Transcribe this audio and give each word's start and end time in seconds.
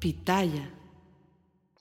Pitaya. 0.00 0.79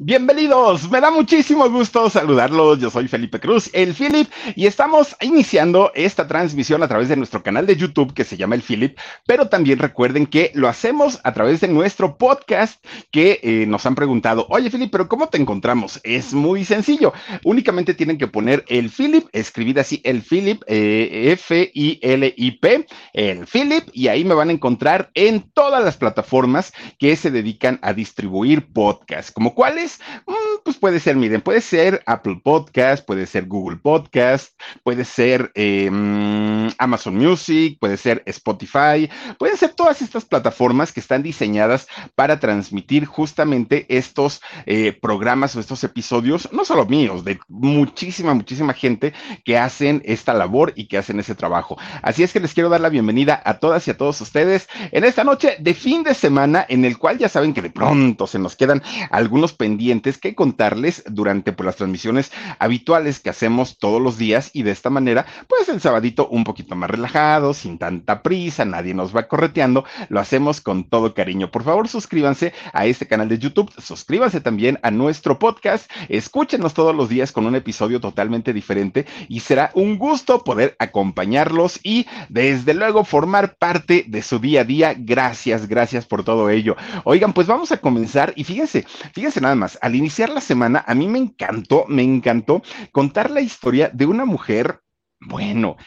Bienvenidos, 0.01 0.89
me 0.89 1.01
da 1.01 1.11
muchísimo 1.11 1.69
gusto 1.69 2.09
saludarlos. 2.09 2.79
Yo 2.79 2.89
soy 2.89 3.09
Felipe 3.09 3.41
Cruz, 3.41 3.69
el 3.73 3.93
Philip, 3.93 4.29
y 4.55 4.65
estamos 4.65 5.13
iniciando 5.19 5.91
esta 5.93 6.25
transmisión 6.25 6.81
a 6.81 6.87
través 6.87 7.09
de 7.09 7.17
nuestro 7.17 7.43
canal 7.43 7.65
de 7.65 7.75
YouTube 7.75 8.13
que 8.13 8.23
se 8.23 8.37
llama 8.37 8.55
El 8.55 8.61
Philip, 8.61 8.97
pero 9.27 9.49
también 9.49 9.77
recuerden 9.77 10.25
que 10.25 10.53
lo 10.55 10.69
hacemos 10.69 11.19
a 11.25 11.33
través 11.33 11.59
de 11.59 11.67
nuestro 11.67 12.17
podcast 12.17 12.81
que 13.11 13.41
eh, 13.43 13.65
nos 13.67 13.85
han 13.85 13.95
preguntado, 13.95 14.47
oye 14.49 14.71
Philip, 14.71 14.89
pero 14.89 15.09
¿cómo 15.09 15.27
te 15.27 15.37
encontramos? 15.37 15.99
Es 16.05 16.33
muy 16.33 16.63
sencillo, 16.63 17.11
únicamente 17.43 17.93
tienen 17.93 18.17
que 18.17 18.27
poner 18.27 18.63
el 18.69 18.89
Philip, 18.89 19.27
escribir 19.33 19.81
así 19.81 19.99
el 20.05 20.21
Philip, 20.21 20.63
eh, 20.67 21.33
F-I-L-I-P, 21.33 22.87
el 23.11 23.45
Philip, 23.47 23.89
y 23.91 24.07
ahí 24.07 24.23
me 24.23 24.33
van 24.33 24.47
a 24.47 24.53
encontrar 24.53 25.11
en 25.13 25.41
todas 25.51 25.83
las 25.83 25.97
plataformas 25.97 26.71
que 26.97 27.17
se 27.17 27.31
dedican 27.31 27.79
a 27.81 27.91
distribuir 27.91 28.71
podcasts, 28.71 29.33
como 29.33 29.53
cuáles 29.53 29.88
Mm, 30.27 30.61
pues 30.63 30.77
puede 30.77 30.99
ser, 30.99 31.15
miren, 31.15 31.41
puede 31.41 31.61
ser 31.61 32.03
Apple 32.05 32.41
Podcast, 32.43 33.05
puede 33.05 33.25
ser 33.25 33.45
Google 33.47 33.77
Podcast, 33.77 34.53
puede 34.83 35.05
ser 35.05 35.51
em, 35.55 36.69
Amazon 36.77 37.15
Music, 37.15 37.77
puede 37.79 37.97
ser 37.97 38.21
Spotify, 38.25 39.09
pueden 39.37 39.57
ser 39.57 39.73
todas 39.73 40.01
estas 40.01 40.25
plataformas 40.25 40.91
que 40.91 40.99
están 40.99 41.23
diseñadas 41.23 41.87
para 42.15 42.39
transmitir 42.39 43.05
justamente 43.05 43.85
estos 43.89 44.41
eh, 44.65 44.91
programas 44.91 45.55
o 45.55 45.59
estos 45.59 45.83
episodios, 45.83 46.49
no 46.51 46.65
solo 46.65 46.85
míos, 46.85 47.23
de 47.23 47.39
muchísima, 47.47 48.33
muchísima 48.33 48.73
gente 48.73 49.13
que 49.43 49.57
hacen 49.57 50.01
esta 50.05 50.33
labor 50.33 50.73
y 50.75 50.87
que 50.87 50.97
hacen 50.97 51.19
ese 51.19 51.35
trabajo. 51.35 51.77
Así 52.01 52.23
es 52.23 52.33
que 52.33 52.39
les 52.39 52.53
quiero 52.53 52.69
dar 52.69 52.81
la 52.81 52.89
bienvenida 52.89 53.41
a 53.43 53.59
todas 53.59 53.87
y 53.87 53.91
a 53.91 53.97
todos 53.97 54.21
ustedes 54.21 54.67
en 54.91 55.03
esta 55.03 55.23
noche 55.23 55.55
de 55.59 55.73
fin 55.73 56.03
de 56.03 56.13
semana 56.13 56.65
en 56.69 56.85
el 56.85 56.97
cual 56.97 57.17
ya 57.17 57.29
saben 57.29 57.53
que 57.53 57.61
de 57.61 57.69
pronto 57.69 58.27
se 58.27 58.39
nos 58.39 58.55
quedan 58.55 58.83
algunos 59.09 59.53
pendientes 59.53 59.78
que 60.21 60.35
contarles 60.35 61.03
durante 61.07 61.53
pues, 61.53 61.65
las 61.65 61.75
transmisiones 61.77 62.31
habituales 62.59 63.19
que 63.19 63.29
hacemos 63.29 63.77
todos 63.77 64.01
los 64.01 64.17
días 64.17 64.51
y 64.53 64.63
de 64.63 64.71
esta 64.71 64.89
manera, 64.89 65.25
pues 65.47 65.69
el 65.69 65.79
sabadito 65.79 66.27
un 66.27 66.43
poquito 66.43 66.75
más 66.75 66.89
relajado, 66.89 67.53
sin 67.53 67.77
tanta 67.77 68.21
prisa, 68.21 68.65
nadie 68.65 68.93
nos 68.93 69.15
va 69.15 69.27
correteando, 69.27 69.85
lo 70.09 70.19
hacemos 70.19 70.59
con 70.59 70.83
todo 70.83 71.13
cariño. 71.13 71.49
Por 71.49 71.63
favor, 71.63 71.87
suscríbanse 71.87 72.53
a 72.73 72.85
este 72.87 73.07
canal 73.07 73.29
de 73.29 73.39
YouTube, 73.39 73.71
suscríbanse 73.77 74.41
también 74.41 74.79
a 74.83 74.91
nuestro 74.91 75.39
podcast, 75.39 75.89
escúchenos 76.09 76.73
todos 76.73 76.93
los 76.93 77.07
días 77.07 77.31
con 77.31 77.45
un 77.45 77.55
episodio 77.55 78.01
totalmente 78.01 78.51
diferente 78.51 79.05
y 79.29 79.39
será 79.39 79.71
un 79.75 79.97
gusto 79.97 80.43
poder 80.43 80.75
acompañarlos 80.79 81.79
y 81.83 82.05
desde 82.27 82.73
luego 82.73 83.05
formar 83.05 83.55
parte 83.55 84.03
de 84.07 84.21
su 84.21 84.39
día 84.39 84.61
a 84.61 84.65
día. 84.65 84.95
Gracias, 84.97 85.67
gracias 85.67 86.05
por 86.05 86.23
todo 86.23 86.49
ello. 86.49 86.75
Oigan, 87.05 87.31
pues 87.31 87.47
vamos 87.47 87.71
a 87.71 87.77
comenzar 87.77 88.33
y 88.35 88.43
fíjense, 88.43 88.85
fíjense 89.13 89.39
nada 89.39 89.55
más 89.55 89.68
al 89.81 89.95
iniciar 89.95 90.29
la 90.29 90.41
semana, 90.41 90.83
a 90.87 90.95
mí 90.95 91.07
me 91.07 91.19
encantó, 91.19 91.85
me 91.87 92.03
encantó 92.03 92.61
contar 92.91 93.29
la 93.29 93.41
historia 93.41 93.89
de 93.93 94.05
una 94.05 94.25
mujer, 94.25 94.81
bueno, 95.19 95.77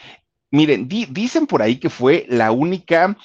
miren, 0.51 0.87
dicen 0.87 1.47
por 1.47 1.61
ahí 1.61 1.77
que 1.77 1.89
fue 1.89 2.25
la 2.29 2.51
única 2.51 3.17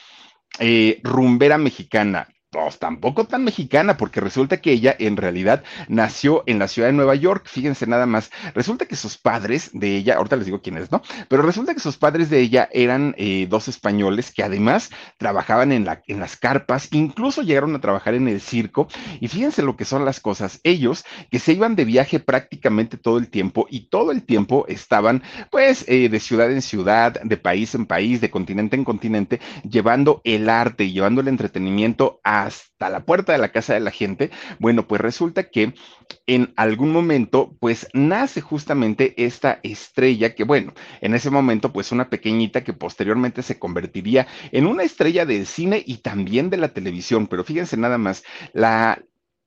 eh, 0.58 1.00
rumbera 1.04 1.58
mexicana 1.58 2.28
pues 2.50 2.78
tampoco 2.78 3.24
tan 3.24 3.44
mexicana, 3.44 3.96
porque 3.96 4.20
resulta 4.20 4.58
que 4.58 4.72
ella 4.72 4.94
en 4.98 5.16
realidad 5.16 5.62
nació 5.88 6.44
en 6.46 6.58
la 6.58 6.68
ciudad 6.68 6.88
de 6.88 6.94
Nueva 6.94 7.14
York, 7.14 7.46
fíjense 7.46 7.86
nada 7.86 8.06
más, 8.06 8.30
resulta 8.54 8.86
que 8.86 8.96
sus 8.96 9.18
padres 9.18 9.70
de 9.72 9.96
ella, 9.96 10.16
ahorita 10.16 10.36
les 10.36 10.46
digo 10.46 10.62
quiénes, 10.62 10.90
¿no? 10.90 11.02
Pero 11.28 11.42
resulta 11.42 11.74
que 11.74 11.80
sus 11.80 11.96
padres 11.96 12.30
de 12.30 12.40
ella 12.40 12.68
eran 12.72 13.14
eh, 13.18 13.46
dos 13.48 13.68
españoles 13.68 14.32
que 14.32 14.42
además 14.42 14.90
trabajaban 15.18 15.72
en, 15.72 15.84
la, 15.84 16.02
en 16.06 16.20
las 16.20 16.36
carpas, 16.36 16.88
incluso 16.92 17.42
llegaron 17.42 17.74
a 17.74 17.80
trabajar 17.80 18.14
en 18.14 18.28
el 18.28 18.40
circo, 18.40 18.88
y 19.20 19.28
fíjense 19.28 19.62
lo 19.62 19.76
que 19.76 19.84
son 19.84 20.04
las 20.04 20.20
cosas, 20.20 20.60
ellos 20.64 21.04
que 21.30 21.38
se 21.38 21.52
iban 21.52 21.76
de 21.76 21.84
viaje 21.84 22.18
prácticamente 22.18 22.96
todo 22.96 23.18
el 23.18 23.28
tiempo 23.28 23.66
y 23.70 23.88
todo 23.88 24.10
el 24.10 24.24
tiempo 24.24 24.64
estaban 24.68 25.22
pues 25.50 25.84
eh, 25.88 26.08
de 26.08 26.20
ciudad 26.20 26.50
en 26.50 26.62
ciudad, 26.62 27.20
de 27.22 27.36
país 27.36 27.74
en 27.74 27.86
país, 27.86 28.20
de 28.20 28.30
continente 28.30 28.76
en 28.76 28.84
continente, 28.84 29.40
llevando 29.68 30.20
el 30.24 30.48
arte 30.48 30.88
llevando 30.92 31.20
el 31.20 31.28
entretenimiento 31.28 32.20
a 32.24 32.37
hasta 32.44 32.90
la 32.90 33.04
puerta 33.04 33.32
de 33.32 33.38
la 33.38 33.52
casa 33.52 33.74
de 33.74 33.80
la 33.80 33.90
gente, 33.90 34.30
bueno, 34.58 34.86
pues 34.86 35.00
resulta 35.00 35.50
que 35.50 35.74
en 36.26 36.52
algún 36.56 36.92
momento, 36.92 37.56
pues 37.60 37.88
nace 37.92 38.40
justamente 38.40 39.14
esta 39.24 39.60
estrella 39.62 40.34
que, 40.34 40.44
bueno, 40.44 40.72
en 41.00 41.14
ese 41.14 41.30
momento, 41.30 41.72
pues 41.72 41.92
una 41.92 42.10
pequeñita 42.10 42.64
que 42.64 42.72
posteriormente 42.72 43.42
se 43.42 43.58
convertiría 43.58 44.26
en 44.52 44.66
una 44.66 44.82
estrella 44.82 45.26
del 45.26 45.46
cine 45.46 45.82
y 45.84 45.98
también 45.98 46.50
de 46.50 46.56
la 46.56 46.68
televisión, 46.68 47.26
pero 47.26 47.44
fíjense 47.44 47.76
nada 47.76 47.98
más, 47.98 48.24
la, 48.52 49.02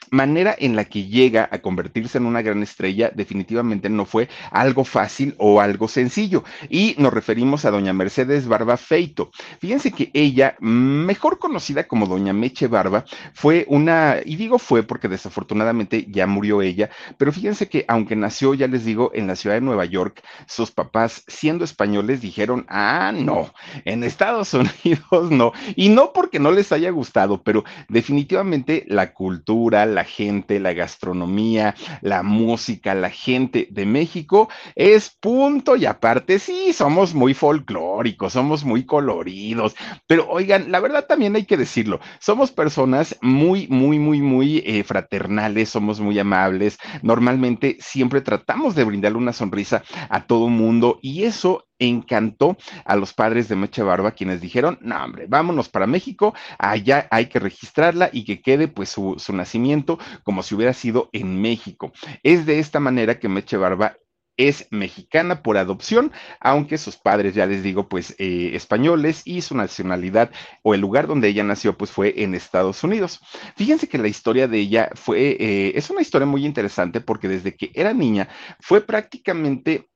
manera 0.09 0.55
en 0.57 0.75
la 0.75 0.85
que 0.85 1.05
llega 1.05 1.47
a 1.51 1.59
convertirse 1.59 2.17
en 2.17 2.25
una 2.25 2.41
gran 2.41 2.63
estrella 2.63 3.11
definitivamente 3.13 3.89
no 3.89 4.05
fue 4.05 4.29
algo 4.51 4.83
fácil 4.83 5.35
o 5.37 5.61
algo 5.61 5.87
sencillo. 5.87 6.43
Y 6.69 6.95
nos 6.97 7.13
referimos 7.13 7.65
a 7.65 7.71
doña 7.71 7.93
Mercedes 7.93 8.47
Barba 8.47 8.77
Feito. 8.77 9.31
Fíjense 9.59 9.91
que 9.91 10.11
ella, 10.13 10.55
mejor 10.59 11.39
conocida 11.39 11.87
como 11.87 12.07
doña 12.07 12.33
Meche 12.33 12.67
Barba, 12.67 13.05
fue 13.33 13.65
una, 13.69 14.17
y 14.25 14.35
digo 14.35 14.59
fue 14.59 14.83
porque 14.83 15.07
desafortunadamente 15.07 16.05
ya 16.09 16.27
murió 16.27 16.61
ella, 16.61 16.89
pero 17.17 17.31
fíjense 17.31 17.69
que 17.69 17.85
aunque 17.87 18.15
nació, 18.15 18.53
ya 18.53 18.67
les 18.67 18.85
digo, 18.85 19.11
en 19.13 19.27
la 19.27 19.35
ciudad 19.35 19.55
de 19.55 19.61
Nueva 19.61 19.85
York, 19.85 20.21
sus 20.47 20.71
papás, 20.71 21.23
siendo 21.27 21.63
españoles, 21.63 22.21
dijeron, 22.21 22.65
ah, 22.69 23.11
no, 23.15 23.53
en 23.85 24.03
Estados 24.03 24.53
Unidos 24.53 25.31
no. 25.31 25.53
Y 25.75 25.89
no 25.89 26.13
porque 26.13 26.39
no 26.39 26.51
les 26.51 26.71
haya 26.71 26.89
gustado, 26.91 27.41
pero 27.43 27.63
definitivamente 27.89 28.85
la 28.87 29.13
cultura, 29.13 29.85
la 29.91 30.03
gente, 30.03 30.59
la 30.59 30.73
gastronomía, 30.73 31.75
la 32.01 32.23
música, 32.23 32.95
la 32.95 33.09
gente 33.09 33.67
de 33.69 33.85
México 33.85 34.49
es 34.75 35.09
punto 35.19 35.75
y 35.75 35.85
aparte, 35.85 36.39
sí, 36.39 36.73
somos 36.73 37.13
muy 37.13 37.33
folclóricos, 37.33 38.33
somos 38.33 38.63
muy 38.63 38.85
coloridos, 38.85 39.75
pero 40.07 40.27
oigan, 40.29 40.71
la 40.71 40.79
verdad 40.79 41.05
también 41.07 41.35
hay 41.35 41.45
que 41.45 41.57
decirlo, 41.57 41.99
somos 42.19 42.51
personas 42.51 43.17
muy, 43.21 43.67
muy, 43.67 43.99
muy, 43.99 44.21
muy 44.21 44.63
eh, 44.65 44.83
fraternales, 44.83 45.69
somos 45.69 45.99
muy 45.99 46.17
amables, 46.17 46.77
normalmente 47.01 47.77
siempre 47.79 48.21
tratamos 48.21 48.75
de 48.75 48.83
brindarle 48.83 49.17
una 49.17 49.33
sonrisa 49.33 49.83
a 50.09 50.25
todo 50.25 50.47
mundo 50.47 50.99
y 51.01 51.23
eso 51.23 51.65
encantó 51.81 52.57
a 52.85 52.95
los 52.95 53.13
padres 53.13 53.49
de 53.49 53.55
Meche 53.55 53.83
Barba, 53.83 54.11
quienes 54.11 54.39
dijeron, 54.39 54.77
no, 54.81 55.03
hombre, 55.03 55.25
vámonos 55.27 55.67
para 55.67 55.87
México, 55.87 56.33
allá 56.57 57.07
hay 57.11 57.25
que 57.25 57.39
registrarla 57.39 58.09
y 58.13 58.23
que 58.23 58.41
quede 58.41 58.67
pues 58.67 58.89
su, 58.89 59.17
nacimiento 59.33 59.97
como 60.23 60.43
si 60.43 60.55
hubiera 60.55 60.73
sido 60.73 61.09
en 61.11 61.41
México. 61.41 61.91
Es 62.23 62.45
de 62.45 62.59
esta 62.59 62.79
manera 62.79 63.19
que 63.19 63.29
Meche 63.29 63.57
Barba 63.57 63.97
es 64.37 64.67
mexicana 64.71 65.43
por 65.43 65.57
adopción, 65.57 66.11
aunque 66.39 66.77
sus 66.77 66.97
padres, 66.97 67.35
ya 67.35 67.45
les 67.45 67.63
digo, 67.63 67.89
pues 67.89 68.15
eh, 68.17 68.51
españoles 68.53 69.21
y 69.25 69.41
su 69.41 69.55
nacionalidad 69.55 70.31
o 70.63 70.73
el 70.73 70.81
lugar 70.81 71.07
donde 71.07 71.27
ella 71.27 71.43
nació, 71.43 71.77
pues 71.77 71.91
fue 71.91 72.23
en 72.23 72.33
Estados 72.33 72.83
Unidos. 72.83 73.19
Fíjense 73.55 73.87
que 73.87 73.97
la 73.97 74.07
historia 74.07 74.47
de 74.47 74.59
ella 74.59 74.89
fue, 74.95 75.37
eh, 75.39 75.73
es 75.75 75.89
una 75.89 76.01
historia 76.01 76.25
muy 76.25 76.45
interesante 76.45 77.01
porque 77.01 77.27
desde 77.27 77.55
que 77.55 77.71
era 77.73 77.93
niña 77.93 78.29
fue 78.59 78.81
prácticamente 78.81 79.89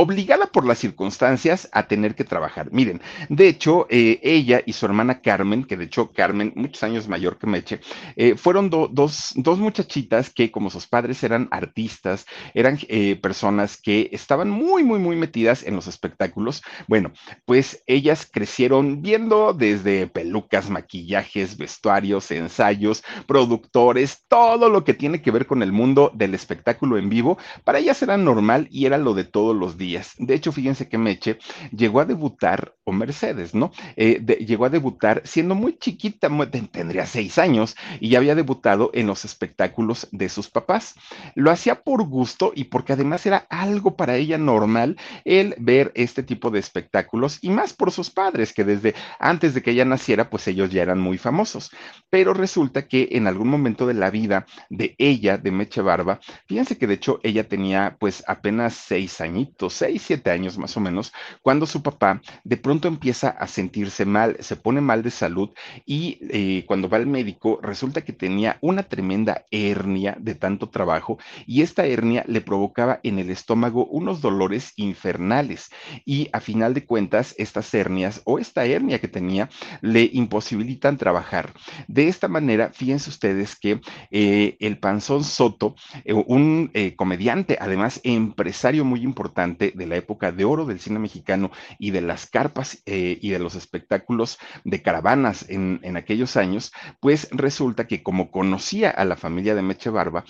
obligada 0.00 0.46
por 0.46 0.66
las 0.66 0.78
circunstancias 0.78 1.68
a 1.72 1.86
tener 1.86 2.14
que 2.14 2.24
trabajar. 2.24 2.72
Miren, 2.72 3.02
de 3.28 3.48
hecho, 3.48 3.86
eh, 3.90 4.18
ella 4.22 4.62
y 4.64 4.72
su 4.72 4.86
hermana 4.86 5.20
Carmen, 5.20 5.64
que 5.64 5.76
de 5.76 5.84
hecho 5.84 6.10
Carmen, 6.10 6.54
muchos 6.56 6.82
años 6.82 7.06
mayor 7.06 7.36
que 7.36 7.46
Meche, 7.46 7.80
eh, 8.16 8.34
fueron 8.34 8.70
dos, 8.70 9.34
dos, 9.34 9.58
muchachitas 9.58 10.30
que 10.30 10.50
como 10.50 10.70
sus 10.70 10.86
padres 10.86 11.22
eran 11.22 11.48
artistas, 11.50 12.24
eran 12.54 12.78
eh, 12.88 13.16
personas 13.16 13.76
que 13.76 14.08
estaban 14.12 14.48
muy, 14.48 14.84
muy, 14.84 14.98
muy 14.98 15.16
metidas 15.16 15.62
en 15.64 15.74
los 15.74 15.86
espectáculos. 15.86 16.62
Bueno, 16.88 17.12
pues 17.44 17.82
ellas 17.86 18.26
crecieron 18.30 19.02
viendo 19.02 19.52
desde 19.52 20.06
pelucas, 20.06 20.70
maquillajes, 20.70 21.58
vestuarios, 21.58 22.30
ensayos, 22.30 23.04
productores, 23.26 24.24
todo 24.28 24.70
lo 24.70 24.82
que 24.82 24.94
tiene 24.94 25.20
que 25.20 25.30
ver 25.30 25.46
con 25.46 25.62
el 25.62 25.72
mundo 25.72 26.10
del 26.14 26.34
espectáculo 26.34 26.96
en 26.96 27.10
vivo. 27.10 27.36
Para 27.64 27.80
ellas 27.80 28.00
era 28.00 28.16
normal 28.16 28.66
y 28.70 28.86
era 28.86 28.96
lo 28.96 29.12
de 29.12 29.24
todos 29.24 29.54
los 29.54 29.76
días 29.76 29.89
de 30.18 30.34
hecho, 30.34 30.52
fíjense 30.52 30.88
que 30.88 30.98
Meche 30.98 31.38
llegó 31.70 32.00
a 32.00 32.04
debutar, 32.04 32.74
o 32.84 32.92
Mercedes, 32.92 33.54
¿no? 33.54 33.72
Eh, 33.96 34.20
llegó 34.46 34.64
a 34.64 34.70
debutar 34.70 35.22
siendo 35.24 35.54
muy 35.54 35.78
chiquita, 35.78 36.28
tendría 36.70 37.06
seis 37.06 37.38
años, 37.38 37.76
y 38.00 38.10
ya 38.10 38.18
había 38.18 38.34
debutado 38.34 38.90
en 38.94 39.06
los 39.06 39.24
espectáculos 39.24 40.08
de 40.12 40.28
sus 40.28 40.50
papás. 40.50 40.94
Lo 41.34 41.50
hacía 41.50 41.82
por 41.82 42.04
gusto 42.04 42.52
y 42.54 42.64
porque 42.64 42.92
además 42.92 43.26
era 43.26 43.46
algo 43.50 43.96
para 43.96 44.16
ella 44.16 44.38
normal 44.38 44.96
el 45.24 45.54
ver 45.58 45.92
este 45.94 46.22
tipo 46.22 46.50
de 46.50 46.58
espectáculos, 46.58 47.38
y 47.42 47.50
más 47.50 47.72
por 47.72 47.92
sus 47.92 48.10
padres, 48.10 48.52
que 48.52 48.64
desde 48.64 48.94
antes 49.18 49.54
de 49.54 49.62
que 49.62 49.72
ella 49.72 49.84
naciera, 49.84 50.30
pues 50.30 50.46
ellos 50.48 50.70
ya 50.70 50.82
eran 50.82 51.00
muy 51.00 51.18
famosos. 51.18 51.70
Pero 52.08 52.34
resulta 52.34 52.86
que 52.86 53.08
en 53.12 53.26
algún 53.26 53.48
momento 53.48 53.86
de 53.86 53.94
la 53.94 54.10
vida 54.10 54.46
de 54.68 54.94
ella, 54.98 55.38
de 55.38 55.50
Meche 55.50 55.82
Barba, 55.82 56.20
fíjense 56.46 56.78
que 56.78 56.86
de 56.86 56.94
hecho 56.94 57.20
ella 57.22 57.48
tenía 57.48 57.96
pues 57.98 58.22
apenas 58.26 58.74
seis 58.74 59.20
añitos, 59.20 59.79
seis, 59.80 60.02
siete 60.06 60.30
años 60.30 60.56
más 60.56 60.74
o 60.78 60.80
menos, 60.80 61.12
cuando 61.42 61.66
su 61.66 61.82
papá 61.82 62.22
de 62.44 62.56
pronto 62.56 62.70
pronto 62.70 62.86
empieza 62.86 63.30
a 63.30 63.48
sentirse 63.48 64.04
mal, 64.04 64.36
se 64.38 64.54
pone 64.54 64.80
mal 64.80 65.02
de 65.02 65.10
salud 65.10 65.50
y 65.84 66.18
eh, 66.30 66.64
cuando 66.68 66.88
va 66.88 66.98
al 66.98 67.08
médico 67.08 67.58
resulta 67.60 68.02
que 68.02 68.12
tenía 68.12 68.58
una 68.60 68.84
tremenda 68.84 69.44
hernia 69.50 70.16
de 70.20 70.36
tanto 70.36 70.68
trabajo 70.68 71.18
y 71.48 71.62
esta 71.62 71.84
hernia 71.84 72.22
le 72.28 72.42
provocaba 72.42 73.00
en 73.02 73.18
el 73.18 73.28
estómago 73.28 73.86
unos 73.86 74.20
dolores 74.20 74.72
infernales 74.76 75.70
y 76.04 76.28
a 76.32 76.38
final 76.38 76.72
de 76.72 76.86
cuentas 76.86 77.34
estas 77.38 77.74
hernias 77.74 78.22
o 78.24 78.38
esta 78.38 78.64
hernia 78.64 79.00
que 79.00 79.08
tenía 79.08 79.48
le 79.80 80.08
imposibilitan 80.12 80.96
trabajar. 80.96 81.52
De 81.88 82.06
esta 82.06 82.28
manera, 82.28 82.70
fíjense 82.72 83.10
ustedes 83.10 83.56
que 83.56 83.80
eh, 84.12 84.56
el 84.60 84.78
Panzón 84.78 85.24
Soto, 85.24 85.74
eh, 86.04 86.14
un 86.14 86.70
comediante, 86.94 87.58
además 87.60 88.00
empresario 88.04 88.84
muy 88.84 89.02
importante 89.02 89.59
de 89.68 89.86
la 89.86 89.96
época 89.96 90.32
de 90.32 90.44
oro 90.44 90.64
del 90.64 90.80
cine 90.80 90.98
mexicano 90.98 91.50
y 91.78 91.90
de 91.90 92.00
las 92.00 92.26
carpas 92.26 92.82
y 92.86 93.30
de 93.30 93.38
los 93.38 93.54
espectáculos 93.54 94.38
de 94.64 94.82
caravanas 94.82 95.48
en, 95.48 95.80
en 95.82 95.96
aquellos 95.96 96.36
años, 96.36 96.72
pues 97.00 97.28
resulta 97.30 97.86
que 97.86 98.02
como 98.02 98.30
conocía 98.30 98.90
a 98.90 99.04
la 99.04 99.16
familia 99.16 99.54
de 99.54 99.62
Meche 99.62 99.90
Barba, 99.90 100.24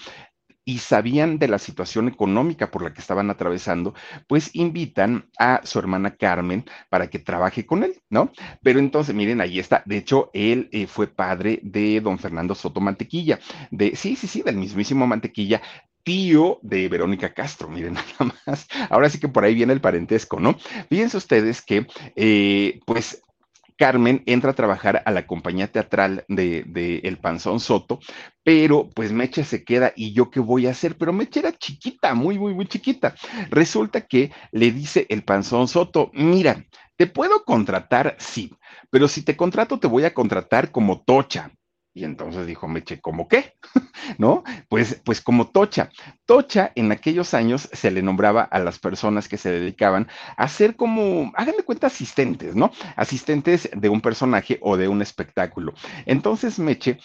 y 0.64 0.78
sabían 0.78 1.38
de 1.38 1.48
la 1.48 1.58
situación 1.58 2.08
económica 2.08 2.70
por 2.70 2.82
la 2.82 2.92
que 2.92 3.00
estaban 3.00 3.30
atravesando, 3.30 3.94
pues 4.28 4.50
invitan 4.54 5.28
a 5.38 5.62
su 5.64 5.78
hermana 5.78 6.14
Carmen 6.14 6.64
para 6.88 7.08
que 7.08 7.18
trabaje 7.18 7.66
con 7.66 7.82
él, 7.82 8.00
¿no? 8.08 8.30
Pero 8.62 8.78
entonces, 8.78 9.14
miren, 9.14 9.40
ahí 9.40 9.58
está. 9.58 9.82
De 9.86 9.96
hecho, 9.96 10.30
él 10.32 10.68
eh, 10.70 10.86
fue 10.86 11.08
padre 11.08 11.60
de 11.62 12.00
don 12.00 12.18
Fernando 12.18 12.54
Soto 12.54 12.80
Mantequilla, 12.80 13.40
de, 13.70 13.96
sí, 13.96 14.16
sí, 14.16 14.26
sí, 14.26 14.42
del 14.42 14.56
mismísimo 14.56 15.06
Mantequilla, 15.06 15.60
tío 16.02 16.58
de 16.62 16.88
Verónica 16.88 17.32
Castro, 17.32 17.69
miren 17.69 17.94
nada 18.19 18.35
más. 18.47 18.67
Ahora 18.88 19.08
sí 19.11 19.19
que 19.19 19.29
por 19.29 19.44
ahí 19.44 19.55
viene 19.55 19.73
el 19.73 19.81
parentesco, 19.81 20.41
¿no? 20.41 20.56
Fíjense 20.88 21.17
ustedes 21.17 21.62
que, 21.62 21.87
eh, 22.17 22.81
pues, 22.87 23.23
Carmen 23.81 24.23
entra 24.26 24.50
a 24.50 24.55
trabajar 24.55 25.02
a 25.06 25.11
la 25.11 25.26
compañía 25.26 25.73
teatral 25.73 26.26
de, 26.29 27.00
El 27.02 27.17
Panzón 27.17 27.61
Soto, 27.61 27.99
pero 28.44 28.91
pues 28.91 29.11
Meche 29.11 29.43
se 29.43 29.64
queda 29.64 29.94
y 29.97 30.12
yo 30.12 30.31
qué 30.31 30.38
voy 30.38 30.67
a 30.67 30.73
hacer, 30.73 30.99
pero 30.99 31.14
Meche 31.14 31.41
era 31.41 31.56
chiquita, 31.56 32.12
muy, 32.12 32.38
muy, 32.38 32.52
muy 32.52 32.67
chiquita. 32.67 33.14
Resulta 33.49 34.02
que 34.02 34.32
le 34.52 34.70
dice 34.70 35.06
El 35.08 35.23
Panzón 35.25 35.67
Soto, 35.67 36.11
mira, 36.12 36.62
te 36.97 37.06
puedo 37.06 37.43
contratar, 37.44 38.17
sí, 38.19 38.52
pero 38.91 39.08
si 39.08 39.23
te 39.23 39.35
contrato 39.35 39.81
te 39.81 39.87
voy 39.87 40.05
a 40.05 40.12
contratar 40.12 40.70
como 40.70 41.02
tocha. 41.02 41.50
Y 41.92 42.04
entonces 42.04 42.46
dijo 42.46 42.69
Meche, 42.69 43.00
¿cómo 43.00 43.26
qué? 43.26 43.54
¿No? 44.19 44.44
Pues, 44.69 45.00
pues 45.04 45.20
como 45.20 45.48
Tocha. 45.48 45.90
Tocha 46.25 46.70
en 46.76 46.92
aquellos 46.92 47.34
años 47.34 47.69
se 47.72 47.90
le 47.90 48.02
nombraba 48.02 48.42
a 48.42 48.60
las 48.60 48.78
personas 48.78 49.28
que 49.28 49.37
se 49.37 49.50
dedicaban 49.50 50.08
a 50.37 50.48
ser 50.48 50.76
como, 50.76 51.32
háganme 51.34 51.64
cuenta, 51.64 51.88
asistentes, 51.88 52.54
¿no? 52.54 52.70
Asistentes 52.96 53.69
de 53.75 53.88
un 53.88 54.00
personaje 54.00 54.58
o 54.62 54.76
de 54.76 54.88
un 54.88 55.02
espectáculo. 55.02 55.75
Entonces 56.06 56.58
Meche 56.60 56.98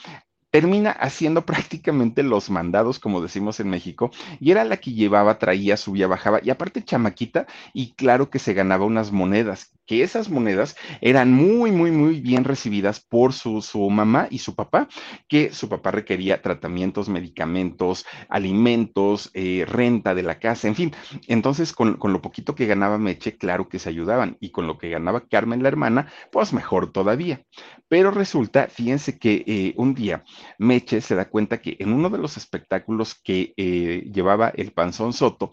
termina 0.55 0.91
haciendo 0.91 1.45
prácticamente 1.45 2.23
los 2.23 2.49
mandados, 2.49 2.99
como 2.99 3.21
decimos 3.21 3.59
en 3.59 3.69
México, 3.69 4.11
y 4.39 4.51
era 4.51 4.63
la 4.63 4.77
que 4.77 4.93
llevaba, 4.93 5.37
traía, 5.37 5.75
subía, 5.75 6.07
bajaba, 6.07 6.39
y 6.41 6.49
aparte 6.49 6.81
chamaquita, 6.81 7.45
y 7.73 7.93
claro 7.95 8.29
que 8.29 8.39
se 8.39 8.53
ganaba 8.53 8.85
unas 8.85 9.11
monedas, 9.11 9.73
que 9.85 10.03
esas 10.03 10.29
monedas 10.29 10.75
eran 11.01 11.33
muy, 11.33 11.71
muy, 11.71 11.91
muy 11.91 12.21
bien 12.21 12.43
recibidas 12.43 12.99
por 12.99 13.33
su, 13.33 13.61
su 13.61 13.89
mamá 13.89 14.27
y 14.29 14.39
su 14.39 14.55
papá, 14.55 14.87
que 15.27 15.51
su 15.51 15.69
papá 15.69 15.91
requería 15.91 16.41
tratamientos, 16.41 17.09
medicamentos, 17.09 18.05
alimentos, 18.29 19.29
eh, 19.33 19.65
renta 19.67 20.15
de 20.15 20.23
la 20.23 20.39
casa, 20.39 20.67
en 20.67 20.75
fin. 20.75 20.91
Entonces, 21.27 21.73
con, 21.73 21.97
con, 21.97 22.13
lo 22.13 22.21
poquito 22.21 22.55
que 22.55 22.65
ganaba 22.65 22.97
Meche, 22.97 23.37
claro 23.37 23.69
que 23.69 23.79
se 23.79 23.89
ayudaban, 23.89 24.37
y 24.39 24.49
con 24.51 24.67
lo 24.67 24.77
que 24.77 24.89
ganaba 24.89 25.27
Carmen, 25.27 25.63
la 25.63 25.69
hermana, 25.69 26.11
pues 26.31 26.53
mejor 26.53 26.91
todavía. 26.91 27.43
Pero 27.87 28.11
resulta, 28.11 28.67
fíjense 28.67 29.19
que 29.19 29.43
eh, 29.45 29.73
un 29.77 29.93
día 29.93 30.23
Meche 30.57 31.01
se 31.01 31.15
da 31.15 31.29
cuenta 31.29 31.61
que 31.61 31.77
en 31.79 31.93
uno 31.93 32.09
de 32.09 32.17
los 32.17 32.37
espectáculos 32.37 33.15
que 33.15 33.53
eh, 33.57 34.09
llevaba 34.11 34.49
el 34.49 34.71
Panzón 34.71 35.13
Soto, 35.13 35.51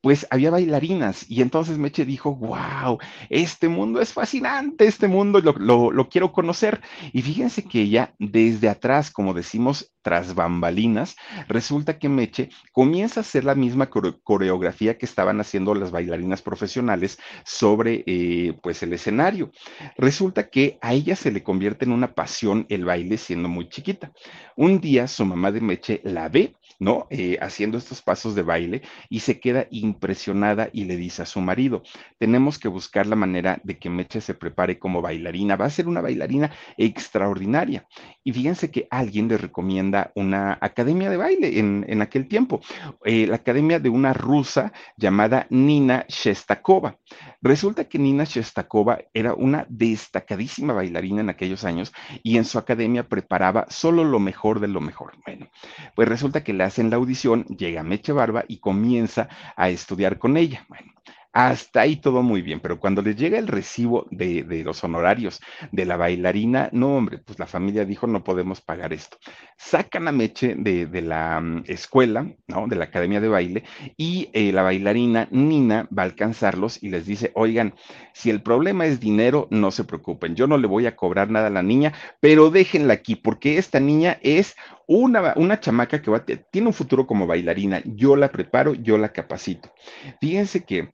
pues 0.00 0.26
había 0.30 0.50
bailarinas, 0.50 1.26
y 1.28 1.42
entonces 1.42 1.78
Meche 1.78 2.04
dijo, 2.04 2.34
wow, 2.36 2.98
este 3.28 3.68
mundo 3.68 4.00
es 4.00 4.12
fascinante, 4.12 4.86
este 4.86 5.08
mundo 5.08 5.40
lo, 5.40 6.08
quiero 6.08 6.32
conocer. 6.32 6.80
Y 7.12 7.22
fíjense 7.22 7.64
que 7.64 7.82
ella 7.82 8.14
desde 8.18 8.68
atrás, 8.68 9.10
como 9.10 9.34
decimos, 9.34 9.92
tras 10.02 10.34
bambalinas, 10.34 11.16
resulta 11.48 11.98
que 11.98 12.08
Meche 12.08 12.48
comienza 12.72 13.20
a 13.20 13.22
hacer 13.22 13.44
la 13.44 13.54
misma 13.54 13.90
coreografía 13.90 14.96
que 14.96 15.04
estaban 15.04 15.40
haciendo 15.40 15.74
las 15.74 15.90
bailarinas 15.90 16.40
profesionales 16.40 17.18
sobre 17.44 18.02
eh, 18.06 18.54
pues 18.62 18.82
el 18.82 18.94
escenario. 18.94 19.50
Resulta 19.98 20.48
que 20.48 20.78
a 20.80 20.94
ella 20.94 21.16
se 21.16 21.30
le 21.30 21.42
convierte 21.42 21.84
en 21.84 21.92
una 21.92 22.14
pasión 22.14 22.64
el 22.70 22.86
baile 22.86 23.18
siendo 23.18 23.48
muy 23.48 23.68
chiquita. 23.68 24.12
Un 24.56 24.80
día 24.80 25.06
su 25.06 25.26
mamá 25.26 25.52
de 25.52 25.60
Meche 25.60 26.00
la 26.04 26.28
ve 26.30 26.54
¿no? 26.78 27.06
Eh, 27.10 27.38
haciendo 27.40 27.78
estos 27.78 28.02
pasos 28.02 28.34
de 28.34 28.42
baile 28.42 28.82
y 29.08 29.20
se 29.20 29.40
queda 29.40 29.66
impresionada 29.70 30.70
y 30.72 30.84
le 30.84 30.96
dice 30.96 31.22
a 31.22 31.26
su 31.26 31.40
marido, 31.40 31.82
tenemos 32.18 32.58
que 32.58 32.68
buscar 32.68 33.06
la 33.06 33.16
manera 33.16 33.60
de 33.64 33.78
que 33.78 33.90
Meche 33.90 34.20
se 34.20 34.34
prepare 34.34 34.78
como 34.78 35.02
bailarina, 35.02 35.56
va 35.56 35.66
a 35.66 35.70
ser 35.70 35.88
una 35.88 36.00
bailarina 36.00 36.50
extraordinaria. 36.76 37.86
Y 38.24 38.32
fíjense 38.32 38.70
que 38.70 38.86
alguien 38.90 39.28
le 39.28 39.38
recomienda 39.38 40.12
una 40.14 40.58
academia 40.60 41.10
de 41.10 41.16
baile 41.16 41.58
en, 41.58 42.02
aquel 42.02 42.28
tiempo, 42.28 42.60
eh, 43.04 43.26
la 43.26 43.36
academia 43.36 43.78
de 43.78 43.88
una 43.88 44.12
rusa 44.12 44.72
llamada 44.96 45.46
Nina 45.50 46.04
Shestakova. 46.08 46.98
Resulta 47.42 47.84
que 47.84 47.98
Nina 47.98 48.24
Shestakova 48.24 48.98
era 49.14 49.34
una 49.34 49.66
destacadísima 49.68 50.72
bailarina 50.72 51.20
en 51.20 51.30
aquellos 51.30 51.64
años 51.64 51.92
y 52.22 52.36
en 52.36 52.44
su 52.44 52.58
academia 52.58 53.08
preparaba 53.08 53.66
solo 53.68 54.04
lo 54.04 54.18
mejor 54.18 54.60
de 54.60 54.68
lo 54.68 54.80
mejor. 54.80 55.12
Bueno, 55.24 55.48
pues 55.94 56.08
resulta 56.08 56.44
que 56.44 56.52
la 56.60 56.80
en 56.80 56.90
la 56.90 56.96
audición, 56.96 57.44
llega 57.44 57.82
Meche 57.82 58.12
Barba 58.12 58.44
y 58.48 58.58
comienza 58.58 59.28
a 59.56 59.70
estudiar 59.70 60.18
con 60.18 60.36
ella. 60.36 60.66
Bueno, 60.68 60.92
hasta 61.32 61.82
ahí 61.82 61.96
todo 61.96 62.22
muy 62.22 62.42
bien, 62.42 62.60
pero 62.60 62.80
cuando 62.80 63.02
le 63.02 63.14
llega 63.14 63.38
el 63.38 63.46
recibo 63.46 64.06
de, 64.10 64.44
los 64.64 64.82
honorarios 64.82 65.40
de 65.70 65.84
la 65.84 65.96
bailarina, 65.96 66.68
no, 66.72 66.96
hombre, 66.96 67.18
pues 67.18 67.38
la 67.38 67.46
familia 67.46 67.84
dijo, 67.84 68.06
no 68.06 68.24
podemos 68.24 68.60
pagar 68.60 68.92
esto. 68.92 69.16
Sacan 69.56 70.08
a 70.08 70.12
Meche 70.12 70.56
de, 70.56 70.88
la 71.02 71.40
mm, 71.40 71.64
escuela, 71.66 72.26
¿no? 72.48 72.66
De 72.66 72.76
la 72.76 72.86
academia 72.86 73.20
de 73.20 73.28
baile, 73.28 73.64
y 73.96 74.28
eh, 74.32 74.52
la 74.52 74.62
bailarina 74.62 75.28
Nina 75.30 75.88
va 75.96 76.02
a 76.02 76.06
alcanzarlos 76.06 76.82
y 76.82 76.88
les 76.88 77.06
dice, 77.06 77.30
oigan, 77.34 77.74
si 78.12 78.30
el 78.30 78.42
problema 78.42 78.86
es 78.86 78.98
dinero, 78.98 79.46
no 79.50 79.70
se 79.70 79.84
preocupen, 79.84 80.34
yo 80.34 80.48
no 80.48 80.58
le 80.58 80.66
voy 80.66 80.86
a 80.86 80.96
cobrar 80.96 81.30
nada 81.30 81.46
a 81.46 81.50
la 81.50 81.62
niña, 81.62 81.92
pero 82.20 82.50
déjenla 82.50 82.94
aquí, 82.94 83.14
porque 83.14 83.56
esta 83.56 83.78
niña 83.78 84.18
es 84.22 84.56
una, 84.88 85.34
una, 85.36 85.60
chamaca 85.60 86.02
que 86.02 86.10
va, 86.10 86.24
tiene 86.24 86.66
un 86.66 86.74
futuro 86.74 87.06
como 87.06 87.28
bailarina. 87.28 87.80
Yo 87.84 88.16
la 88.16 88.32
preparo, 88.32 88.74
yo 88.74 88.98
la 88.98 89.12
capacito. 89.12 89.72
Fíjense 90.20 90.64
que 90.64 90.90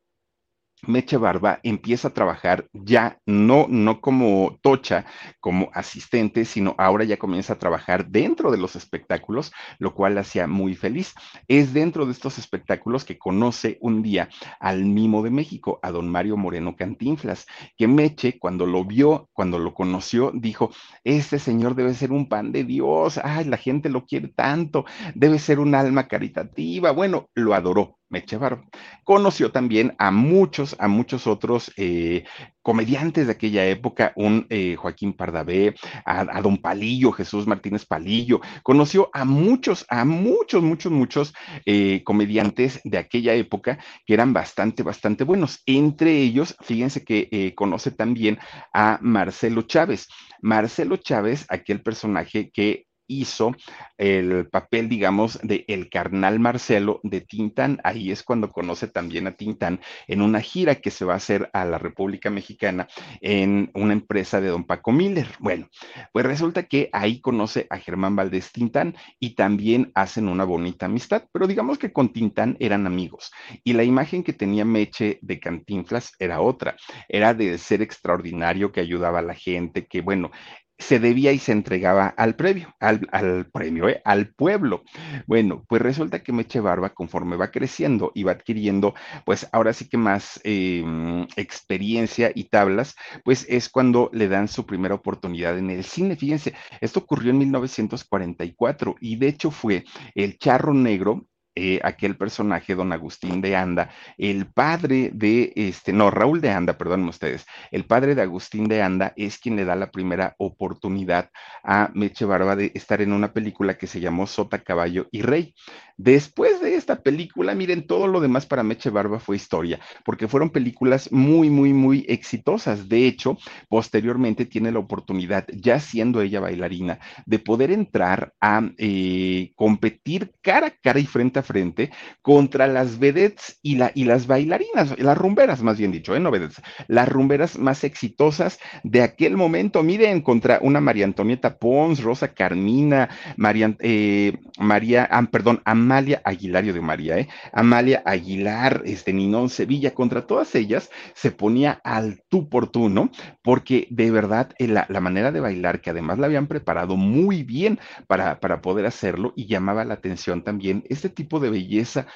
Meche 0.82 1.16
Barba 1.16 1.58
empieza 1.62 2.08
a 2.08 2.14
trabajar 2.14 2.68
ya 2.72 3.18
no, 3.24 3.66
no 3.68 4.00
como 4.00 4.58
tocha, 4.62 5.06
como 5.40 5.70
asistente, 5.72 6.44
sino 6.44 6.74
ahora 6.78 7.04
ya 7.04 7.16
comienza 7.16 7.54
a 7.54 7.58
trabajar 7.58 8.08
dentro 8.08 8.50
de 8.50 8.58
los 8.58 8.76
espectáculos, 8.76 9.52
lo 9.78 9.94
cual 9.94 10.14
la 10.14 10.20
hacía 10.20 10.46
muy 10.46 10.74
feliz. 10.74 11.14
Es 11.48 11.72
dentro 11.72 12.04
de 12.04 12.12
estos 12.12 12.38
espectáculos 12.38 13.04
que 13.04 13.18
conoce 13.18 13.78
un 13.80 14.02
día 14.02 14.28
al 14.60 14.84
mimo 14.84 15.22
de 15.22 15.30
México, 15.30 15.80
a 15.82 15.90
don 15.90 16.10
Mario 16.10 16.36
Moreno 16.36 16.76
Cantinflas, 16.76 17.46
que 17.76 17.88
Meche 17.88 18.38
cuando 18.38 18.66
lo 18.66 18.84
vio, 18.84 19.28
cuando 19.32 19.58
lo 19.58 19.74
conoció, 19.74 20.30
dijo, 20.34 20.70
este 21.04 21.38
señor 21.38 21.74
debe 21.74 21.94
ser 21.94 22.12
un 22.12 22.28
pan 22.28 22.52
de 22.52 22.64
Dios, 22.64 23.18
ay, 23.22 23.46
la 23.46 23.56
gente 23.56 23.88
lo 23.88 24.04
quiere 24.04 24.28
tanto, 24.28 24.84
debe 25.14 25.38
ser 25.38 25.58
un 25.58 25.74
alma 25.74 26.06
caritativa. 26.06 26.90
Bueno, 26.92 27.28
lo 27.34 27.54
adoró. 27.54 27.98
Meche 28.08 28.36
Barba. 28.36 28.64
Conoció 29.04 29.50
también 29.50 29.94
a 29.98 30.10
muchos, 30.10 30.76
a 30.78 30.88
muchos 30.88 31.26
otros 31.26 31.72
eh, 31.76 32.24
comediantes 32.62 33.26
de 33.26 33.32
aquella 33.32 33.64
época, 33.66 34.12
un 34.16 34.46
eh, 34.48 34.76
Joaquín 34.76 35.12
Pardavé, 35.12 35.74
a, 36.04 36.40
don 36.40 36.58
Palillo, 36.58 37.12
Jesús 37.12 37.46
Martínez 37.46 37.84
Palillo. 37.84 38.40
Conoció 38.62 39.10
a 39.12 39.24
muchos, 39.24 39.84
a 39.88 40.04
muchos, 40.04 40.62
muchos, 40.62 40.92
muchos 40.92 41.34
eh, 41.64 42.02
comediantes 42.04 42.80
de 42.84 42.98
aquella 42.98 43.34
época 43.34 43.78
que 44.04 44.14
eran 44.14 44.32
bastante, 44.32 44.82
bastante 44.82 45.24
buenos. 45.24 45.62
Entre 45.66 46.16
ellos, 46.18 46.56
fíjense 46.60 47.04
que 47.04 47.52
conoce 47.56 47.90
también 47.90 48.38
a 48.72 48.98
Marcelo 49.02 49.62
Chávez. 49.62 50.08
Marcelo 50.40 50.96
Chávez, 50.96 51.44
aquel 51.48 51.82
personaje 51.82 52.50
que 52.50 52.85
hizo 53.06 53.54
el 53.98 54.48
papel, 54.48 54.88
digamos, 54.88 55.38
de 55.42 55.64
el 55.68 55.88
carnal 55.90 56.38
Marcelo 56.38 57.00
de 57.02 57.20
Tintán. 57.20 57.80
Ahí 57.84 58.10
es 58.10 58.22
cuando 58.22 58.50
conoce 58.50 58.88
también 58.88 59.26
a 59.26 59.32
Tintán 59.32 59.80
en 60.06 60.22
una 60.22 60.40
gira 60.40 60.76
que 60.76 60.90
se 60.90 61.04
va 61.04 61.14
a 61.14 61.16
hacer 61.16 61.50
a 61.52 61.64
la 61.64 61.78
República 61.78 62.30
Mexicana 62.30 62.88
en 63.20 63.70
una 63.74 63.92
empresa 63.92 64.40
de 64.40 64.48
don 64.48 64.64
Paco 64.64 64.92
Miller. 64.92 65.28
Bueno, 65.38 65.68
pues 66.12 66.26
resulta 66.26 66.64
que 66.64 66.90
ahí 66.92 67.20
conoce 67.20 67.66
a 67.70 67.78
Germán 67.78 68.16
Valdés 68.16 68.52
Tintán 68.52 68.96
y 69.18 69.34
también 69.34 69.90
hacen 69.94 70.28
una 70.28 70.44
bonita 70.44 70.86
amistad, 70.86 71.24
pero 71.32 71.46
digamos 71.46 71.78
que 71.78 71.92
con 71.92 72.12
Tintán 72.12 72.56
eran 72.60 72.86
amigos 72.86 73.32
y 73.64 73.72
la 73.72 73.84
imagen 73.84 74.22
que 74.22 74.32
tenía 74.32 74.64
Meche 74.64 75.18
de 75.22 75.40
Cantinflas 75.40 76.12
era 76.18 76.40
otra, 76.40 76.76
era 77.08 77.34
de 77.34 77.58
ser 77.58 77.82
extraordinario 77.82 78.72
que 78.72 78.80
ayudaba 78.80 79.20
a 79.20 79.22
la 79.22 79.34
gente, 79.34 79.86
que 79.86 80.00
bueno, 80.00 80.30
se 80.78 80.98
debía 80.98 81.32
y 81.32 81.38
se 81.38 81.52
entregaba 81.52 82.08
al 82.08 82.36
premio, 82.36 82.74
al, 82.80 83.46
premio, 83.52 83.88
¿eh? 83.88 84.00
al 84.04 84.28
pueblo. 84.28 84.84
Bueno, 85.26 85.64
pues 85.68 85.80
resulta 85.82 86.22
que 86.22 86.32
Meche 86.32 86.60
Barba, 86.60 86.90
conforme 86.90 87.36
va 87.36 87.50
creciendo 87.50 88.12
y 88.14 88.24
va 88.24 88.32
adquiriendo, 88.32 88.94
pues 89.24 89.48
ahora 89.52 89.72
sí 89.72 89.88
que 89.88 89.96
más 89.96 90.40
em, 90.44 91.26
experiencia 91.36 92.30
y 92.34 92.44
tablas, 92.44 92.94
pues 93.24 93.46
es 93.48 93.68
cuando 93.68 94.10
le 94.12 94.28
dan 94.28 94.48
su 94.48 94.66
primera 94.66 94.94
oportunidad 94.94 95.58
en 95.58 95.70
el 95.70 95.84
cine. 95.84 96.16
Fíjense, 96.16 96.54
esto 96.80 97.00
ocurrió 97.00 97.30
en 97.30 97.38
1944 97.38 98.96
y 99.00 99.16
de 99.16 99.28
hecho 99.28 99.50
fue 99.50 99.84
el 100.14 100.38
Charro 100.38 100.74
Negro 100.74 101.26
eh, 101.56 101.80
aquel 101.82 102.16
personaje, 102.16 102.74
don 102.74 102.92
Agustín 102.92 103.40
de 103.40 103.56
Anda, 103.56 103.90
el 104.18 104.46
padre 104.46 105.10
de, 105.12 105.52
este, 105.56 105.92
no, 105.92 106.10
Raúl 106.10 106.40
de 106.40 106.50
Anda, 106.50 106.76
perdónenme 106.76 107.10
ustedes, 107.10 107.46
el 107.70 107.86
padre 107.86 108.14
de 108.14 108.22
Agustín 108.22 108.68
de 108.68 108.82
Anda 108.82 109.14
es 109.16 109.38
quien 109.38 109.56
le 109.56 109.64
da 109.64 109.74
la 109.74 109.90
primera 109.90 110.34
oportunidad 110.38 111.30
a 111.64 111.90
Meche 111.94 112.26
Barba 112.26 112.56
de 112.56 112.72
estar 112.74 113.00
en 113.00 113.12
una 113.12 113.32
película 113.32 113.78
que 113.78 113.86
se 113.86 114.00
llamó 114.00 114.26
Sota, 114.26 114.58
Caballo 114.58 115.08
y 115.10 115.22
Rey. 115.22 115.54
Después 115.96 116.60
de 116.60 116.74
esta 116.74 116.96
película, 117.02 117.54
miren, 117.54 117.86
todo 117.86 118.06
lo 118.06 118.20
demás 118.20 118.44
para 118.46 118.62
Meche 118.62 118.90
Barba 118.90 119.18
fue 119.18 119.36
historia, 119.36 119.80
porque 120.04 120.28
fueron 120.28 120.50
películas 120.50 121.10
muy, 121.10 121.48
muy, 121.48 121.72
muy 121.72 122.04
exitosas. 122.08 122.88
De 122.88 123.06
hecho, 123.06 123.38
posteriormente 123.68 124.44
tiene 124.44 124.72
la 124.72 124.78
oportunidad, 124.78 125.46
ya 125.48 125.80
siendo 125.80 126.20
ella 126.20 126.40
bailarina, 126.40 126.98
de 127.24 127.38
poder 127.38 127.70
entrar 127.70 128.34
a 128.40 128.62
eh, 128.76 129.52
competir 129.54 130.32
cara 130.42 130.66
a 130.66 130.70
cara 130.70 131.00
y 131.00 131.06
frente 131.06 131.38
a 131.38 131.42
frente 131.42 131.90
contra 132.22 132.66
las 132.66 132.98
vedettes 132.98 133.58
y, 133.62 133.76
la, 133.76 133.90
y 133.94 134.04
las 134.04 134.26
bailarinas, 134.26 134.98
las 134.98 135.16
rumberas, 135.16 135.62
más 135.62 135.78
bien 135.78 135.92
dicho, 135.92 136.14
¿eh? 136.14 136.20
no 136.20 136.30
vedettes, 136.30 136.60
las 136.88 137.08
rumberas 137.08 137.58
más 137.58 137.84
exitosas 137.84 138.58
de 138.82 139.02
aquel 139.02 139.36
momento. 139.36 139.82
Miren, 139.82 140.20
contra 140.20 140.58
una 140.60 140.80
María 140.80 141.04
Antonieta 141.04 141.58
Pons, 141.58 142.02
Rosa 142.02 142.34
Carmina, 142.34 143.08
María, 143.36 143.74
eh, 143.80 144.36
María 144.58 145.06
ah, 145.10 145.22
perdón, 145.30 145.62
Amalia 145.86 146.20
Aguilario 146.24 146.74
de 146.74 146.80
María, 146.80 147.16
¿eh? 147.16 147.28
Amalia 147.52 148.02
Aguilar, 148.04 148.82
este 148.84 149.12
Ninón 149.12 149.48
Sevilla, 149.48 149.94
contra 149.94 150.26
todas 150.26 150.52
ellas 150.56 150.90
se 151.14 151.30
ponía 151.30 151.80
al 151.84 152.24
tú 152.28 152.48
por 152.48 152.66
tú, 152.68 152.88
¿no? 152.88 153.10
Porque 153.40 153.86
de 153.90 154.10
verdad 154.10 154.52
eh, 154.58 154.66
la, 154.66 154.84
la 154.88 155.00
manera 155.00 155.30
de 155.30 155.38
bailar, 155.38 155.80
que 155.80 155.90
además 155.90 156.18
la 156.18 156.26
habían 156.26 156.48
preparado 156.48 156.96
muy 156.96 157.44
bien 157.44 157.78
para, 158.08 158.40
para 158.40 158.60
poder 158.60 158.84
hacerlo 158.86 159.32
y 159.36 159.46
llamaba 159.46 159.84
la 159.84 159.94
atención 159.94 160.42
también 160.42 160.82
este 160.88 161.08
tipo 161.08 161.38
de 161.38 161.50
belleza 161.50 162.08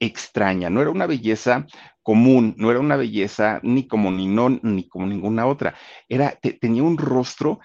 extraña, 0.00 0.70
no 0.70 0.80
era 0.80 0.90
una 0.90 1.06
belleza 1.06 1.66
común, 2.02 2.54
no 2.56 2.70
era 2.70 2.80
una 2.80 2.96
belleza 2.96 3.60
ni 3.62 3.86
como 3.86 4.10
Ninón 4.10 4.60
ni 4.62 4.88
como 4.88 5.06
ninguna 5.06 5.46
otra, 5.46 5.74
era, 6.08 6.38
tenía 6.60 6.82
un 6.82 6.96
rostro 6.96 7.58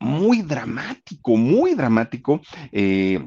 muy 0.00 0.42
dramático, 0.42 1.36
muy 1.36 1.74
dramático. 1.74 2.40
Eh, 2.72 3.20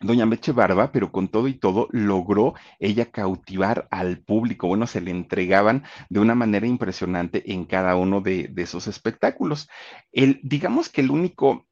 Doña 0.00 0.26
Meche 0.26 0.52
Barba, 0.52 0.92
pero 0.92 1.10
con 1.12 1.28
todo 1.28 1.48
y 1.48 1.54
todo 1.54 1.88
logró 1.90 2.54
ella 2.78 3.10
cautivar 3.10 3.88
al 3.90 4.18
público. 4.18 4.68
Bueno, 4.68 4.86
se 4.86 5.00
le 5.00 5.10
entregaban 5.10 5.84
de 6.10 6.20
una 6.20 6.34
manera 6.34 6.66
impresionante 6.66 7.52
en 7.52 7.64
cada 7.64 7.96
uno 7.96 8.20
de, 8.20 8.48
de 8.48 8.62
esos 8.62 8.86
espectáculos. 8.88 9.68
El, 10.12 10.40
digamos 10.42 10.88
que 10.88 11.00
el 11.00 11.10
único, 11.10 11.66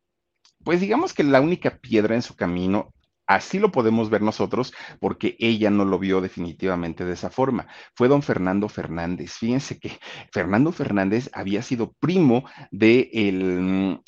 pues 0.65 0.81
digamos 0.81 1.13
que 1.13 1.25
la 1.25 1.41
única 1.41 1.79
piedra 1.79 2.15
en 2.15 2.23
su 2.23 2.35
camino 2.37 2.94
Así 3.27 3.59
lo 3.59 3.73
podemos 3.73 4.11
ver 4.11 4.21
nosotros 4.21 4.75
porque 5.01 5.37
ella 5.39 5.71
no 5.71 5.85
lo 5.85 5.99
vio 5.99 6.21
definitivamente 6.21 7.05
de 7.05 7.15
esa 7.15 7.31
forma. 7.31 7.67
Fue 7.95 8.09
don 8.09 8.23
Fernando 8.23 8.69
Fernández. 8.69 9.33
Fíjense 9.39 9.79
que 9.79 9.99
Fernando 10.33 10.73
Fernández 10.73 11.31
había 11.33 11.63
sido 11.63 11.95
primo 12.01 12.45
de 12.71 13.09
el, 13.13 14.01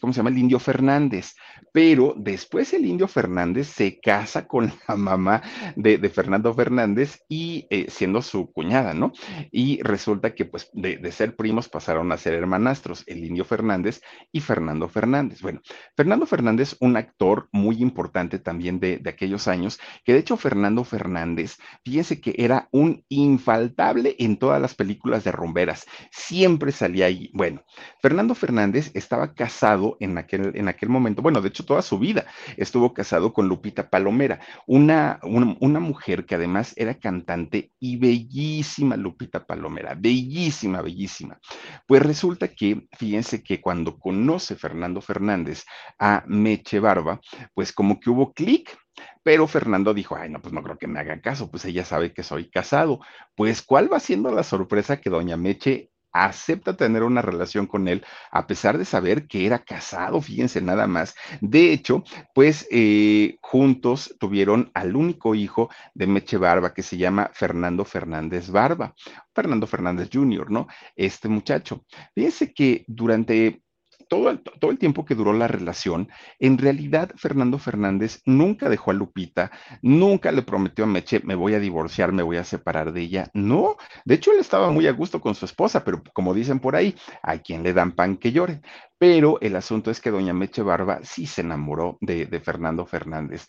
¿cómo 0.00 0.12
se 0.12 0.18
llama? 0.18 0.30
El 0.30 0.38
indio 0.38 0.58
Fernández. 0.58 1.34
Pero 1.72 2.14
después 2.16 2.72
el 2.72 2.86
indio 2.86 3.06
Fernández 3.06 3.68
se 3.68 4.00
casa 4.00 4.46
con 4.46 4.72
la 4.88 4.96
mamá 4.96 5.42
de, 5.76 5.98
Fernando 6.08 6.52
Fernández 6.54 7.20
y 7.28 7.66
eh, 7.70 7.86
siendo 7.88 8.20
su 8.22 8.52
cuñada, 8.52 8.94
¿no? 8.94 9.12
Y 9.50 9.80
resulta 9.82 10.34
que 10.34 10.44
pues 10.44 10.70
de, 10.72 10.96
de 10.96 11.12
ser 11.12 11.36
primos 11.36 11.68
pasaron 11.68 12.12
a 12.12 12.16
ser 12.16 12.34
hermanastros, 12.34 13.04
el 13.06 13.24
indio 13.24 13.44
Fernández 13.44 14.00
y 14.32 14.40
Fernando 14.40 14.88
Fernández. 14.88 15.40
Bueno, 15.40 15.60
Fernando 15.96 16.26
Fernández, 16.26 16.76
un 16.80 16.96
actor 16.96 17.48
muy 17.52 17.76
importante 17.76 18.23
también 18.30 18.80
de, 18.80 19.00
aquellos 19.06 19.48
años, 19.48 19.78
que 20.04 20.12
de 20.12 20.20
hecho 20.20 20.36
Fernando 20.36 20.84
Fernández, 20.84 21.58
fíjense 21.84 22.20
que 22.20 22.34
era 22.38 22.68
un 22.72 23.04
infaltable 23.08 24.16
en 24.18 24.36
todas 24.38 24.60
las 24.60 24.74
películas 24.74 25.24
de 25.24 25.32
rumberas, 25.32 25.86
siempre 26.10 26.72
salía 26.72 27.06
ahí. 27.06 27.30
Bueno, 27.32 27.62
Fernando 28.00 28.34
Fernández 28.34 28.90
estaba 28.94 29.34
casado 29.34 29.96
en 30.00 30.18
aquel, 30.18 30.52
en 30.54 30.68
aquel 30.68 30.88
momento, 30.88 31.22
bueno, 31.22 31.40
de 31.40 31.48
hecho 31.48 31.64
toda 31.64 31.82
su 31.82 31.98
vida 31.98 32.26
estuvo 32.56 32.92
casado 32.92 33.32
con 33.32 33.48
Lupita 33.48 33.90
Palomera, 33.90 34.40
una, 34.66 35.20
una, 35.22 35.56
una 35.60 35.80
mujer 35.80 36.24
que 36.24 36.34
además 36.34 36.72
era 36.76 36.94
cantante 36.94 37.72
y 37.78 37.96
bellísima 37.96 38.96
Lupita 38.96 39.46
Palomera, 39.46 39.94
bellísima, 39.94 40.82
bellísima. 40.82 41.38
Pues 41.86 42.02
resulta 42.02 42.48
que, 42.48 42.86
fíjense 42.92 43.42
que 43.42 43.60
cuando 43.60 43.98
conoce 43.98 44.56
Fernando 44.56 45.00
Fernández 45.00 45.64
a 45.98 46.24
Meche 46.26 46.80
Barba, 46.80 47.20
pues 47.54 47.72
como 47.72 48.00
que 48.00 48.10
hubo 48.14 48.32
clic, 48.32 48.76
pero 49.22 49.46
Fernando 49.46 49.92
dijo, 49.94 50.16
ay, 50.16 50.30
no, 50.30 50.40
pues 50.40 50.54
no 50.54 50.62
creo 50.62 50.78
que 50.78 50.86
me 50.86 51.00
haga 51.00 51.20
caso, 51.20 51.50
pues 51.50 51.64
ella 51.64 51.84
sabe 51.84 52.12
que 52.12 52.22
soy 52.22 52.50
casado. 52.50 53.00
Pues, 53.34 53.62
¿cuál 53.62 53.92
va 53.92 54.00
siendo 54.00 54.30
la 54.32 54.42
sorpresa 54.42 55.00
que 55.00 55.10
doña 55.10 55.36
Meche 55.36 55.90
acepta 56.14 56.76
tener 56.76 57.02
una 57.02 57.20
relación 57.20 57.66
con 57.66 57.88
él 57.88 58.06
a 58.30 58.46
pesar 58.46 58.78
de 58.78 58.84
saber 58.84 59.26
que 59.26 59.44
era 59.46 59.58
casado, 59.58 60.20
fíjense 60.20 60.62
nada 60.62 60.86
más. 60.86 61.14
De 61.40 61.72
hecho, 61.72 62.04
pues 62.34 62.66
eh, 62.70 63.36
juntos 63.42 64.14
tuvieron 64.18 64.70
al 64.74 64.94
único 64.94 65.34
hijo 65.34 65.68
de 65.92 66.06
Meche 66.06 66.38
Barba 66.38 66.72
que 66.72 66.82
se 66.82 66.96
llama 66.96 67.30
Fernando 67.34 67.84
Fernández 67.84 68.48
Barba, 68.48 68.94
Fernando 69.34 69.66
Fernández 69.66 70.08
Jr., 70.12 70.50
¿no? 70.50 70.68
Este 70.94 71.28
muchacho. 71.28 71.84
Fíjense 72.14 72.54
que 72.54 72.84
durante 72.86 73.63
todo 74.08 74.30
el, 74.30 74.78
tiempo 74.78 75.04
que 75.04 75.14
duró 75.14 75.32
la 75.32 75.48
relación, 75.48 76.08
en 76.38 76.58
realidad 76.58 77.10
Fernando 77.16 77.58
Fernández 77.58 78.20
nunca 78.24 78.68
dejó 78.68 78.90
a 78.90 78.94
Lupita, 78.94 79.50
nunca 79.82 80.32
le 80.32 80.42
prometió 80.42 80.84
a 80.84 80.86
Meche, 80.88 81.20
me 81.24 81.34
voy 81.34 81.54
a 81.54 81.60
divorciar, 81.60 82.12
me 82.12 82.22
voy 82.22 82.36
a 82.36 82.44
separar 82.44 82.92
de 82.92 83.02
ella. 83.02 83.30
No, 83.34 83.76
de 84.04 84.14
hecho 84.14 84.32
él 84.32 84.40
estaba 84.40 84.70
muy 84.70 84.86
a 84.86 84.92
gusto 84.92 85.20
con 85.20 85.34
su 85.34 85.44
esposa, 85.44 85.84
pero 85.84 86.02
como 86.12 86.34
dicen 86.34 86.60
por 86.60 86.76
ahí, 86.76 86.94
a 87.22 87.38
quien 87.38 87.62
le 87.62 87.72
dan 87.72 87.92
pan 87.92 88.16
que 88.16 88.32
llore. 88.32 88.60
Pero 88.98 89.38
el 89.40 89.56
asunto 89.56 89.90
es 89.90 90.00
que 90.00 90.10
doña 90.10 90.32
Meche 90.32 90.62
Barba 90.62 91.00
sí 91.02 91.26
se 91.26 91.42
enamoró 91.42 91.98
de, 92.00 92.26
de 92.26 92.40
Fernando 92.40 92.86
Fernández 92.86 93.46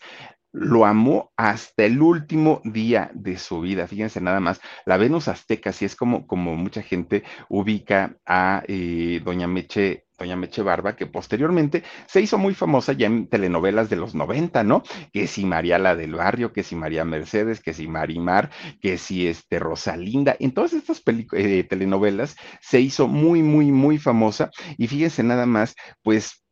lo 0.56 0.86
amó 0.86 1.32
hasta 1.36 1.84
el 1.84 2.00
último 2.00 2.62
día 2.64 3.10
de 3.14 3.36
su 3.36 3.60
vida. 3.60 3.86
Fíjense 3.86 4.22
nada 4.22 4.40
más, 4.40 4.60
la 4.86 4.96
Venus 4.96 5.28
Azteca, 5.28 5.70
si 5.70 5.84
es 5.84 5.94
como, 5.94 6.26
como 6.26 6.56
mucha 6.56 6.82
gente 6.82 7.24
ubica 7.50 8.16
a 8.24 8.62
eh, 8.66 9.20
Doña 9.22 9.46
Meche. 9.46 10.04
Doña 10.18 10.34
Meche 10.34 10.62
Barba, 10.62 10.96
que 10.96 11.04
posteriormente 11.04 11.82
se 12.06 12.22
hizo 12.22 12.38
muy 12.38 12.54
famosa 12.54 12.94
ya 12.94 13.06
en 13.06 13.28
telenovelas 13.28 13.90
de 13.90 13.96
los 13.96 14.14
90, 14.14 14.64
¿no? 14.64 14.82
Que 15.12 15.26
si 15.26 15.44
María 15.44 15.78
la 15.78 15.94
del 15.94 16.14
Barrio, 16.14 16.54
que 16.54 16.62
si 16.62 16.74
María 16.74 17.04
Mercedes, 17.04 17.60
que 17.60 17.74
si 17.74 17.86
Marimar, 17.86 18.48
que 18.80 18.96
si 18.96 19.26
este 19.26 19.58
Rosalinda, 19.58 20.34
en 20.40 20.52
todas 20.52 20.72
estas 20.72 21.02
eh, 21.32 21.64
telenovelas 21.64 22.34
se 22.62 22.80
hizo 22.80 23.08
muy, 23.08 23.42
muy, 23.42 23.70
muy 23.72 23.98
famosa. 23.98 24.50
Y 24.78 24.86
fíjense 24.86 25.22
nada 25.22 25.44
más, 25.44 25.76
pues 26.02 26.45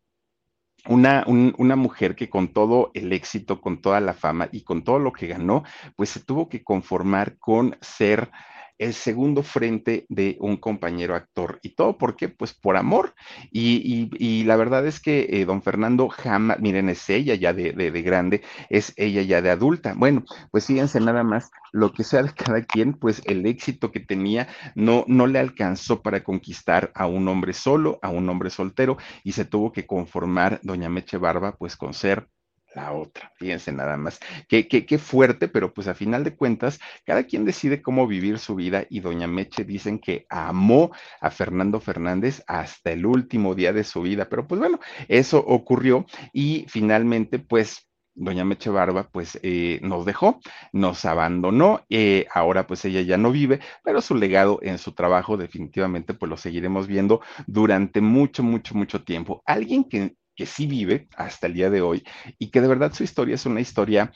una, 0.88 1.24
una, 1.26 1.76
mujer 1.76 2.14
que 2.14 2.28
con 2.28 2.48
todo 2.48 2.90
el 2.94 3.12
éxito, 3.12 3.60
con 3.60 3.80
toda 3.80 4.00
la 4.00 4.12
fama 4.12 4.48
y 4.52 4.62
con 4.62 4.82
todo 4.82 4.98
lo 4.98 5.12
que 5.12 5.26
ganó, 5.26 5.64
pues 5.96 6.10
se 6.10 6.20
tuvo 6.20 6.48
que 6.48 6.62
conformar 6.62 7.38
con 7.38 7.76
ser 7.80 8.30
el 8.78 8.94
segundo 8.94 9.42
frente 9.42 10.06
de 10.08 10.36
un 10.40 10.56
compañero 10.56 11.14
actor. 11.14 11.58
¿Y 11.62 11.74
todo 11.74 11.96
por 11.96 12.16
qué? 12.16 12.28
Pues 12.28 12.54
por 12.54 12.76
amor. 12.76 13.14
Y, 13.50 14.44
la 14.44 14.56
verdad 14.56 14.86
es 14.86 15.00
que 15.00 15.26
eh, 15.30 15.44
don 15.44 15.62
Fernando 15.62 16.08
jamás, 16.08 16.60
miren, 16.60 16.88
es 16.88 17.08
ella 17.08 17.34
ya 17.34 17.52
de, 17.52 17.72
de, 17.72 18.02
grande, 18.02 18.42
es 18.68 18.92
ella 18.96 19.22
ya 19.22 19.40
de 19.40 19.50
adulta. 19.50 19.94
Bueno, 19.96 20.24
pues 20.50 20.66
fíjense 20.66 21.00
nada 21.00 21.22
más, 21.22 21.50
lo 21.72 21.92
que 21.92 22.04
sea 22.04 22.22
de 22.22 22.32
cada 22.34 22.62
quien, 22.62 22.94
pues 22.94 23.22
el 23.24 23.46
éxito 23.46 23.90
que 23.90 24.00
tenía 24.00 24.48
no, 24.74 25.04
no 25.08 25.26
le 25.26 25.38
alcanzó 25.38 26.02
para 26.02 26.22
conquistar 26.22 26.90
a 26.94 27.06
un 27.06 27.28
hombre 27.28 27.52
solo, 27.52 27.98
a 28.02 28.10
un 28.10 28.28
hombre 28.28 28.50
soltero, 28.50 28.96
y 29.22 29.32
se 29.32 29.44
tuvo 29.44 29.72
que 29.72 29.86
conformar 29.86 30.60
doña 30.62 30.88
Meche 30.88 31.16
Barba, 31.16 31.56
pues 31.56 31.76
con 31.76 31.94
ser 31.94 32.28
la 32.74 32.92
otra. 32.92 33.32
Fíjense 33.36 33.72
nada 33.72 33.96
más. 33.96 34.20
Qué, 34.48 34.68
qué, 34.68 34.98
fuerte, 34.98 35.48
pero 35.48 35.72
pues 35.72 35.88
a 35.88 35.94
final 35.94 36.24
de 36.24 36.36
cuentas, 36.36 36.80
cada 37.04 37.24
quien 37.24 37.44
decide 37.44 37.82
cómo 37.82 38.06
vivir 38.06 38.38
su 38.38 38.54
vida 38.54 38.86
y 38.90 39.00
doña 39.00 39.26
Meche 39.26 39.64
dicen 39.64 39.98
que 39.98 40.26
amó 40.28 40.90
a 41.20 41.30
Fernando 41.30 41.80
Fernández 41.80 42.42
hasta 42.46 42.92
el 42.92 43.06
último 43.06 43.54
día 43.54 43.72
de 43.72 43.84
su 43.84 44.02
vida. 44.02 44.28
Pero 44.28 44.46
pues 44.46 44.60
bueno, 44.60 44.78
eso 45.08 45.38
ocurrió 45.38 46.06
y 46.32 46.66
finalmente 46.68 47.38
pues 47.38 47.88
doña 48.14 48.44
Meche 48.44 48.70
Barba, 48.70 49.08
pues 49.10 49.38
eh, 49.42 49.80
nos 49.82 50.04
dejó, 50.04 50.40
nos 50.72 51.04
abandonó, 51.04 51.84
eh, 51.90 52.26
ahora 52.32 52.66
pues 52.66 52.84
ella 52.84 53.02
ya 53.02 53.18
no 53.18 53.32
vive, 53.32 53.60
pero 53.82 54.00
su 54.00 54.14
legado 54.14 54.60
en 54.62 54.78
su 54.78 54.92
trabajo 54.92 55.36
definitivamente 55.36 56.14
pues 56.14 56.30
lo 56.30 56.36
seguiremos 56.36 56.86
viendo 56.86 57.20
durante 57.46 58.00
mucho, 58.00 58.42
mucho, 58.42 58.74
mucho 58.74 59.02
tiempo. 59.02 59.42
Alguien 59.46 59.84
que 59.84 60.14
que 60.34 60.46
sí 60.46 60.66
vive 60.66 61.08
hasta 61.16 61.46
el 61.46 61.54
día 61.54 61.70
de 61.70 61.80
hoy 61.80 62.04
y 62.38 62.50
que 62.50 62.60
de 62.60 62.68
verdad 62.68 62.92
su 62.92 63.04
historia 63.04 63.34
es 63.34 63.46
una 63.46 63.60
historia 63.60 64.12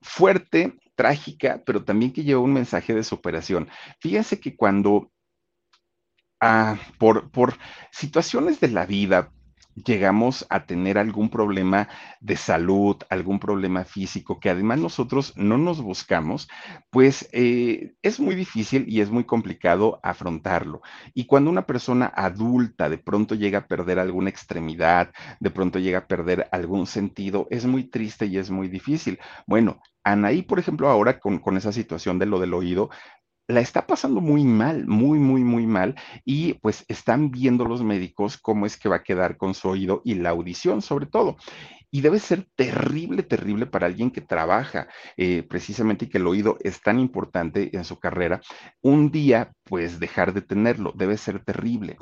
fuerte, 0.00 0.78
trágica, 0.94 1.62
pero 1.64 1.84
también 1.84 2.12
que 2.12 2.24
lleva 2.24 2.40
un 2.40 2.52
mensaje 2.52 2.94
de 2.94 3.02
superación. 3.02 3.68
Fíjense 4.00 4.38
que 4.38 4.56
cuando 4.56 5.10
ah, 6.40 6.78
por, 6.98 7.30
por 7.30 7.56
situaciones 7.90 8.60
de 8.60 8.68
la 8.68 8.86
vida, 8.86 9.32
llegamos 9.74 10.46
a 10.50 10.66
tener 10.66 10.98
algún 10.98 11.28
problema 11.28 11.88
de 12.20 12.36
salud, 12.36 12.96
algún 13.10 13.38
problema 13.38 13.84
físico, 13.84 14.40
que 14.40 14.50
además 14.50 14.78
nosotros 14.78 15.32
no 15.36 15.58
nos 15.58 15.80
buscamos, 15.82 16.48
pues 16.90 17.28
eh, 17.32 17.94
es 18.02 18.20
muy 18.20 18.34
difícil 18.34 18.84
y 18.88 19.00
es 19.00 19.10
muy 19.10 19.24
complicado 19.24 20.00
afrontarlo. 20.02 20.82
Y 21.12 21.26
cuando 21.26 21.50
una 21.50 21.66
persona 21.66 22.12
adulta 22.14 22.88
de 22.88 22.98
pronto 22.98 23.34
llega 23.34 23.60
a 23.60 23.66
perder 23.66 23.98
alguna 23.98 24.30
extremidad, 24.30 25.12
de 25.40 25.50
pronto 25.50 25.78
llega 25.78 25.98
a 25.98 26.06
perder 26.06 26.48
algún 26.52 26.86
sentido, 26.86 27.46
es 27.50 27.66
muy 27.66 27.84
triste 27.84 28.26
y 28.26 28.38
es 28.38 28.50
muy 28.50 28.68
difícil. 28.68 29.18
Bueno, 29.46 29.80
Anaí, 30.04 30.42
por 30.42 30.58
ejemplo, 30.58 30.88
ahora 30.88 31.18
con, 31.18 31.38
con, 31.38 31.56
esa 31.56 31.72
situación 31.72 32.18
de 32.18 32.26
lo 32.26 32.38
del 32.38 32.52
oído, 32.52 32.90
la 33.46 33.60
está 33.60 33.86
pasando 33.86 34.20
muy 34.20 34.44
mal, 34.44 34.86
muy, 34.86 35.18
muy, 35.18 35.44
muy 35.44 35.66
mal, 35.66 35.94
y 36.24 36.54
pues 36.54 36.84
están 36.88 37.30
viendo 37.30 37.64
los 37.64 37.82
médicos 37.82 38.38
cómo 38.38 38.66
es 38.66 38.76
que 38.76 38.88
va 38.88 38.96
a 38.96 39.02
quedar 39.02 39.36
con 39.36 39.54
su 39.54 39.68
oído 39.68 40.00
y 40.04 40.14
la 40.14 40.30
audición 40.30 40.82
sobre 40.82 41.06
todo. 41.06 41.36
Y 41.90 42.00
debe 42.00 42.18
ser 42.18 42.48
terrible, 42.56 43.22
terrible 43.22 43.66
para 43.66 43.86
alguien 43.86 44.10
que 44.10 44.20
trabaja 44.20 44.88
eh, 45.16 45.44
precisamente 45.48 46.06
y 46.06 46.08
que 46.08 46.18
el 46.18 46.26
oído 46.26 46.58
es 46.60 46.80
tan 46.80 46.98
importante 46.98 47.76
en 47.76 47.84
su 47.84 48.00
carrera, 48.00 48.40
un 48.82 49.10
día 49.12 49.52
pues 49.62 50.00
dejar 50.00 50.32
de 50.34 50.42
tenerlo, 50.42 50.92
debe 50.96 51.16
ser 51.16 51.44
terrible. 51.44 51.96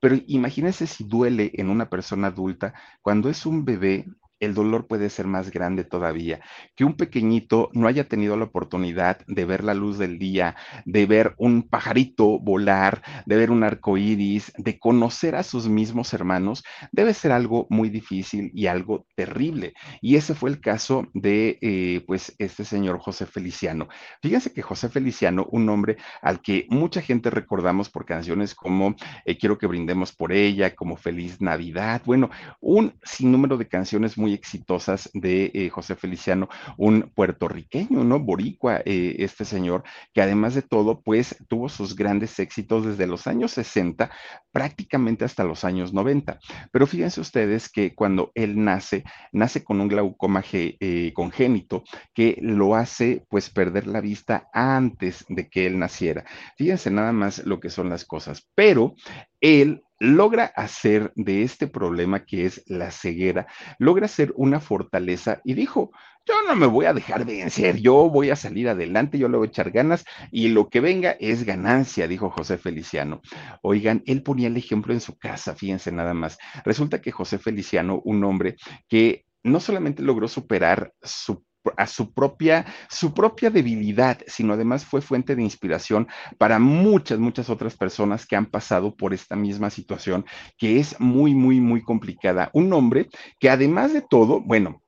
Pero 0.00 0.16
imagínense 0.26 0.86
si 0.86 1.04
duele 1.04 1.50
en 1.54 1.68
una 1.70 1.90
persona 1.90 2.28
adulta 2.28 2.74
cuando 3.02 3.28
es 3.28 3.44
un 3.46 3.64
bebé 3.64 4.06
el 4.44 4.54
dolor 4.54 4.86
puede 4.86 5.10
ser 5.10 5.26
más 5.26 5.50
grande 5.50 5.84
todavía. 5.84 6.40
Que 6.76 6.84
un 6.84 6.96
pequeñito 6.96 7.70
no 7.72 7.86
haya 7.86 8.04
tenido 8.08 8.36
la 8.36 8.44
oportunidad 8.44 9.18
de 9.26 9.44
ver 9.44 9.64
la 9.64 9.74
luz 9.74 9.98
del 9.98 10.18
día, 10.18 10.56
de 10.84 11.06
ver 11.06 11.34
un 11.38 11.62
pajarito 11.62 12.38
volar, 12.38 13.02
de 13.26 13.36
ver 13.36 13.50
un 13.50 13.64
arco 13.64 13.96
iris, 13.96 14.52
de 14.56 14.78
conocer 14.78 15.34
a 15.36 15.42
sus 15.42 15.68
mismos 15.68 16.12
hermanos, 16.12 16.64
debe 16.92 17.14
ser 17.14 17.32
algo 17.32 17.66
muy 17.70 17.88
difícil 17.90 18.50
y 18.54 18.66
algo 18.66 19.06
terrible. 19.14 19.74
Y 20.00 20.16
ese 20.16 20.34
fue 20.34 20.50
el 20.50 20.60
caso 20.60 21.06
de, 21.14 21.58
eh, 21.60 22.04
pues, 22.06 22.34
este 22.38 22.64
señor 22.64 22.98
José 22.98 23.26
Feliciano. 23.26 23.88
Fíjense 24.22 24.52
que 24.52 24.62
José 24.62 24.88
Feliciano, 24.88 25.46
un 25.50 25.68
hombre 25.68 25.96
al 26.22 26.40
que 26.40 26.66
mucha 26.70 27.00
gente 27.00 27.30
recordamos 27.30 27.88
por 27.90 28.04
canciones 28.04 28.54
como 28.54 28.94
eh, 29.24 29.38
Quiero 29.38 29.58
que 29.58 29.66
brindemos 29.66 30.12
por 30.12 30.32
ella, 30.32 30.74
como 30.74 30.96
Feliz 30.96 31.40
Navidad, 31.40 32.02
bueno, 32.04 32.30
un 32.60 32.94
sinnúmero 33.02 33.56
de 33.56 33.68
canciones 33.68 34.16
muy 34.16 34.33
exitosas 34.34 35.10
de 35.14 35.50
eh, 35.54 35.70
José 35.70 35.96
Feliciano, 35.96 36.48
un 36.76 37.10
puertorriqueño, 37.14 38.04
¿no? 38.04 38.20
Boricua, 38.20 38.82
eh, 38.84 39.16
este 39.18 39.44
señor, 39.44 39.84
que 40.12 40.22
además 40.22 40.54
de 40.54 40.62
todo, 40.62 41.00
pues 41.00 41.36
tuvo 41.48 41.68
sus 41.68 41.96
grandes 41.96 42.38
éxitos 42.38 42.84
desde 42.84 43.06
los 43.06 43.26
años 43.26 43.52
60 43.52 44.10
prácticamente 44.52 45.24
hasta 45.24 45.44
los 45.44 45.64
años 45.64 45.92
90. 45.92 46.38
Pero 46.70 46.86
fíjense 46.86 47.20
ustedes 47.20 47.68
que 47.68 47.94
cuando 47.94 48.30
él 48.34 48.62
nace, 48.62 49.04
nace 49.32 49.64
con 49.64 49.80
un 49.80 49.88
glaucoma 49.88 50.42
eh, 50.52 51.12
congénito 51.14 51.84
que 52.12 52.38
lo 52.40 52.74
hace 52.74 53.24
pues 53.28 53.50
perder 53.50 53.86
la 53.86 54.00
vista 54.00 54.48
antes 54.52 55.24
de 55.28 55.48
que 55.48 55.66
él 55.66 55.78
naciera. 55.78 56.24
Fíjense 56.56 56.90
nada 56.90 57.12
más 57.12 57.44
lo 57.44 57.60
que 57.60 57.70
son 57.70 57.88
las 57.88 58.04
cosas, 58.04 58.48
pero 58.54 58.94
él 59.40 59.83
logra 59.98 60.44
hacer 60.56 61.12
de 61.14 61.42
este 61.42 61.66
problema 61.66 62.24
que 62.24 62.46
es 62.46 62.62
la 62.66 62.90
ceguera, 62.90 63.46
logra 63.78 64.08
ser 64.08 64.32
una 64.36 64.60
fortaleza 64.60 65.40
y 65.44 65.54
dijo, 65.54 65.90
yo 66.26 66.34
no 66.48 66.56
me 66.56 66.66
voy 66.66 66.86
a 66.86 66.94
dejar 66.94 67.24
vencer, 67.26 67.76
yo 67.76 68.08
voy 68.08 68.30
a 68.30 68.36
salir 68.36 68.68
adelante, 68.68 69.18
yo 69.18 69.28
le 69.28 69.36
voy 69.36 69.48
a 69.48 69.50
echar 69.50 69.70
ganas 69.70 70.04
y 70.30 70.48
lo 70.48 70.70
que 70.70 70.80
venga 70.80 71.16
es 71.20 71.44
ganancia, 71.44 72.08
dijo 72.08 72.30
José 72.30 72.56
Feliciano. 72.56 73.20
Oigan, 73.62 74.02
él 74.06 74.22
ponía 74.22 74.48
el 74.48 74.56
ejemplo 74.56 74.94
en 74.94 75.00
su 75.00 75.18
casa, 75.18 75.54
fíjense 75.54 75.92
nada 75.92 76.14
más. 76.14 76.38
Resulta 76.64 77.00
que 77.00 77.12
José 77.12 77.38
Feliciano, 77.38 78.00
un 78.04 78.24
hombre 78.24 78.56
que 78.88 79.26
no 79.42 79.60
solamente 79.60 80.02
logró 80.02 80.26
superar 80.26 80.92
su 81.02 81.44
a 81.76 81.86
su 81.86 82.12
propia, 82.12 82.66
su 82.88 83.14
propia 83.14 83.50
debilidad, 83.50 84.18
sino 84.26 84.52
además 84.52 84.84
fue 84.84 85.00
fuente 85.00 85.34
de 85.34 85.42
inspiración 85.42 86.08
para 86.38 86.58
muchas, 86.58 87.18
muchas 87.18 87.50
otras 87.50 87.76
personas 87.76 88.26
que 88.26 88.36
han 88.36 88.46
pasado 88.46 88.94
por 88.94 89.14
esta 89.14 89.36
misma 89.36 89.70
situación, 89.70 90.24
que 90.56 90.78
es 90.78 90.98
muy, 91.00 91.34
muy, 91.34 91.60
muy 91.60 91.82
complicada. 91.82 92.50
Un 92.52 92.72
hombre 92.72 93.08
que 93.38 93.50
además 93.50 93.92
de 93.92 94.02
todo, 94.02 94.40
bueno, 94.40 94.82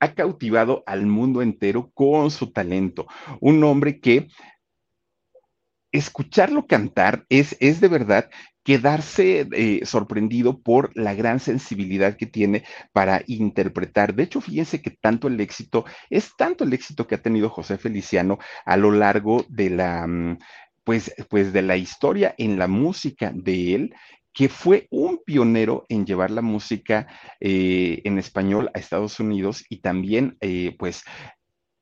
ha 0.00 0.14
cautivado 0.14 0.82
al 0.86 1.06
mundo 1.06 1.42
entero 1.42 1.90
con 1.94 2.30
su 2.30 2.52
talento. 2.52 3.06
Un 3.40 3.62
hombre 3.62 4.00
que 4.00 4.28
escucharlo 5.92 6.66
cantar 6.66 7.24
es, 7.28 7.56
es 7.60 7.80
de 7.80 7.88
verdad 7.88 8.30
quedarse 8.64 9.48
eh, 9.52 9.80
sorprendido 9.84 10.60
por 10.60 10.96
la 10.96 11.14
gran 11.14 11.40
sensibilidad 11.40 12.16
que 12.16 12.26
tiene 12.26 12.64
para 12.92 13.22
interpretar. 13.26 14.14
De 14.14 14.24
hecho, 14.24 14.40
fíjense 14.40 14.80
que 14.80 14.90
tanto 14.90 15.28
el 15.28 15.40
éxito, 15.40 15.84
es 16.10 16.36
tanto 16.36 16.64
el 16.64 16.72
éxito 16.72 17.06
que 17.06 17.16
ha 17.16 17.22
tenido 17.22 17.50
José 17.50 17.78
Feliciano 17.78 18.38
a 18.64 18.76
lo 18.76 18.92
largo 18.92 19.44
de 19.48 19.70
la, 19.70 20.06
mm, 20.06 20.38
pues, 20.84 21.14
pues 21.28 21.52
de 21.52 21.62
la 21.62 21.76
historia 21.76 22.34
en 22.38 22.58
la 22.58 22.68
música 22.68 23.32
de 23.34 23.74
él, 23.74 23.94
que 24.32 24.48
fue 24.48 24.86
un 24.90 25.20
pionero 25.24 25.84
en 25.88 26.06
llevar 26.06 26.30
la 26.30 26.42
música 26.42 27.06
eh, 27.40 28.00
en 28.04 28.18
español 28.18 28.70
a 28.74 28.78
Estados 28.78 29.20
Unidos 29.20 29.64
y 29.68 29.80
también, 29.80 30.36
eh, 30.40 30.74
pues, 30.78 31.04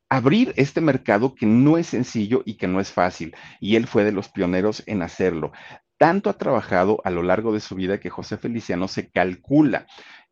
abrir 0.08 0.52
este 0.56 0.80
mercado 0.80 1.34
que 1.36 1.46
no 1.46 1.78
es 1.78 1.86
sencillo 1.86 2.42
y 2.44 2.56
que 2.56 2.66
no 2.66 2.80
es 2.80 2.90
fácil. 2.90 3.34
Y 3.60 3.76
él 3.76 3.86
fue 3.86 4.04
de 4.04 4.12
los 4.12 4.28
pioneros 4.28 4.82
en 4.86 5.02
hacerlo. 5.02 5.52
Tanto 6.00 6.30
ha 6.30 6.38
trabajado 6.38 7.02
a 7.04 7.10
lo 7.10 7.22
largo 7.22 7.52
de 7.52 7.60
su 7.60 7.74
vida 7.74 8.00
que 8.00 8.08
José 8.08 8.38
Feliciano 8.38 8.88
se 8.88 9.10
calcula 9.10 9.86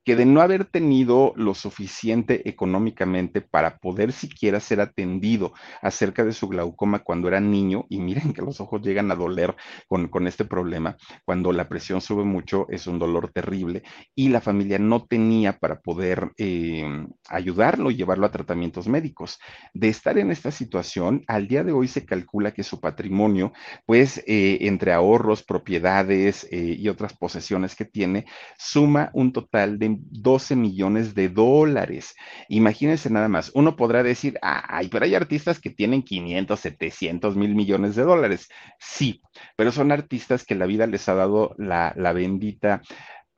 que 0.09 0.17
de 0.17 0.25
no 0.25 0.41
haber 0.41 0.65
tenido 0.65 1.35
lo 1.37 1.53
suficiente 1.53 2.49
económicamente 2.49 3.43
para 3.43 3.77
poder 3.77 4.13
siquiera 4.13 4.59
ser 4.59 4.81
atendido 4.81 5.53
acerca 5.83 6.25
de 6.25 6.33
su 6.33 6.49
glaucoma 6.49 7.01
cuando 7.01 7.29
era 7.29 7.41
niño, 7.41 7.85
y 7.91 7.99
miren 7.99 8.33
que 8.33 8.41
los 8.41 8.59
ojos 8.59 8.81
llegan 8.81 9.11
a 9.11 9.15
doler 9.15 9.55
con, 9.87 10.09
con 10.09 10.27
este 10.27 10.47
problema, 10.47 10.97
cuando 11.27 11.53
la 11.53 11.69
presión 11.69 12.01
sube 12.01 12.25
mucho 12.25 12.65
es 12.71 12.87
un 12.87 12.99
dolor 12.99 13.33
terrible, 13.35 13.83
y 14.15 14.31
la 14.31 14.41
familia 14.41 14.79
no 14.79 15.05
tenía 15.05 15.59
para 15.59 15.81
poder 15.83 16.33
eh, 16.39 16.87
ayudarlo 17.29 17.91
y 17.91 17.97
llevarlo 17.97 18.25
a 18.25 18.31
tratamientos 18.31 18.89
médicos. 18.89 19.39
De 19.75 19.89
estar 19.89 20.17
en 20.17 20.31
esta 20.31 20.51
situación, 20.51 21.23
al 21.27 21.49
día 21.49 21.65
de 21.65 21.73
hoy 21.73 21.87
se 21.87 22.07
calcula 22.07 22.53
que 22.53 22.63
su 22.63 22.81
patrimonio, 22.81 23.53
pues 23.85 24.25
eh, 24.27 24.57
entre 24.63 24.95
ahorros, 24.95 25.43
propiedades 25.43 26.49
eh, 26.51 26.77
y 26.79 26.89
otras 26.89 27.13
posesiones 27.13 27.77
que 27.77 27.85
tiene, 27.85 28.25
suma 28.57 29.11
un 29.13 29.35
total 29.35 29.79
de 29.79 29.98
12 30.11 30.57
millones 30.57 31.15
de 31.15 31.29
dólares. 31.29 32.15
Imagínense 32.49 33.11
nada 33.11 33.29
más, 33.29 33.51
uno 33.55 33.77
podrá 33.77 34.03
decir, 34.03 34.39
ay, 34.43 34.89
pero 34.89 35.05
hay 35.05 35.15
artistas 35.15 35.61
que 35.61 35.71
tienen 35.71 36.03
500, 36.03 36.59
700 36.59 37.37
mil 37.37 37.55
millones 37.55 37.97
de 37.97 38.03
dólares. 38.03 38.49
Sí, 38.79 39.23
pero 39.57 39.73
son 39.73 39.93
artistas 39.93 40.45
que 40.45 40.55
la 40.55 40.67
vida 40.67 40.87
les 40.87 41.09
ha 41.09 41.15
dado 41.15 41.55
la, 41.59 41.93
la 41.97 42.13
bendita 42.13 42.83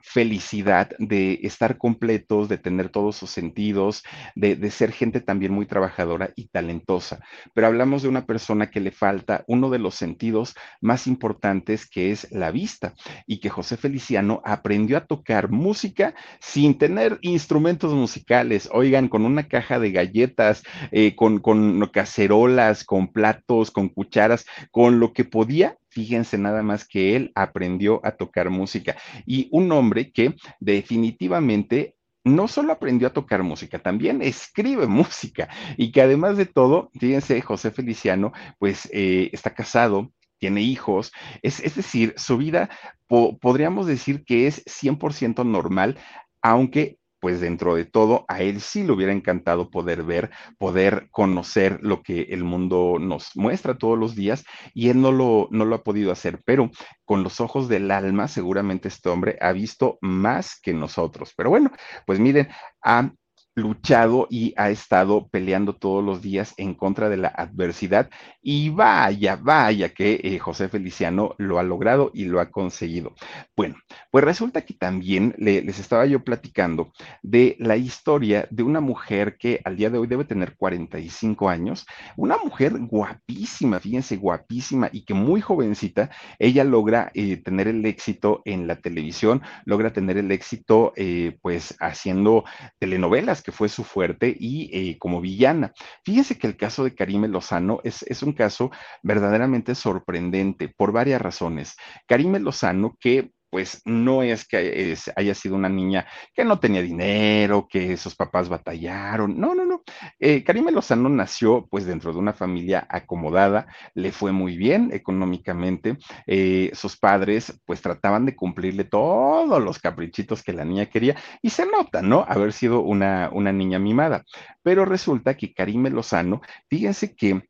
felicidad 0.02 0.90
de 0.98 1.40
estar 1.42 1.78
completos, 1.78 2.48
de 2.48 2.58
tener 2.58 2.88
todos 2.88 3.16
sus 3.16 3.30
sentidos, 3.30 4.02
de, 4.34 4.56
de, 4.56 4.70
ser 4.70 4.92
gente 4.92 5.20
también 5.20 5.52
muy 5.52 5.66
trabajadora 5.66 6.30
y 6.36 6.48
talentosa. 6.48 7.20
Pero 7.54 7.66
hablamos 7.66 8.02
de 8.02 8.08
una 8.08 8.26
persona 8.26 8.70
que 8.70 8.80
le 8.80 8.90
falta 8.90 9.44
uno 9.46 9.70
de 9.70 9.78
los 9.78 9.94
sentidos 9.94 10.54
más 10.80 11.06
importantes 11.06 11.88
que 11.88 12.10
es 12.10 12.30
la 12.30 12.50
vista 12.50 12.94
y 13.26 13.40
que 13.40 13.50
José 13.50 13.76
Feliciano 13.76 14.40
aprendió 14.44 14.96
a 14.96 15.06
tocar 15.06 15.50
música 15.50 16.14
sin 16.40 16.78
tener 16.78 17.18
instrumentos 17.22 17.92
musicales, 17.94 18.68
oigan, 18.72 19.08
con 19.08 19.24
una 19.24 19.48
caja 19.48 19.78
de 19.78 19.92
galletas, 19.92 20.62
eh, 20.92 21.14
con, 21.14 21.38
con 21.40 21.86
cacerolas, 21.92 22.84
con 22.84 23.12
platos, 23.12 23.70
con 23.70 23.88
cucharas, 23.88 24.46
con 24.70 25.00
lo 25.00 25.12
que 25.12 25.24
podía 25.24 25.76
fíjense 25.90 26.38
nada 26.38 26.62
más 26.62 26.86
que 26.86 27.16
él 27.16 27.32
aprendió 27.34 28.00
a 28.04 28.12
tocar 28.12 28.50
música. 28.50 28.96
Y 29.26 29.48
un 29.52 29.70
hombre 29.72 30.12
que 30.12 30.34
definitivamente 30.60 31.96
no 32.24 32.48
solo 32.48 32.72
aprendió 32.72 33.08
a 33.08 33.12
tocar 33.12 33.42
música, 33.42 33.78
también 33.78 34.22
escribe 34.22 34.86
música. 34.86 35.48
Y 35.76 35.92
que 35.92 36.02
además 36.02 36.36
de 36.36 36.46
todo, 36.46 36.90
fíjense, 36.98 37.40
José 37.42 37.70
Feliciano, 37.70 38.32
pues 38.58 38.88
eh, 38.92 39.30
está 39.32 39.54
casado, 39.54 40.12
tiene 40.38 40.62
hijos, 40.62 41.12
es, 41.42 41.60
es 41.60 41.74
decir, 41.74 42.14
su 42.16 42.38
vida 42.38 42.70
po 43.06 43.38
podríamos 43.38 43.86
decir 43.86 44.24
que 44.24 44.46
es 44.46 44.64
100% 44.64 45.44
normal, 45.44 45.98
aunque 46.40 46.99
pues 47.20 47.40
dentro 47.40 47.74
de 47.74 47.84
todo, 47.84 48.24
a 48.28 48.40
él 48.42 48.60
sí 48.60 48.82
le 48.82 48.92
hubiera 48.92 49.12
encantado 49.12 49.70
poder 49.70 50.02
ver, 50.02 50.30
poder 50.58 51.08
conocer 51.10 51.78
lo 51.82 52.02
que 52.02 52.22
el 52.30 52.44
mundo 52.44 52.96
nos 52.98 53.36
muestra 53.36 53.78
todos 53.78 53.98
los 53.98 54.14
días 54.14 54.44
y 54.74 54.88
él 54.88 55.00
no 55.00 55.12
lo, 55.12 55.48
no 55.50 55.64
lo 55.64 55.76
ha 55.76 55.84
podido 55.84 56.12
hacer, 56.12 56.40
pero 56.44 56.70
con 57.04 57.22
los 57.22 57.40
ojos 57.40 57.68
del 57.68 57.90
alma, 57.90 58.28
seguramente 58.28 58.88
este 58.88 59.08
hombre 59.08 59.36
ha 59.40 59.52
visto 59.52 59.98
más 60.00 60.58
que 60.60 60.72
nosotros. 60.72 61.32
Pero 61.36 61.50
bueno, 61.50 61.70
pues 62.06 62.18
miren, 62.20 62.48
a 62.82 63.10
luchado 63.54 64.26
y 64.30 64.54
ha 64.56 64.70
estado 64.70 65.28
peleando 65.28 65.74
todos 65.74 66.04
los 66.04 66.22
días 66.22 66.54
en 66.56 66.74
contra 66.74 67.08
de 67.08 67.16
la 67.16 67.28
adversidad 67.28 68.08
y 68.42 68.70
vaya, 68.70 69.36
vaya 69.36 69.90
que 69.90 70.20
eh, 70.22 70.38
José 70.38 70.68
Feliciano 70.68 71.34
lo 71.38 71.58
ha 71.58 71.62
logrado 71.62 72.10
y 72.14 72.24
lo 72.24 72.40
ha 72.40 72.50
conseguido. 72.50 73.14
Bueno, 73.56 73.76
pues 74.10 74.24
resulta 74.24 74.62
que 74.62 74.74
también 74.74 75.34
le, 75.38 75.62
les 75.62 75.78
estaba 75.78 76.06
yo 76.06 76.24
platicando 76.24 76.92
de 77.22 77.56
la 77.58 77.76
historia 77.76 78.46
de 78.50 78.62
una 78.62 78.80
mujer 78.80 79.36
que 79.36 79.60
al 79.64 79.76
día 79.76 79.90
de 79.90 79.98
hoy 79.98 80.06
debe 80.06 80.24
tener 80.24 80.56
45 80.56 81.48
años, 81.48 81.86
una 82.16 82.36
mujer 82.38 82.74
guapísima, 82.78 83.80
fíjense, 83.80 84.16
guapísima 84.16 84.88
y 84.92 85.04
que 85.04 85.14
muy 85.14 85.40
jovencita, 85.40 86.10
ella 86.38 86.64
logra 86.64 87.10
eh, 87.14 87.36
tener 87.36 87.68
el 87.68 87.84
éxito 87.84 88.42
en 88.44 88.66
la 88.66 88.76
televisión, 88.76 89.42
logra 89.64 89.92
tener 89.92 90.16
el 90.16 90.30
éxito 90.30 90.92
eh, 90.96 91.36
pues 91.42 91.76
haciendo 91.80 92.44
telenovelas 92.78 93.39
que 93.42 93.52
fue 93.52 93.68
su 93.68 93.84
fuerte 93.84 94.34
y 94.38 94.70
eh, 94.72 94.98
como 94.98 95.20
villana. 95.20 95.72
Fíjense 96.04 96.38
que 96.38 96.46
el 96.46 96.56
caso 96.56 96.84
de 96.84 96.94
Karime 96.94 97.28
Lozano 97.28 97.80
es, 97.84 98.02
es 98.04 98.22
un 98.22 98.32
caso 98.32 98.70
verdaderamente 99.02 99.74
sorprendente 99.74 100.68
por 100.68 100.92
varias 100.92 101.20
razones. 101.20 101.76
Karime 102.06 102.40
Lozano, 102.40 102.96
que 103.00 103.30
pues 103.50 103.82
no 103.84 104.22
es 104.22 104.46
que 104.46 104.96
haya 105.16 105.34
sido 105.34 105.56
una 105.56 105.68
niña 105.68 106.06
que 106.32 106.44
no 106.44 106.60
tenía 106.60 106.82
dinero, 106.82 107.66
que 107.68 107.96
sus 107.96 108.14
papás 108.14 108.48
batallaron, 108.48 109.38
no, 109.38 109.54
no, 109.54 109.66
no. 109.86 109.94
Eh, 110.18 110.44
Karime 110.44 110.72
Lozano 110.72 111.08
nació 111.08 111.66
pues 111.70 111.84
dentro 111.86 112.12
de 112.12 112.18
una 112.18 112.32
familia 112.32 112.86
acomodada, 112.88 113.66
le 113.94 114.12
fue 114.12 114.32
muy 114.32 114.56
bien 114.56 114.90
económicamente, 114.92 115.96
eh, 116.26 116.70
sus 116.74 116.96
padres 116.96 117.60
pues 117.66 117.80
trataban 117.80 118.26
de 118.26 118.36
cumplirle 118.36 118.84
todos 118.84 119.62
los 119.62 119.78
caprichitos 119.78 120.42
que 120.42 120.52
la 120.52 120.64
niña 120.64 120.86
quería 120.86 121.16
y 121.42 121.50
se 121.50 121.66
nota, 121.66 122.02
¿no? 122.02 122.24
Haber 122.28 122.52
sido 122.52 122.80
una, 122.80 123.30
una 123.32 123.52
niña 123.52 123.78
mimada. 123.78 124.24
Pero 124.62 124.84
resulta 124.84 125.36
que 125.36 125.54
Karime 125.54 125.90
Lozano, 125.90 126.40
fíjense 126.68 127.14
que 127.14 127.42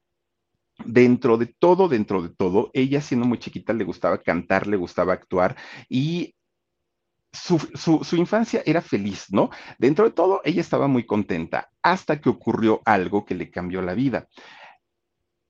dentro 0.85 1.37
de 1.37 1.47
todo, 1.47 1.88
dentro 1.88 2.23
de 2.23 2.31
todo, 2.31 2.71
ella 2.73 3.01
siendo 3.01 3.27
muy 3.27 3.38
chiquita 3.38 3.73
le 3.73 3.85
gustaba 3.85 4.19
cantar, 4.19 4.66
le 4.66 4.77
gustaba 4.77 5.12
actuar 5.12 5.57
y 5.88 6.35
su, 7.33 7.59
su, 8.03 8.16
infancia 8.16 8.62
era 8.66 8.83
feliz, 8.83 9.27
¿no? 9.31 9.51
Dentro 9.79 10.05
de 10.05 10.11
todo, 10.11 10.40
ella 10.45 10.61
estaba 10.61 10.88
muy 10.88 11.05
contenta 11.07 11.71
hasta 11.83 12.21
que 12.21 12.29
ocurrió 12.29 12.83
algo 12.85 13.25
que 13.25 13.35
le 13.35 13.51
cambió 13.51 13.83
la 13.83 13.95
vida 13.95 14.29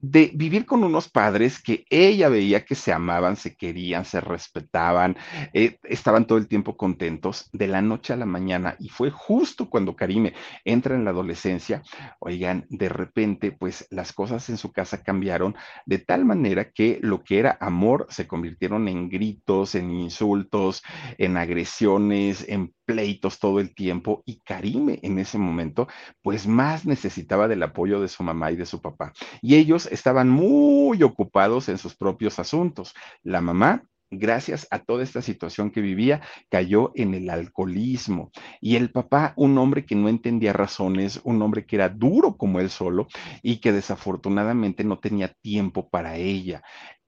de 0.00 0.30
vivir 0.34 0.66
con 0.66 0.82
unos 0.84 1.08
padres 1.08 1.62
que 1.62 1.84
ella 1.90 2.28
veía 2.28 2.64
que 2.64 2.74
se 2.74 2.92
amaban, 2.92 3.36
se 3.36 3.54
querían, 3.54 4.04
se 4.04 4.20
respetaban, 4.20 5.16
eh, 5.52 5.78
estaban 5.84 6.26
todo 6.26 6.38
el 6.38 6.48
tiempo 6.48 6.76
contentos 6.76 7.48
de 7.52 7.66
la 7.66 7.82
noche 7.82 8.12
a 8.12 8.16
la 8.16 8.26
mañana. 8.26 8.76
Y 8.78 8.88
fue 8.88 9.10
justo 9.10 9.68
cuando 9.68 9.96
Karime 9.96 10.34
entra 10.64 10.94
en 10.94 11.04
la 11.04 11.10
adolescencia, 11.10 11.82
oigan, 12.18 12.66
de 12.70 12.88
repente, 12.88 13.52
pues 13.52 13.86
las 13.90 14.12
cosas 14.12 14.48
en 14.48 14.56
su 14.56 14.72
casa 14.72 15.02
cambiaron 15.02 15.54
de 15.86 15.98
tal 15.98 16.24
manera 16.24 16.70
que 16.70 16.98
lo 17.02 17.22
que 17.22 17.38
era 17.38 17.58
amor 17.60 18.06
se 18.10 18.26
convirtieron 18.26 18.88
en 18.88 19.08
gritos, 19.08 19.74
en 19.74 19.90
insultos, 19.90 20.82
en 21.18 21.36
agresiones, 21.36 22.44
en 22.48 22.72
pleitos 22.90 23.38
todo 23.38 23.60
el 23.60 23.72
tiempo 23.72 24.24
y 24.26 24.40
Karime 24.40 24.98
en 25.02 25.20
ese 25.20 25.38
momento 25.38 25.86
pues 26.22 26.48
más 26.48 26.86
necesitaba 26.86 27.46
del 27.46 27.62
apoyo 27.62 28.00
de 28.00 28.08
su 28.08 28.24
mamá 28.24 28.50
y 28.50 28.56
de 28.56 28.66
su 28.66 28.82
papá. 28.82 29.12
Y 29.40 29.54
ellos 29.54 29.86
estaban 29.86 30.28
muy 30.28 31.04
ocupados 31.04 31.68
en 31.68 31.78
sus 31.78 31.94
propios 31.94 32.40
asuntos. 32.40 32.94
La 33.22 33.40
mamá 33.40 33.84
gracias 34.10 34.66
a 34.72 34.80
toda 34.80 35.04
esta 35.04 35.22
situación 35.22 35.70
que 35.70 35.80
vivía, 35.80 36.20
cayó 36.48 36.90
en 36.96 37.14
el 37.14 37.30
alcoholismo. 37.30 38.32
Y 38.60 38.74
el 38.74 38.90
papá, 38.90 39.34
un 39.36 39.56
hombre 39.56 39.86
que 39.86 39.94
no 39.94 40.08
entendía 40.08 40.52
razones, 40.52 41.20
un 41.22 41.40
hombre 41.42 41.64
que 41.64 41.76
era 41.76 41.88
duro 41.88 42.36
como 42.36 42.58
él 42.58 42.70
solo 42.70 43.06
y 43.40 43.58
que 43.58 43.70
desafortunadamente 43.70 44.82
no 44.82 44.98
tenía 44.98 45.32
tiempo 45.42 45.88
para 45.88 46.16
ella. 46.16 46.60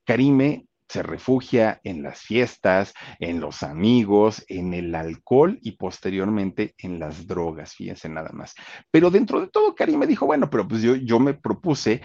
Karime 0.05 0.67
se 0.93 1.03
refugia 1.03 1.81
en 1.85 2.03
las 2.03 2.21
fiestas, 2.21 2.93
en 3.19 3.41
los 3.41 3.63
amigos, 3.63 4.45
en 4.49 4.75
el 4.75 4.95
alcohol 4.95 5.59
y 5.63 5.73
posteriormente 5.73 6.75
en 6.77 6.99
las 6.99 7.27
drogas, 7.27 7.75
fíjense 7.75 8.11
nada 8.11 8.31
más. 8.35 8.55
Pero 8.91 9.11
dentro 9.11 9.41
de 9.41 9.49
todo, 9.49 9.75
Karim 9.75 9.99
me 9.99 10.07
dijo, 10.07 10.27
bueno, 10.27 10.51
pero 10.51 10.69
pues 10.69 10.83
yo, 10.83 10.95
yo 10.97 11.19
me 11.19 11.33
propuse 11.33 12.03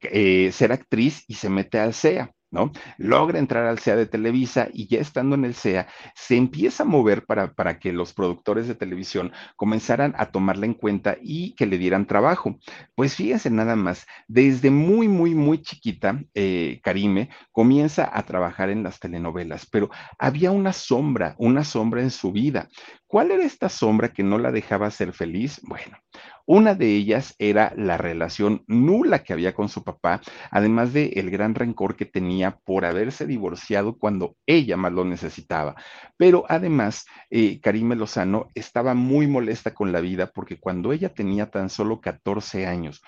eh, 0.00 0.50
ser 0.50 0.72
actriz 0.72 1.24
y 1.28 1.34
se 1.34 1.50
mete 1.50 1.78
al 1.78 1.92
CEA. 1.92 2.32
¿No? 2.52 2.70
Logra 2.98 3.38
entrar 3.38 3.66
al 3.66 3.80
CEA 3.80 3.96
de 3.96 4.06
Televisa 4.06 4.68
y 4.72 4.86
ya 4.86 5.00
estando 5.00 5.34
en 5.34 5.44
el 5.44 5.54
CEA, 5.54 5.88
se 6.14 6.36
empieza 6.36 6.84
a 6.84 6.86
mover 6.86 7.24
para, 7.24 7.54
para 7.54 7.78
que 7.78 7.92
los 7.92 8.12
productores 8.12 8.68
de 8.68 8.74
televisión 8.74 9.32
comenzaran 9.56 10.14
a 10.18 10.26
tomarla 10.26 10.66
en 10.66 10.74
cuenta 10.74 11.16
y 11.20 11.54
que 11.54 11.66
le 11.66 11.78
dieran 11.78 12.06
trabajo. 12.06 12.58
Pues 12.94 13.16
fíjense 13.16 13.50
nada 13.50 13.74
más, 13.74 14.06
desde 14.28 14.70
muy, 14.70 15.08
muy, 15.08 15.34
muy 15.34 15.62
chiquita, 15.62 16.22
eh, 16.34 16.80
Karime 16.84 17.30
comienza 17.50 18.08
a 18.12 18.22
trabajar 18.24 18.70
en 18.70 18.82
las 18.82 19.00
telenovelas, 19.00 19.66
pero 19.66 19.90
había 20.18 20.50
una 20.50 20.72
sombra, 20.72 21.34
una 21.38 21.64
sombra 21.64 22.02
en 22.02 22.10
su 22.10 22.32
vida. 22.32 22.68
¿Cuál 23.06 23.30
era 23.30 23.44
esta 23.44 23.68
sombra 23.68 24.12
que 24.12 24.22
no 24.22 24.38
la 24.38 24.52
dejaba 24.52 24.90
ser 24.90 25.12
feliz? 25.12 25.60
Bueno, 25.64 25.98
una 26.46 26.74
de 26.74 26.88
ellas 26.94 27.34
era 27.38 27.72
la 27.76 27.96
relación 27.96 28.64
nula 28.66 29.22
que 29.22 29.32
había 29.32 29.54
con 29.54 29.68
su 29.68 29.84
papá, 29.84 30.20
además 30.50 30.92
de 30.92 31.06
el 31.16 31.30
gran 31.30 31.54
rencor 31.54 31.96
que 31.96 32.06
tenía 32.06 32.58
por 32.64 32.84
haberse 32.84 33.26
divorciado 33.26 33.96
cuando 33.98 34.36
ella 34.46 34.76
más 34.76 34.92
lo 34.92 35.04
necesitaba. 35.04 35.76
Pero 36.16 36.44
además, 36.48 37.06
eh, 37.30 37.60
Karime 37.60 37.96
Lozano 37.96 38.48
estaba 38.54 38.94
muy 38.94 39.26
molesta 39.26 39.74
con 39.74 39.92
la 39.92 40.00
vida 40.00 40.30
porque 40.32 40.58
cuando 40.58 40.92
ella 40.92 41.08
tenía 41.14 41.50
tan 41.50 41.70
solo 41.70 42.00
14 42.00 42.66
años 42.66 43.02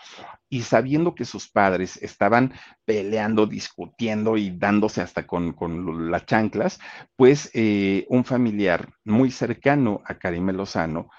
y 0.49 0.62
sabiendo 0.62 1.14
que 1.14 1.25
sus 1.25 1.49
padres 1.49 1.97
estaban 2.03 2.53
peleando, 2.85 3.47
discutiendo 3.47 4.37
y 4.37 4.51
dándose 4.51 5.01
hasta 5.01 5.27
con, 5.27 5.53
con 5.53 6.11
las 6.11 6.27
chanclas, 6.27 6.79
pues 7.16 7.51
eh, 7.55 8.07
un 8.09 8.25
familiar 8.25 8.88
muy 9.05 9.31
cercano 9.31 10.03
a 10.05 10.14
Karime 10.14 10.53
Lozano 10.53 11.11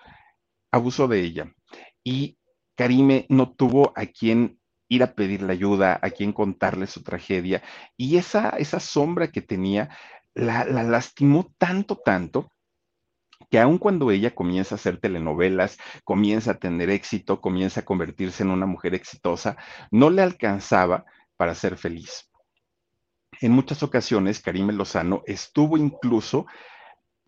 abusó 0.71 1.07
de 1.07 1.19
ella 1.21 1.53
y 2.05 2.37
Karime 2.75 3.25
no 3.27 3.51
tuvo 3.51 3.91
a 3.97 4.05
quien 4.05 4.59
ir 4.87 5.03
a 5.03 5.15
pedirle 5.15 5.51
ayuda, 5.51 5.99
a 6.01 6.11
quien 6.11 6.31
contarle 6.31 6.87
su 6.87 7.03
tragedia, 7.03 7.63
y 7.97 8.17
esa, 8.17 8.49
esa 8.51 8.79
sombra 8.79 9.31
que 9.31 9.41
tenía 9.41 9.89
la, 10.33 10.63
la 10.63 10.83
lastimó 10.83 11.53
tanto, 11.57 11.97
tanto, 11.97 12.51
que 13.49 13.59
aun 13.59 13.77
cuando 13.77 14.11
ella 14.11 14.33
comienza 14.33 14.75
a 14.75 14.77
hacer 14.77 14.99
telenovelas, 14.99 15.77
comienza 16.03 16.51
a 16.51 16.59
tener 16.59 16.89
éxito, 16.89 17.41
comienza 17.41 17.81
a 17.81 17.85
convertirse 17.85 18.43
en 18.43 18.51
una 18.51 18.65
mujer 18.65 18.93
exitosa, 18.93 19.57
no 19.91 20.09
le 20.09 20.21
alcanzaba 20.21 21.05
para 21.35 21.55
ser 21.55 21.77
feliz. 21.77 22.29
En 23.41 23.51
muchas 23.51 23.83
ocasiones, 23.83 24.39
Karime 24.41 24.73
Lozano 24.73 25.23
estuvo 25.25 25.77
incluso 25.77 26.45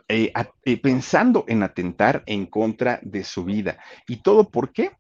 eh, 0.10 0.32
eh, 0.64 0.78
pensando 0.82 1.44
en 1.48 1.64
atentar 1.64 2.24
en 2.26 2.46
contra 2.46 3.00
de 3.04 3.24
su 3.24 3.44
vida. 3.44 3.78
¿Y 4.08 4.18
todo 4.18 4.50
por 4.50 4.72
qué? 4.72 4.92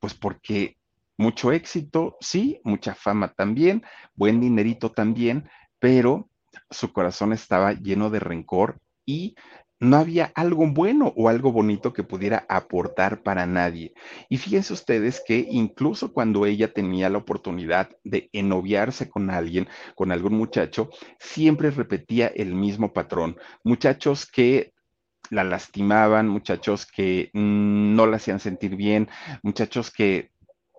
Pues 0.00 0.14
porque 0.14 0.76
mucho 1.16 1.52
éxito, 1.52 2.16
sí, 2.20 2.60
mucha 2.64 2.94
fama 2.94 3.32
también, 3.32 3.84
buen 4.14 4.40
dinerito 4.40 4.90
también, 4.90 5.48
pero 5.78 6.28
su 6.70 6.92
corazón 6.92 7.32
estaba 7.32 7.72
lleno 7.72 8.10
de 8.10 8.20
rencor 8.20 8.80
y 9.06 9.36
no 9.84 9.98
había 9.98 10.32
algo 10.34 10.66
bueno 10.66 11.12
o 11.16 11.28
algo 11.28 11.52
bonito 11.52 11.92
que 11.92 12.02
pudiera 12.02 12.46
aportar 12.48 13.22
para 13.22 13.46
nadie. 13.46 13.92
Y 14.28 14.38
fíjense 14.38 14.72
ustedes 14.72 15.22
que 15.26 15.46
incluso 15.50 16.12
cuando 16.12 16.46
ella 16.46 16.72
tenía 16.72 17.10
la 17.10 17.18
oportunidad 17.18 17.90
de 18.02 18.30
enoviarse 18.32 19.08
con 19.08 19.30
alguien, 19.30 19.68
con 19.94 20.10
algún 20.10 20.34
muchacho, 20.34 20.90
siempre 21.18 21.70
repetía 21.70 22.28
el 22.28 22.54
mismo 22.54 22.92
patrón. 22.92 23.36
Muchachos 23.62 24.26
que 24.26 24.72
la 25.30 25.44
lastimaban, 25.44 26.28
muchachos 26.28 26.86
que 26.86 27.30
no 27.34 28.06
la 28.06 28.16
hacían 28.16 28.40
sentir 28.40 28.76
bien, 28.76 29.08
muchachos 29.42 29.90
que 29.90 30.30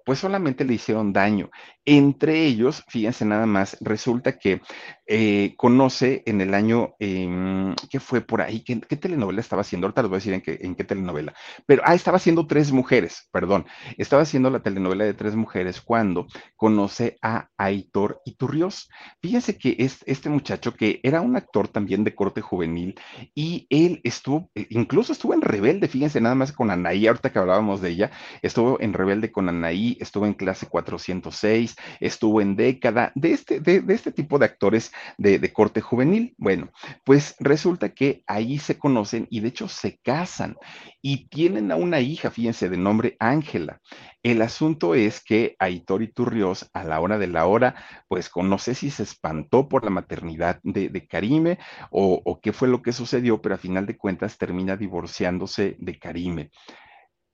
pues 0.05 0.19
solamente 0.19 0.65
le 0.65 0.75
hicieron 0.75 1.13
daño. 1.13 1.49
Entre 1.87 2.45
ellos, 2.45 2.83
fíjense 2.87 3.25
nada 3.25 3.45
más, 3.45 3.77
resulta 3.79 4.39
que 4.39 4.59
eh, 5.05 5.53
conoce 5.55 6.23
en 6.25 6.41
el 6.41 6.55
año, 6.55 6.95
eh, 6.99 7.75
¿qué 7.91 7.99
fue 7.99 8.21
por 8.21 8.41
ahí? 8.41 8.63
¿Qué, 8.63 8.75
telenovela 8.95 9.39
estaba 9.39 9.61
haciendo? 9.61 9.85
Ahorita 9.85 10.01
les 10.01 10.09
voy 10.09 10.15
a 10.15 10.19
decir 10.19 10.33
en 10.33 10.41
qué, 10.41 10.57
en 10.61 10.75
telenovela. 10.75 11.35
Pero, 11.67 11.83
ah, 11.85 11.93
estaba 11.93 12.17
haciendo 12.17 12.47
Tres 12.47 12.71
Mujeres, 12.71 13.29
perdón. 13.31 13.67
Estaba 13.97 14.23
haciendo 14.23 14.49
la 14.49 14.61
telenovela 14.61 15.05
de 15.05 15.13
Tres 15.13 15.35
Mujeres 15.35 15.79
cuando 15.79 16.25
conoce 16.55 17.17
a 17.21 17.49
Aitor 17.55 18.19
Iturrios. 18.25 18.89
Fíjense 19.21 19.57
que 19.59 19.75
es 19.77 19.99
este 20.07 20.29
muchacho 20.29 20.73
que 20.73 20.99
era 21.03 21.21
un 21.21 21.35
actor 21.35 21.67
también 21.67 22.03
de 22.03 22.15
corte 22.15 22.41
juvenil 22.41 22.99
y 23.35 23.67
él 23.69 24.01
estuvo, 24.03 24.49
eh, 24.55 24.65
incluso 24.71 25.13
estuvo 25.13 25.35
en 25.35 25.41
Rebelde, 25.41 25.87
fíjense 25.87 26.19
nada 26.19 26.33
más 26.33 26.51
con 26.51 26.71
Anaí, 26.71 27.05
ahorita 27.05 27.31
que 27.31 27.37
hablábamos 27.39 27.79
de 27.81 27.89
ella, 27.89 28.11
estuvo 28.41 28.79
en 28.81 28.93
Rebelde 28.93 29.31
con 29.31 29.49
Anaí, 29.49 29.97
estuvo 29.99 30.25
en 30.25 30.33
clase 30.33 30.65
406 30.67 31.74
estuvo 31.99 32.41
en 32.41 32.55
década, 32.55 33.11
de 33.15 33.31
este, 33.31 33.59
de, 33.59 33.83
este 33.89 34.11
tipo 34.11 34.39
de 34.39 34.45
actores 34.45 34.91
de, 35.17 35.39
de, 35.39 35.53
corte 35.53 35.81
juvenil. 35.81 36.33
Bueno, 36.37 36.71
pues 37.03 37.35
resulta 37.39 37.89
que 37.89 38.23
ahí 38.27 38.59
se 38.59 38.77
conocen 38.77 39.27
y 39.29 39.39
de 39.39 39.49
hecho 39.49 39.67
se 39.67 39.97
casan 39.99 40.57
y 41.01 41.27
tienen 41.27 41.71
a 41.71 41.75
una 41.75 41.99
hija, 41.99 42.31
fíjense, 42.31 42.69
de 42.69 42.77
nombre 42.77 43.15
Ángela. 43.19 43.81
El 44.23 44.41
asunto 44.41 44.95
es 44.95 45.23
que 45.23 45.55
Aitor 45.59 46.01
Iturrios, 46.01 46.69
a 46.73 46.83
la 46.83 46.99
hora 46.99 47.17
de 47.17 47.27
la 47.27 47.45
hora, 47.45 47.75
pues 48.07 48.31
no 48.35 48.57
sé 48.57 48.73
si 48.73 48.89
se 48.89 49.03
espantó 49.03 49.69
por 49.69 49.83
la 49.83 49.91
maternidad 49.91 50.59
de, 50.63 51.07
Karime 51.07 51.59
o, 51.91 52.21
o 52.25 52.41
qué 52.41 52.51
fue 52.51 52.67
lo 52.67 52.81
que 52.81 52.91
sucedió, 52.91 53.41
pero 53.41 53.55
a 53.55 53.59
final 53.59 53.85
de 53.85 53.97
cuentas 53.97 54.37
termina 54.37 54.77
divorciándose 54.77 55.75
de 55.79 55.99
Karime. 55.99 56.49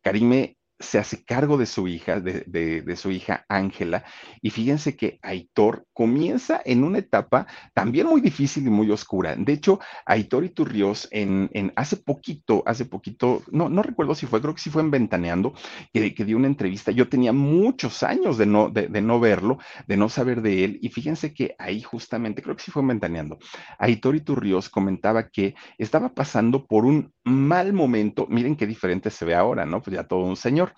Karime 0.01 0.57
se 0.81 0.99
hace 0.99 1.23
cargo 1.23 1.57
de 1.57 1.65
su 1.65 1.87
hija, 1.87 2.19
de, 2.19 2.95
su 2.95 3.11
hija 3.11 3.45
Ángela, 3.47 4.03
y 4.41 4.49
fíjense 4.49 4.95
que 4.95 5.19
Aitor 5.21 5.85
comienza 5.93 6.61
en 6.65 6.83
una 6.83 6.99
etapa 6.99 7.47
también 7.73 8.07
muy 8.07 8.21
difícil 8.21 8.67
y 8.67 8.69
muy 8.69 8.89
oscura. 8.91 9.35
De 9.35 9.53
hecho, 9.53 9.79
Aitor 10.05 10.43
Iturrios 10.43 11.07
en, 11.11 11.49
en 11.53 11.71
hace 11.75 11.97
poquito, 11.97 12.63
hace 12.65 12.85
poquito, 12.85 13.43
no, 13.51 13.69
no 13.69 13.83
recuerdo 13.83 14.15
si 14.15 14.25
fue, 14.25 14.41
creo 14.41 14.55
que 14.55 14.61
sí 14.61 14.69
fue 14.69 14.81
en 14.81 14.91
Ventaneando, 14.91 15.53
que, 15.93 16.13
que 16.13 16.25
dio 16.25 16.37
una 16.37 16.47
entrevista. 16.47 16.91
Yo 16.91 17.07
tenía 17.07 17.33
muchos 17.33 18.03
años 18.03 18.37
de 18.37 18.45
no, 18.45 18.69
de, 18.69 18.89
no 19.01 19.19
verlo, 19.19 19.59
de 19.87 19.97
no 19.97 20.09
saber 20.09 20.41
de 20.41 20.63
él, 20.63 20.79
y 20.81 20.89
fíjense 20.89 21.33
que 21.33 21.55
ahí 21.59 21.81
justamente, 21.81 22.41
creo 22.41 22.55
que 22.55 22.63
sí 22.63 22.71
fue 22.71 22.81
en 22.81 22.89
Ventaneando, 22.89 23.37
Aitor 23.77 24.15
Iturrios 24.15 24.69
comentaba 24.69 25.29
que 25.29 25.55
estaba 25.77 26.09
pasando 26.09 26.65
por 26.65 26.85
un 26.85 27.13
mal 27.23 27.73
momento. 27.73 28.25
Miren 28.29 28.55
qué 28.55 28.65
diferente 28.65 29.09
se 29.09 29.25
ve 29.25 29.35
ahora, 29.35 29.65
¿no? 29.65 29.81
Pues 29.81 29.95
ya 29.95 30.07
todo 30.07 30.21
un 30.21 30.35
señor 30.35 30.70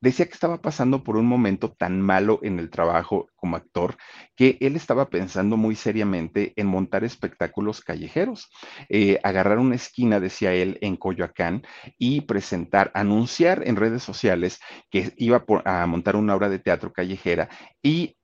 decía 0.00 0.26
que 0.26 0.34
estaba 0.34 0.60
pasando 0.60 1.02
por 1.02 1.16
un 1.16 1.26
momento 1.26 1.72
tan 1.72 2.00
malo 2.00 2.38
en 2.42 2.58
el 2.58 2.70
trabajo 2.70 3.28
como 3.34 3.56
actor 3.56 3.96
que 4.36 4.56
él 4.60 4.76
estaba 4.76 5.10
pensando 5.10 5.56
muy 5.56 5.74
seriamente 5.74 6.52
en 6.56 6.66
montar 6.66 7.04
espectáculos 7.04 7.80
callejeros, 7.80 8.48
eh, 8.88 9.18
agarrar 9.22 9.58
una 9.58 9.74
esquina, 9.74 10.20
decía 10.20 10.52
él, 10.54 10.78
en 10.80 10.96
Coyoacán 10.96 11.62
y 11.98 12.22
presentar, 12.22 12.90
anunciar 12.94 13.66
en 13.66 13.76
redes 13.76 14.02
sociales 14.02 14.60
que 14.90 15.12
iba 15.16 15.44
a 15.64 15.86
montar 15.86 16.16
una 16.16 16.36
obra 16.36 16.48
de 16.48 16.58
teatro 16.58 16.92
callejera 16.92 17.48
y 17.82 18.17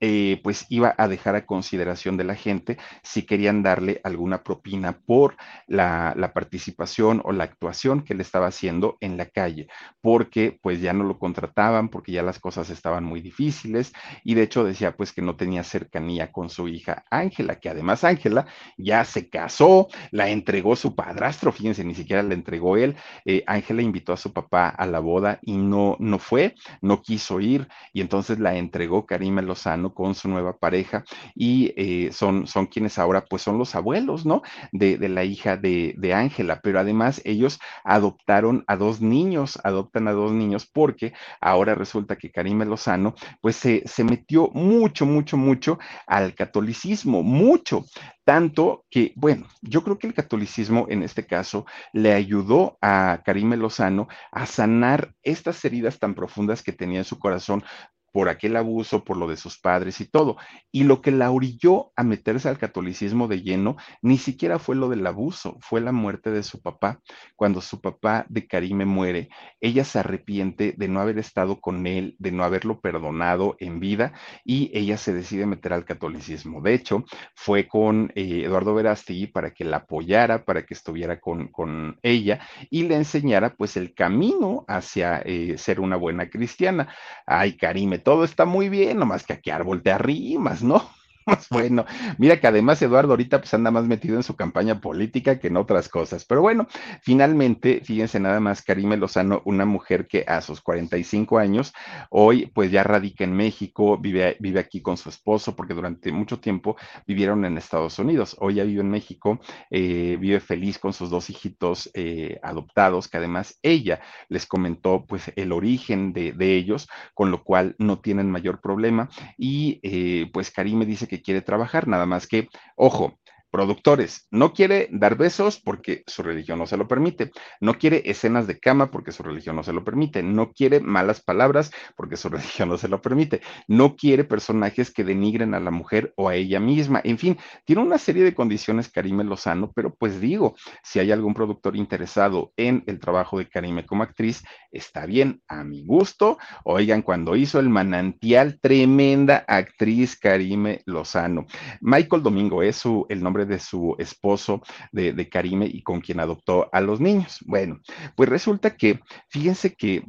eh, 0.00 0.40
pues 0.42 0.64
iba 0.70 0.94
a 0.96 1.08
dejar 1.08 1.36
a 1.36 1.44
consideración 1.44 2.16
de 2.16 2.24
la 2.24 2.34
gente 2.34 2.78
si 3.02 3.22
querían 3.22 3.62
darle 3.62 4.00
alguna 4.02 4.42
propina 4.42 4.98
por 4.98 5.36
la, 5.66 6.14
participación 6.34 7.20
o 7.24 7.32
la 7.32 7.44
actuación 7.44 8.02
que 8.02 8.14
le 8.14 8.22
estaba 8.22 8.46
haciendo 8.46 8.96
en 9.00 9.16
la 9.16 9.26
calle, 9.26 9.68
porque 10.00 10.58
pues 10.62 10.80
ya 10.80 10.92
no 10.92 11.04
lo 11.04 11.18
contrataban, 11.18 11.88
porque 11.88 12.12
ya 12.12 12.22
las 12.22 12.38
cosas 12.38 12.70
estaban 12.70 13.04
muy 13.04 13.20
difíciles 13.20 13.92
y 14.24 14.34
de 14.34 14.42
hecho 14.42 14.64
decía 14.64 14.96
pues 14.96 15.12
que 15.12 15.22
no 15.22 15.36
tenía 15.36 15.64
cercanía 15.64 16.32
con 16.32 16.48
su 16.48 16.68
hija 16.68 17.04
Ángela, 17.10 17.56
que 17.56 17.68
además 17.68 18.04
Ángela 18.04 18.46
ya 18.78 19.04
se 19.04 19.28
casó, 19.28 19.88
la 20.12 20.30
entregó 20.30 20.76
su 20.76 20.94
padrastro, 20.94 21.52
fíjense, 21.52 21.84
ni 21.84 21.94
siquiera 21.94 22.22
la 22.22 22.34
entregó 22.34 22.76
él, 22.76 22.96
eh, 23.24 23.42
Ángela 23.46 23.82
invitó 23.82 24.12
a 24.12 24.16
su 24.16 24.32
papá 24.32 24.68
a 24.68 24.86
la 24.86 25.00
boda 25.00 25.40
y 25.42 25.56
no, 25.56 25.96
no 25.98 26.18
fue, 26.18 26.54
no 26.80 27.02
quiso 27.02 27.40
ir 27.40 27.68
y 27.92 28.00
entonces 28.00 28.38
la 28.38 28.56
entregó 28.56 29.04
Karime 29.04 29.42
Lozano 29.42 29.89
con 29.94 30.14
su 30.14 30.28
nueva 30.28 30.56
pareja 30.56 31.04
y 31.34 31.72
eh, 31.76 32.12
son, 32.12 32.46
son 32.46 32.66
quienes 32.66 32.98
ahora 32.98 33.24
pues 33.24 33.42
son 33.42 33.58
los 33.58 33.74
abuelos, 33.74 34.26
¿no? 34.26 34.42
De, 34.72 34.98
la 35.10 35.24
hija 35.24 35.56
de 35.56 36.14
Ángela, 36.14 36.60
pero 36.62 36.78
además 36.78 37.20
ellos 37.24 37.58
adoptaron 37.84 38.64
a 38.68 38.76
dos 38.76 39.00
niños, 39.00 39.58
adoptan 39.64 40.06
a 40.08 40.12
dos 40.12 40.32
niños 40.32 40.66
porque 40.72 41.12
ahora 41.40 41.74
resulta 41.74 42.16
que 42.16 42.30
Karime 42.30 42.64
Lozano 42.64 43.14
pues 43.40 43.56
se, 43.56 43.82
se 43.86 44.04
metió 44.04 44.50
mucho, 44.52 45.06
mucho, 45.06 45.36
mucho 45.36 45.78
al 46.06 46.34
catolicismo, 46.34 47.22
mucho 47.22 47.84
tanto 48.30 48.84
que, 48.90 49.12
bueno, 49.16 49.48
yo 49.60 49.82
creo 49.82 49.98
que 49.98 50.06
el 50.06 50.14
catolicismo 50.14 50.86
en 50.88 51.02
este 51.02 51.26
caso 51.26 51.66
le 51.92 52.12
ayudó 52.12 52.78
a 52.80 53.22
Karime 53.24 53.56
Lozano 53.56 54.06
a 54.30 54.46
sanar 54.46 55.14
estas 55.24 55.64
heridas 55.64 55.98
tan 55.98 56.14
profundas 56.14 56.62
que 56.62 56.72
tenía 56.72 56.98
en 56.98 57.04
su 57.04 57.18
corazón 57.18 57.64
por 58.12 58.28
aquel 58.28 58.56
abuso, 58.56 59.04
por 59.04 59.16
lo 59.16 59.26
de 59.28 59.36
sus 59.36 59.58
padres 59.58 60.00
y 60.00 60.06
todo. 60.06 60.36
Y 60.72 60.84
lo 60.84 61.00
que 61.00 61.10
la 61.10 61.30
orilló 61.30 61.92
a 61.96 62.02
meterse 62.02 62.48
al 62.48 62.58
catolicismo 62.58 63.28
de 63.28 63.42
lleno 63.42 63.76
ni 64.02 64.18
siquiera 64.18 64.58
fue 64.58 64.76
lo 64.76 64.88
del 64.88 65.06
abuso, 65.06 65.56
fue 65.60 65.80
la 65.80 65.92
muerte 65.92 66.30
de 66.30 66.42
su 66.42 66.60
papá. 66.60 67.00
Cuando 67.36 67.60
su 67.60 67.80
papá 67.80 68.26
de 68.28 68.46
Karime 68.46 68.84
muere, 68.84 69.28
ella 69.60 69.84
se 69.84 69.98
arrepiente 69.98 70.74
de 70.76 70.88
no 70.88 71.00
haber 71.00 71.18
estado 71.18 71.60
con 71.60 71.86
él, 71.86 72.16
de 72.18 72.32
no 72.32 72.44
haberlo 72.44 72.80
perdonado 72.80 73.56
en 73.58 73.80
vida 73.80 74.12
y 74.44 74.70
ella 74.74 74.96
se 74.96 75.12
decide 75.12 75.46
meter 75.46 75.72
al 75.72 75.84
catolicismo. 75.84 76.60
De 76.60 76.74
hecho, 76.74 77.04
fue 77.34 77.68
con 77.68 78.12
eh, 78.14 78.42
Eduardo 78.44 78.74
Verástegui 78.74 79.28
para 79.28 79.52
que 79.52 79.64
la 79.64 79.78
apoyara, 79.78 80.44
para 80.44 80.64
que 80.64 80.74
estuviera 80.74 81.20
con, 81.20 81.48
con 81.48 81.98
ella 82.02 82.40
y 82.70 82.84
le 82.84 82.96
enseñara 82.96 83.54
pues 83.54 83.76
el 83.76 83.94
camino 83.94 84.64
hacia 84.68 85.22
eh, 85.24 85.56
ser 85.58 85.80
una 85.80 85.96
buena 85.96 86.28
cristiana. 86.28 86.88
Ay, 87.26 87.56
Karime, 87.56 87.99
todo 88.00 88.24
está 88.24 88.44
muy 88.44 88.68
bien, 88.68 88.98
nomás 88.98 89.24
que 89.24 89.34
aquí 89.34 89.50
árbol 89.50 89.82
te 89.82 89.92
arrimas, 89.92 90.62
¿no? 90.62 90.90
bueno. 91.50 91.84
Mira 92.18 92.40
que 92.40 92.46
además 92.46 92.80
Eduardo 92.82 93.12
ahorita 93.12 93.38
pues 93.38 93.52
anda 93.54 93.70
más 93.70 93.84
metido 93.84 94.16
en 94.16 94.22
su 94.22 94.36
campaña 94.36 94.80
política 94.80 95.38
que 95.38 95.48
en 95.48 95.56
otras 95.56 95.88
cosas. 95.88 96.24
Pero 96.24 96.42
bueno, 96.42 96.66
finalmente, 97.02 97.80
fíjense 97.84 98.20
nada 98.20 98.40
más, 98.40 98.62
Karime 98.62 98.96
Lozano, 98.96 99.42
una 99.44 99.64
mujer 99.64 100.06
que 100.06 100.24
a 100.26 100.40
sus 100.40 100.60
45 100.60 101.38
años, 101.38 101.72
hoy 102.10 102.46
pues 102.54 102.70
ya 102.70 102.82
radica 102.82 103.24
en 103.24 103.34
México, 103.34 103.98
vive, 103.98 104.36
vive 104.40 104.60
aquí 104.60 104.80
con 104.80 104.96
su 104.96 105.08
esposo, 105.08 105.54
porque 105.56 105.74
durante 105.74 106.12
mucho 106.12 106.40
tiempo 106.40 106.76
vivieron 107.06 107.44
en 107.44 107.58
Estados 107.58 107.98
Unidos. 107.98 108.36
Hoy 108.40 108.54
ya 108.54 108.64
vive 108.64 108.80
en 108.80 108.90
México, 108.90 109.40
eh, 109.70 110.16
vive 110.20 110.40
feliz 110.40 110.78
con 110.78 110.92
sus 110.92 111.10
dos 111.10 111.30
hijitos 111.30 111.90
eh, 111.94 112.38
adoptados, 112.42 113.08
que 113.08 113.18
además 113.18 113.58
ella 113.62 114.00
les 114.28 114.46
comentó 114.46 115.04
pues 115.06 115.32
el 115.36 115.52
origen 115.52 116.12
de, 116.12 116.32
de, 116.32 116.56
ellos, 116.56 116.88
con 117.14 117.30
lo 117.30 117.44
cual 117.44 117.74
no 117.78 118.00
tienen 118.00 118.30
mayor 118.30 118.60
problema. 118.60 119.08
Y 119.36 119.80
eh, 119.82 120.28
pues 120.32 120.50
Karime 120.50 120.86
dice 120.86 121.06
que 121.10 121.20
quiere 121.22 121.42
trabajar, 121.42 121.88
nada 121.88 122.06
más 122.06 122.26
que, 122.28 122.48
ojo, 122.76 123.19
Productores, 123.50 124.28
no 124.30 124.52
quiere 124.52 124.88
dar 124.92 125.16
besos 125.16 125.60
porque 125.60 126.04
su 126.06 126.22
religión 126.22 126.58
no 126.58 126.66
se 126.66 126.76
lo 126.76 126.86
permite. 126.86 127.32
No 127.60 127.78
quiere 127.78 128.02
escenas 128.04 128.46
de 128.46 128.60
cama 128.60 128.90
porque 128.90 129.10
su 129.10 129.22
religión 129.24 129.56
no 129.56 129.64
se 129.64 129.72
lo 129.72 129.84
permite. 129.84 130.22
No 130.22 130.52
quiere 130.52 130.78
malas 130.78 131.20
palabras 131.20 131.72
porque 131.96 132.16
su 132.16 132.28
religión 132.30 132.68
no 132.68 132.78
se 132.78 132.88
lo 132.88 133.02
permite. 133.02 133.40
No 133.66 133.96
quiere 133.96 134.22
personajes 134.24 134.92
que 134.92 135.02
denigren 135.02 135.54
a 135.54 135.60
la 135.60 135.70
mujer 135.72 136.12
o 136.16 136.28
a 136.28 136.36
ella 136.36 136.60
misma. 136.60 137.00
En 137.02 137.18
fin, 137.18 137.38
tiene 137.64 137.82
una 137.82 137.98
serie 137.98 138.22
de 138.22 138.34
condiciones 138.34 138.88
Karime 138.88 139.24
Lozano, 139.24 139.72
pero 139.74 139.94
pues 139.94 140.20
digo, 140.20 140.54
si 140.82 141.00
hay 141.00 141.10
algún 141.10 141.34
productor 141.34 141.76
interesado 141.76 142.52
en 142.56 142.84
el 142.86 143.00
trabajo 143.00 143.38
de 143.38 143.48
Karime 143.48 143.84
como 143.84 144.04
actriz, 144.04 144.44
está 144.70 145.06
bien, 145.06 145.42
a 145.48 145.64
mi 145.64 145.84
gusto. 145.84 146.38
Oigan, 146.64 147.02
cuando 147.02 147.34
hizo 147.34 147.58
el 147.58 147.68
manantial, 147.68 148.60
tremenda 148.60 149.44
actriz 149.48 150.16
Karime 150.16 150.82
Lozano. 150.86 151.46
Michael 151.80 152.22
Domingo 152.22 152.62
es 152.62 152.76
su, 152.76 153.06
el 153.08 153.22
nombre 153.22 153.39
de 153.46 153.58
su 153.58 153.96
esposo, 153.98 154.62
de, 154.92 155.28
Karime, 155.28 155.66
y 155.66 155.82
con 155.82 156.00
quien 156.00 156.20
adoptó 156.20 156.68
a 156.72 156.80
los 156.80 157.00
niños. 157.00 157.38
Bueno, 157.46 157.80
pues 158.16 158.28
resulta 158.28 158.76
que, 158.76 159.00
fíjense 159.28 159.74
que 159.74 160.04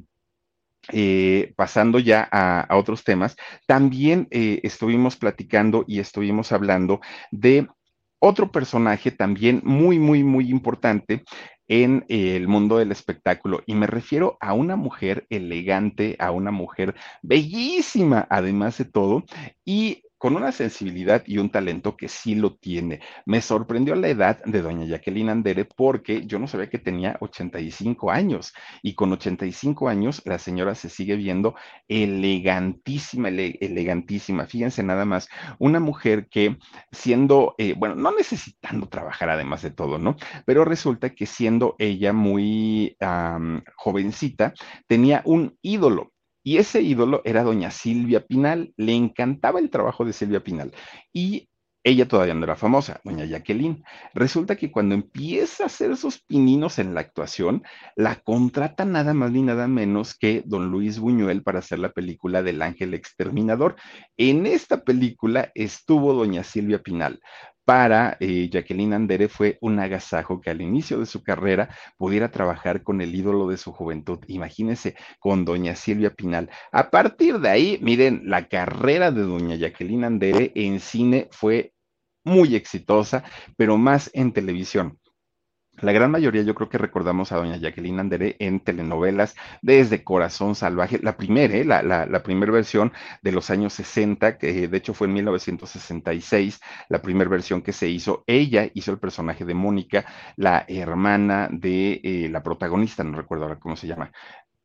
eh, 0.92 1.54
pasando 1.56 2.00
ya 2.00 2.28
a, 2.32 2.76
otros 2.76 3.04
temas, 3.04 3.36
también 3.68 4.28
eh, 4.32 4.60
estuvimos 4.64 5.16
platicando 5.16 5.86
y 5.88 6.00
estuvimos 6.00 6.52
hablando 6.52 7.02
de 7.32 7.68
otro 8.20 8.52
personaje 8.52 9.12
también 9.12 9.62
muy, 9.64 10.00
muy, 10.00 10.24
muy 10.24 10.50
importante 10.50 11.24
en 11.68 12.06
el 12.10 12.48
mundo 12.48 12.78
del 12.78 12.92
espectáculo. 12.92 13.64
Y 13.66 13.76
me 13.76 13.88
refiero 13.88 14.38
a 14.42 14.54
una 14.54 14.76
mujer 14.76 15.26
elegante, 15.30 16.18
a 16.20 16.32
una 16.32 16.52
mujer 16.52 16.96
bellísima, 17.22 18.28
además 18.30 18.78
de 18.78 18.86
todo, 18.86 19.24
y 19.64 20.04
con 20.22 20.36
una 20.36 20.52
sensibilidad 20.52 21.24
y 21.26 21.40
un 21.40 21.50
talento 21.50 21.98
que 21.98 22.08
sí 22.08 22.36
lo 22.36 22.54
tiene. 22.54 23.00
Me 23.26 23.42
sorprendió 23.42 23.96
la 23.96 24.08
edad 24.08 24.40
de 24.46 24.62
doña 24.62 24.86
Jacqueline 24.86 25.30
Andere 25.30 25.66
porque 25.66 26.28
yo 26.28 26.38
no 26.38 26.46
sabía 26.46 26.70
que 26.70 26.78
tenía 26.78 27.18
85 27.22 28.12
años 28.12 28.54
y 28.84 28.94
con 28.94 29.12
85 29.12 29.90
años 29.90 30.22
la 30.26 30.38
señora 30.38 30.76
se 30.76 30.90
sigue 30.90 31.16
viendo 31.16 31.56
elegantísima, 31.88 33.30
elegantísima. 33.30 34.46
Fíjense 34.46 34.84
nada 34.84 35.06
más, 35.06 35.28
una 35.58 35.80
mujer 35.80 36.28
que 36.30 36.56
siendo, 36.92 37.56
eh, 37.58 37.74
bueno, 37.76 37.96
no 37.96 38.12
necesitando 38.16 38.90
trabajar 38.90 39.32
además 39.32 39.64
de 39.64 39.72
todo, 39.72 39.98
¿no? 39.98 40.18
Pero 40.46 40.66
resulta 40.66 41.16
que 41.16 41.26
siendo 41.26 41.76
ella 41.80 42.14
muy 42.14 42.96
jovencita, 43.76 44.54
tenía 44.86 45.24
un 45.26 45.58
ídolo 45.64 46.11
y 46.44 46.58
ese 46.58 46.82
ídolo 46.82 47.22
era 47.26 47.44
doña 47.44 47.72
Silvia 47.72 48.26
Pinal. 48.26 48.74
Le 48.78 48.94
encantaba 48.94 49.60
el 49.60 49.70
trabajo 49.70 50.06
de 50.06 50.14
Silvia 50.14 50.44
Pinal. 50.44 50.74
Y 51.14 51.50
ella 51.84 52.08
todavía 52.08 52.36
no 52.36 52.44
era 52.44 52.56
famosa, 52.56 53.02
doña 53.04 53.26
Jacqueline. 53.26 53.84
Resulta 54.14 54.56
que 54.56 54.72
cuando 54.72 54.94
empieza 54.94 55.64
a 55.64 55.66
hacer 55.66 55.98
sus 55.98 56.22
pininos 56.22 56.78
en 56.78 56.94
la 56.94 57.02
actuación, 57.02 57.64
la 57.96 58.18
contrata 58.18 58.86
nada 58.86 59.16
más 59.16 59.32
ni 59.32 59.42
nada 59.42 59.68
menos 59.68 60.16
que 60.16 60.44
don 60.46 60.70
Luis 60.70 61.00
Buñuel 61.00 61.42
para 61.42 61.60
hacer 61.60 61.80
la 61.80 61.92
película 61.92 62.44
del 62.44 62.62
Ángel 62.62 62.94
Exterminador. 62.94 63.76
En 64.16 64.46
esta 64.46 64.84
película 64.84 65.52
estuvo 65.56 66.14
doña 66.14 66.44
Silvia 66.44 66.84
Pinal 66.84 67.20
para 67.66 68.18
eh, 68.20 68.50
Jacqueline 68.52 68.94
Andere 68.94 69.28
fue 69.28 69.58
un 69.62 69.80
agasajo 69.80 70.42
que 70.42 70.50
al 70.50 70.62
inicio 70.62 71.00
de 71.00 71.06
su 71.06 71.24
carrera 71.24 71.70
pudiera 71.98 72.32
trabajar 72.32 72.84
con 72.84 73.02
el 73.02 73.14
ídolo 73.16 73.48
de 73.48 73.58
su 73.58 73.72
juventud. 73.72 74.20
Imagínense, 74.28 74.96
con 75.20 75.46
doña 75.46 75.76
Silvia 75.76 76.14
Pinal. 76.14 76.50
A 76.72 76.90
partir 76.90 77.40
de 77.40 77.50
ahí, 77.50 77.80
miren, 77.82 78.24
la 78.26 78.48
carrera 78.48 79.12
de 79.12 79.22
doña 79.22 79.56
Jacqueline 79.56 80.06
Andere 80.06 80.52
en 80.56 80.80
cine 80.80 81.28
fue 81.32 81.74
muy 82.24 82.56
exitosa, 82.56 83.24
pero 83.58 83.78
más 83.78 84.10
en 84.14 84.32
televisión. 84.32 85.01
La 85.82 85.92
gran 85.92 86.12
mayoría 86.12 86.44
yo 86.44 86.54
creo 86.54 86.70
que 86.70 86.78
recordamos 86.78 87.32
a 87.32 87.38
doña 87.38 87.58
Jacqueline 87.58 88.00
Andere 88.00 88.36
en 88.40 88.60
telenovelas 88.60 89.36
desde 89.62 90.04
Corazón 90.04 90.54
Salvaje, 90.54 91.00
la 91.02 91.18
primera, 91.18 91.56
¿eh? 91.56 91.66
la, 91.66 92.24
primera 92.24 92.52
versión 92.52 92.94
de 93.24 93.32
los 93.32 93.50
años 93.50 93.74
60, 93.74 94.38
que 94.38 94.68
de 94.68 94.78
hecho 94.78 94.94
fue 94.94 95.08
en 95.08 95.14
1966, 95.14 96.62
la 96.90 97.02
primera 97.02 97.30
versión 97.30 97.64
que 97.64 97.74
se 97.74 97.90
hizo. 97.90 98.24
Ella 98.28 98.70
hizo 98.76 98.92
el 98.92 99.00
personaje 99.00 99.44
de 99.44 99.56
Mónica, 99.56 100.06
la 100.36 100.66
hermana 100.68 101.50
de 101.52 102.00
eh, 102.04 102.30
la 102.30 102.44
protagonista, 102.44 103.04
no 103.04 103.18
recuerdo 103.18 103.46
ahora 103.46 103.60
cómo 103.60 103.76
se 103.76 103.88
llama, 103.88 104.12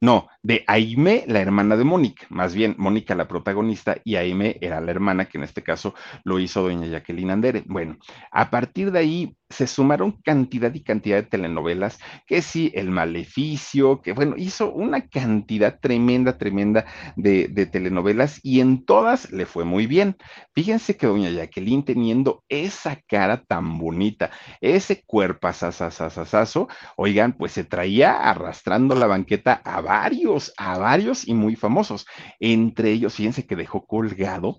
no, 0.00 0.29
de 0.42 0.62
Aime, 0.66 1.24
la 1.26 1.40
hermana 1.40 1.74
de 1.76 1.85
Mónica, 1.85 2.26
más 2.29 2.55
bien 2.55 2.74
Mónica 2.76 3.14
la 3.14 3.26
protagonista 3.26 3.96
y 4.05 4.16
Aime 4.16 4.59
era 4.61 4.81
la 4.83 4.90
hermana, 4.90 5.24
que 5.24 5.38
en 5.38 5.44
este 5.44 5.62
caso 5.62 5.94
lo 6.22 6.38
hizo 6.38 6.62
doña 6.62 6.87
Jacqueline 6.87 7.31
Andere. 7.31 7.64
Bueno, 7.66 7.96
a 8.31 8.50
partir 8.50 8.92
de 8.92 8.98
ahí 8.98 9.37
se 9.48 9.66
sumaron 9.66 10.20
cantidad 10.22 10.74
y 10.74 10.82
cantidad 10.82 11.16
de 11.16 11.22
telenovelas, 11.22 11.98
que 12.26 12.42
sí, 12.42 12.72
El 12.74 12.90
Maleficio, 12.90 14.02
que 14.02 14.12
bueno, 14.12 14.35
hizo 14.37 14.72
una 14.72 15.09
cantidad 15.09 15.78
tremenda, 15.80 16.37
tremenda 16.37 16.85
de, 17.16 17.48
telenovelas 17.66 18.40
y 18.42 18.61
en 18.61 18.85
todas 18.85 19.30
le 19.30 19.46
fue 19.46 19.64
muy 19.64 19.87
bien. 19.87 20.16
Fíjense 20.54 20.96
que 20.96 21.06
doña 21.06 21.30
Jacqueline 21.30 21.85
teniendo 21.85 22.44
esa 22.48 23.00
cara 23.06 23.42
tan 23.42 23.78
bonita, 23.78 24.30
ese 24.61 25.02
cuerpo 25.04 25.52
sasasasasazo, 25.52 26.68
oigan, 26.96 27.32
pues 27.32 27.52
se 27.52 27.64
traía 27.64 28.12
arrastrando 28.12 28.94
la 28.94 29.06
banqueta 29.06 29.61
a 29.64 29.80
varios, 29.80 30.52
a 30.56 30.78
varios 30.78 31.26
y 31.26 31.35
muy 31.35 31.56
famosos. 31.56 32.06
Entre 32.40 32.90
ellos, 32.90 33.14
fíjense 33.14 33.46
que 33.46 33.56
dejó 33.56 33.87
colgado 33.87 34.59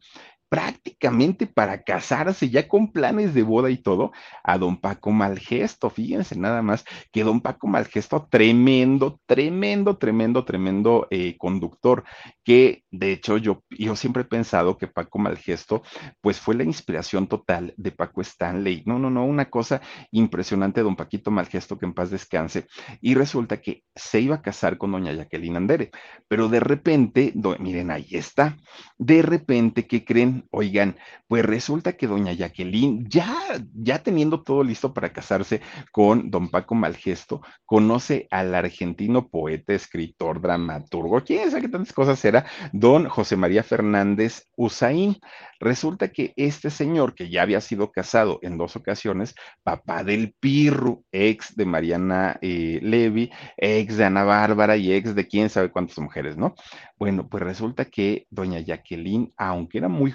prácticamente 0.50 1.48
para 1.48 1.84
casarse 1.84 2.50
ya 2.50 2.68
con 2.68 2.92
planes 2.92 3.34
de 3.34 3.44
boda 3.44 3.70
y 3.70 3.78
todo 3.78 4.12
a 4.44 4.58
don 4.58 4.78
Paco 4.80 5.12
Malgesto. 5.12 5.90
Fíjense 5.90 6.38
nada 6.38 6.62
más 6.62 6.86
que 7.12 7.24
don 7.24 7.42
Paco 7.42 7.68
Malgesto, 7.68 8.28
tremendo, 8.30 9.20
tremendo, 9.26 9.98
tremendo, 9.98 10.46
tremendo 10.46 11.08
eh, 11.10 11.36
conductor, 11.38 12.04
que 12.44 12.84
de 12.92 13.12
hecho 13.12 13.38
yo, 13.38 13.64
yo 13.70 13.96
siempre 13.96 14.24
he 14.24 14.26
pensado 14.26 14.78
que 14.78 14.88
Paco 14.88 15.20
Malgesto 15.20 15.84
pues 16.22 16.40
fue 16.40 16.56
la 16.56 16.64
inspiración 16.64 17.28
total 17.28 17.74
de 17.78 17.92
Paco 17.92 18.22
Stanley. 18.22 18.84
No, 18.86 19.00
no, 19.00 19.10
no, 19.10 19.26
una 19.26 19.50
cosa 19.50 19.82
impresionante, 20.12 20.82
don 20.82 20.96
Paquito 20.96 21.32
Malgesto, 21.32 21.78
que 21.78 21.86
en 21.86 21.94
paz 21.94 22.10
descanse. 22.10 22.68
Y 23.02 23.16
resulta 23.16 23.62
que 23.62 23.84
se 23.96 24.22
iba 24.22 24.36
a 24.36 24.42
casar 24.42 24.78
con 24.78 24.92
doña 24.92 25.14
Jacqueline 25.14 25.58
Andere, 25.58 25.92
pero 26.28 26.48
de 26.48 26.60
repente, 26.60 27.34
miren, 27.60 27.92
ahí 27.92 28.08
está, 28.12 28.58
de 28.98 29.22
repente, 29.22 29.88
¿qué 29.88 30.06
creen? 30.06 30.37
Oigan, 30.52 30.96
pues 31.28 31.46
resulta 31.46 31.94
que 31.94 32.08
doña 32.08 32.34
Jacqueline, 32.34 33.06
ya, 33.10 33.36
ya 33.74 34.04
teniendo 34.04 34.44
todo 34.44 34.64
listo 34.64 34.94
para 34.94 35.12
casarse 35.14 35.62
con 35.92 36.30
don 36.30 36.50
Paco 36.50 36.76
Malgesto, 36.76 37.42
conoce 37.66 38.28
al 38.32 38.54
argentino 38.56 39.28
poeta, 39.30 39.74
escritor, 39.74 40.42
dramaturgo, 40.42 41.24
quién 41.24 41.50
sabe 41.50 41.64
qué 41.64 41.70
tantas 41.70 41.94
cosas 41.94 42.24
era, 42.26 42.46
don 42.72 43.08
José 43.10 43.36
María 43.36 43.64
Fernández 43.64 44.48
Usaín. 44.56 45.18
Resulta 45.60 46.10
que 46.10 46.34
este 46.36 46.70
señor, 46.70 47.16
que 47.16 47.30
ya 47.30 47.42
había 47.42 47.62
sido 47.62 47.92
casado 47.92 48.40
en 48.44 48.58
dos 48.58 48.76
ocasiones, 48.76 49.34
papá 49.64 50.04
del 50.04 50.36
Pirru, 50.40 51.04
ex 51.12 51.56
de 51.56 51.66
Mariana 51.66 52.38
eh, 52.42 52.80
Levy, 52.84 53.32
ex 53.58 53.98
de 53.98 54.06
Ana 54.06 54.24
Bárbara 54.24 54.78
y 54.78 54.94
ex 54.94 55.16
de 55.16 55.28
quién 55.28 55.50
sabe 55.50 55.72
cuántas 55.72 55.98
mujeres, 55.98 56.38
¿no? 56.38 56.54
Bueno, 57.00 57.28
pues 57.28 57.44
resulta 57.44 57.86
que 57.86 58.28
doña 58.30 58.60
Jacqueline, 58.60 59.34
aunque 59.38 59.80
era 59.80 59.88
muy 59.88 60.12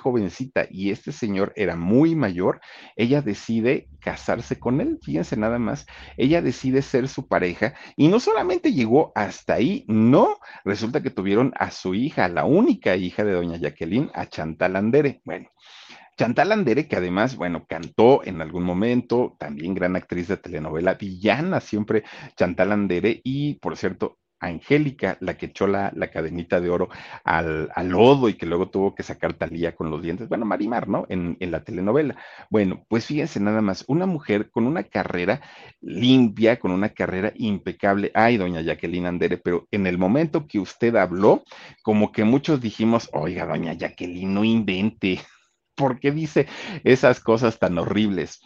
y 0.71 0.91
este 0.91 1.13
señor 1.13 1.53
era 1.57 1.77
muy 1.77 2.15
mayor, 2.15 2.61
ella 2.97 3.23
decide 3.23 3.89
casarse 4.01 4.59
con 4.59 4.81
él, 4.81 4.99
fíjense 5.03 5.37
nada 5.37 5.59
más, 5.59 5.87
ella 6.17 6.43
decide 6.43 6.83
ser 6.83 7.09
su 7.09 7.29
pareja 7.29 7.75
y 7.97 8.09
no 8.09 8.21
solamente 8.21 8.73
llegó 8.73 9.13
hasta 9.15 9.55
ahí, 9.55 9.85
no, 9.89 10.39
resulta 10.65 11.03
que 11.03 11.11
tuvieron 11.11 11.53
a 11.57 11.71
su 11.71 11.95
hija, 11.95 12.29
la 12.29 12.45
única 12.45 12.97
hija 12.97 13.25
de 13.25 13.33
doña 13.33 13.59
Jacqueline, 13.59 14.11
a 14.15 14.27
Chantal 14.27 14.77
Andere. 14.77 15.21
Bueno, 15.25 15.51
Chantal 16.17 16.53
Andere, 16.53 16.87
que 16.87 16.97
además, 16.97 17.37
bueno, 17.37 17.67
cantó 17.67 18.23
en 18.25 18.43
algún 18.43 18.65
momento, 18.65 19.37
también 19.39 19.75
gran 19.75 19.97
actriz 19.97 20.29
de 20.29 20.37
telenovela, 20.37 20.95
villana 20.95 21.61
siempre 21.61 22.05
Chantal 22.37 22.73
Andere, 22.73 23.21
y 23.25 23.55
por 23.55 23.77
cierto, 23.77 24.19
Angélica, 24.43 25.17
la 25.21 25.37
que 25.37 25.47
echó 25.47 25.67
la, 25.67 25.93
cadenita 26.13 26.61
de 26.61 26.69
oro 26.69 26.89
al, 27.25 27.71
lodo 27.85 28.29
y 28.29 28.35
que 28.35 28.47
luego 28.47 28.69
tuvo 28.69 28.95
que 28.95 29.03
sacar 29.03 29.35
talía 29.35 29.75
con 29.75 29.91
los 29.91 30.03
dientes. 30.03 30.29
Bueno, 30.29 30.45
Marimar, 30.45 30.89
¿no? 30.89 31.07
En, 31.09 31.37
en, 31.41 31.51
la 31.51 31.65
telenovela. 31.65 32.17
Bueno, 32.51 32.85
pues 32.89 33.07
fíjense 33.07 33.41
nada 33.41 33.61
más, 33.63 33.85
una 33.87 34.07
mujer 34.07 34.51
con 34.51 34.67
una 34.67 34.83
carrera 34.83 35.41
limpia, 35.81 36.59
con 36.59 36.73
una 36.73 36.91
carrera 36.91 37.33
impecable. 37.37 38.11
Ay, 38.15 38.37
doña 38.37 38.61
Jacqueline 38.61 39.07
Andere, 39.07 39.39
pero 39.39 39.69
en 39.71 39.87
el 39.87 39.97
momento 39.97 40.47
que 40.47 40.59
usted 40.59 40.97
habló, 40.97 41.45
como 41.83 42.13
que 42.13 42.25
muchos 42.25 42.61
dijimos, 42.61 43.09
oiga, 43.13 43.47
doña 43.47 43.75
Jacqueline, 43.75 44.35
no 44.35 44.45
invente. 44.45 45.21
¿Por 45.75 46.01
qué 46.01 46.11
dice 46.11 46.47
esas 46.85 47.21
cosas 47.21 47.59
tan 47.59 47.79
horribles? 47.79 48.43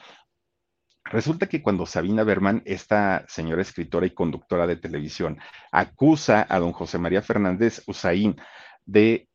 Resulta 1.11 1.47
que 1.47 1.63
cuando 1.63 1.87
Sabina 1.87 2.25
Berman, 2.25 2.63
esta 2.65 3.25
señora 3.29 3.63
escritora 3.63 4.07
y 4.07 4.11
conductora 4.11 4.67
de 4.67 4.77
televisión, 4.77 5.39
acusa 5.71 6.47
a 6.49 6.59
don 6.59 6.73
José 6.73 6.99
María 6.99 7.23
Fernández 7.23 7.83
Usaín 7.87 8.37
de 8.85 9.29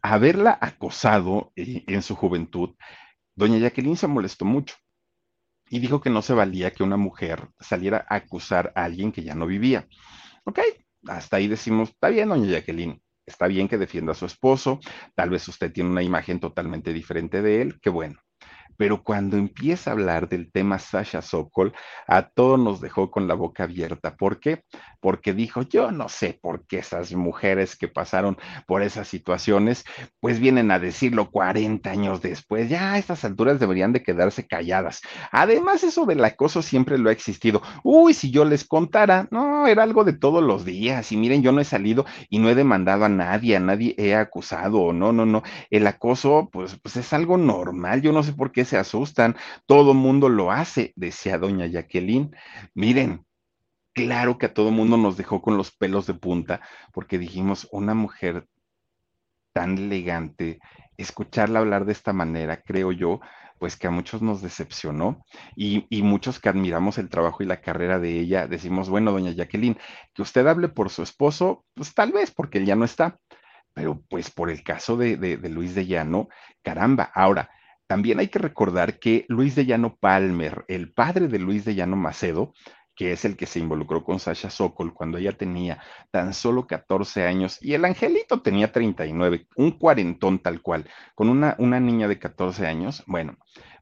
haberla 0.00 0.56
acosado 0.60 1.52
eh, 1.56 1.82
en 1.88 2.02
su 2.02 2.14
juventud, 2.14 2.76
doña 3.34 3.58
Jacqueline 3.58 3.96
se 3.96 4.06
molestó 4.06 4.44
mucho 4.44 4.76
y 5.68 5.80
dijo 5.80 6.00
que 6.00 6.10
no 6.10 6.22
se 6.22 6.34
valía 6.34 6.70
que 6.70 6.84
una 6.84 6.96
mujer 6.96 7.48
saliera 7.58 8.06
a 8.08 8.16
acusar 8.16 8.72
a 8.76 8.84
alguien 8.84 9.10
que 9.10 9.24
ya 9.24 9.34
no 9.34 9.46
vivía. 9.46 9.88
Ok, 10.44 10.60
hasta 11.08 11.38
ahí 11.38 11.48
decimos, 11.48 11.88
está 11.90 12.10
bien, 12.10 12.28
doña 12.28 12.46
Jacqueline, 12.46 13.02
está 13.26 13.48
bien 13.48 13.66
que 13.66 13.76
defienda 13.76 14.12
a 14.12 14.14
su 14.14 14.26
esposo, 14.26 14.78
tal 15.16 15.30
vez 15.30 15.48
usted 15.48 15.72
tiene 15.72 15.90
una 15.90 16.04
imagen 16.04 16.38
totalmente 16.38 16.92
diferente 16.92 17.42
de 17.42 17.62
él, 17.62 17.80
qué 17.80 17.90
bueno 17.90 18.20
pero 18.76 19.02
cuando 19.02 19.36
empieza 19.36 19.90
a 19.90 19.92
hablar 19.94 20.28
del 20.28 20.50
tema 20.50 20.78
Sasha 20.78 21.22
Sokol, 21.22 21.72
a 22.06 22.28
todos 22.28 22.58
nos 22.58 22.80
dejó 22.80 23.10
con 23.10 23.28
la 23.28 23.34
boca 23.34 23.64
abierta. 23.64 24.16
¿Por 24.16 24.40
qué? 24.40 24.64
Porque 25.00 25.32
dijo, 25.32 25.62
yo 25.62 25.90
no 25.90 26.08
sé 26.08 26.38
por 26.40 26.66
qué 26.66 26.78
esas 26.78 27.12
mujeres 27.14 27.76
que 27.76 27.88
pasaron 27.88 28.36
por 28.66 28.82
esas 28.82 29.08
situaciones, 29.08 29.84
pues 30.20 30.40
vienen 30.40 30.70
a 30.70 30.78
decirlo 30.78 31.30
40 31.30 31.90
años 31.90 32.22
después, 32.22 32.68
ya 32.68 32.92
a 32.92 32.98
estas 32.98 33.24
alturas 33.24 33.60
deberían 33.60 33.92
de 33.92 34.02
quedarse 34.02 34.46
calladas. 34.46 35.00
Además, 35.30 35.84
eso 35.84 36.06
del 36.06 36.24
acoso 36.24 36.62
siempre 36.62 36.98
lo 36.98 37.08
ha 37.08 37.12
existido. 37.12 37.62
Uy, 37.82 38.14
si 38.14 38.30
yo 38.30 38.44
les 38.44 38.64
contara, 38.64 39.28
no, 39.30 39.66
era 39.66 39.82
algo 39.82 40.04
de 40.04 40.12
todos 40.12 40.42
los 40.42 40.64
días. 40.64 41.12
Y 41.12 41.16
miren, 41.16 41.42
yo 41.42 41.52
no 41.52 41.60
he 41.60 41.64
salido 41.64 42.04
y 42.28 42.38
no 42.38 42.48
he 42.50 42.54
demandado 42.54 43.04
a 43.04 43.08
nadie, 43.08 43.56
a 43.56 43.60
nadie 43.60 43.94
he 43.98 44.14
acusado, 44.14 44.92
no, 44.92 45.12
no, 45.12 45.26
no. 45.26 45.42
El 45.70 45.86
acoso, 45.86 46.48
pues, 46.52 46.78
pues 46.82 46.96
es 46.96 47.12
algo 47.12 47.36
normal. 47.36 48.02
Yo 48.02 48.12
no 48.12 48.22
sé 48.22 48.32
por 48.32 48.52
qué 48.52 48.64
se 48.66 48.76
asustan? 48.76 49.36
Todo 49.66 49.94
mundo 49.94 50.28
lo 50.28 50.50
hace, 50.50 50.92
decía 50.96 51.38
doña 51.38 51.66
Jacqueline. 51.66 52.36
Miren, 52.74 53.24
claro 53.94 54.36
que 54.38 54.46
a 54.46 54.54
todo 54.54 54.70
mundo 54.70 54.96
nos 54.98 55.16
dejó 55.16 55.40
con 55.40 55.56
los 55.56 55.70
pelos 55.70 56.06
de 56.06 56.14
punta, 56.14 56.60
porque 56.92 57.18
dijimos, 57.18 57.66
una 57.72 57.94
mujer 57.94 58.46
tan 59.54 59.78
elegante, 59.78 60.60
escucharla 60.98 61.60
hablar 61.60 61.86
de 61.86 61.92
esta 61.92 62.12
manera, 62.12 62.60
creo 62.60 62.92
yo, 62.92 63.20
pues 63.58 63.76
que 63.76 63.86
a 63.86 63.90
muchos 63.90 64.20
nos 64.20 64.42
decepcionó 64.42 65.24
y, 65.56 65.86
y, 65.88 66.02
muchos 66.02 66.40
que 66.40 66.50
admiramos 66.50 66.98
el 66.98 67.08
trabajo 67.08 67.42
y 67.42 67.46
la 67.46 67.62
carrera 67.62 67.98
de 67.98 68.20
ella, 68.20 68.46
decimos, 68.46 68.90
bueno, 68.90 69.12
doña 69.12 69.30
Jacqueline, 69.30 69.78
que 70.12 70.20
usted 70.20 70.46
hable 70.46 70.68
por 70.68 70.90
su 70.90 71.02
esposo, 71.02 71.64
pues 71.72 71.94
tal 71.94 72.12
vez 72.12 72.30
porque 72.30 72.58
él 72.58 72.66
ya 72.66 72.76
no 72.76 72.84
está, 72.84 73.18
pero 73.72 74.02
pues 74.08 74.30
por 74.30 74.50
el 74.50 74.62
caso 74.62 74.98
de, 74.98 75.16
de, 75.16 75.38
de 75.38 75.48
Luis 75.48 75.74
de 75.74 75.86
Llano, 75.86 76.28
caramba, 76.62 77.10
ahora, 77.14 77.50
también 77.86 78.18
hay 78.18 78.28
que 78.28 78.38
recordar 78.38 78.98
que 78.98 79.24
Luis 79.28 79.54
de 79.54 79.66
Llano 79.66 79.96
Palmer, 79.96 80.64
el 80.68 80.92
padre 80.92 81.28
de 81.28 81.38
Luis 81.38 81.64
de 81.64 81.74
Llano 81.74 81.96
Macedo, 81.96 82.52
que 82.96 83.12
es 83.12 83.24
el 83.24 83.36
que 83.36 83.46
se 83.46 83.60
involucró 83.60 84.02
con 84.02 84.18
Sasha 84.18 84.50
Sokol 84.50 84.94
cuando 84.94 85.18
ella 85.18 85.32
tenía 85.32 85.80
tan 86.10 86.32
solo 86.34 86.66
14 86.66 87.26
años 87.26 87.58
y 87.60 87.74
el 87.74 87.84
angelito 87.84 88.40
tenía 88.40 88.72
39, 88.72 89.46
un 89.56 89.72
cuarentón 89.72 90.38
tal 90.38 90.62
cual, 90.62 90.88
con 91.14 91.28
una, 91.28 91.54
una 91.58 91.78
niña 91.78 92.08
de 92.08 92.18
14 92.18 92.66
años. 92.66 93.04
Bueno, 93.06 93.36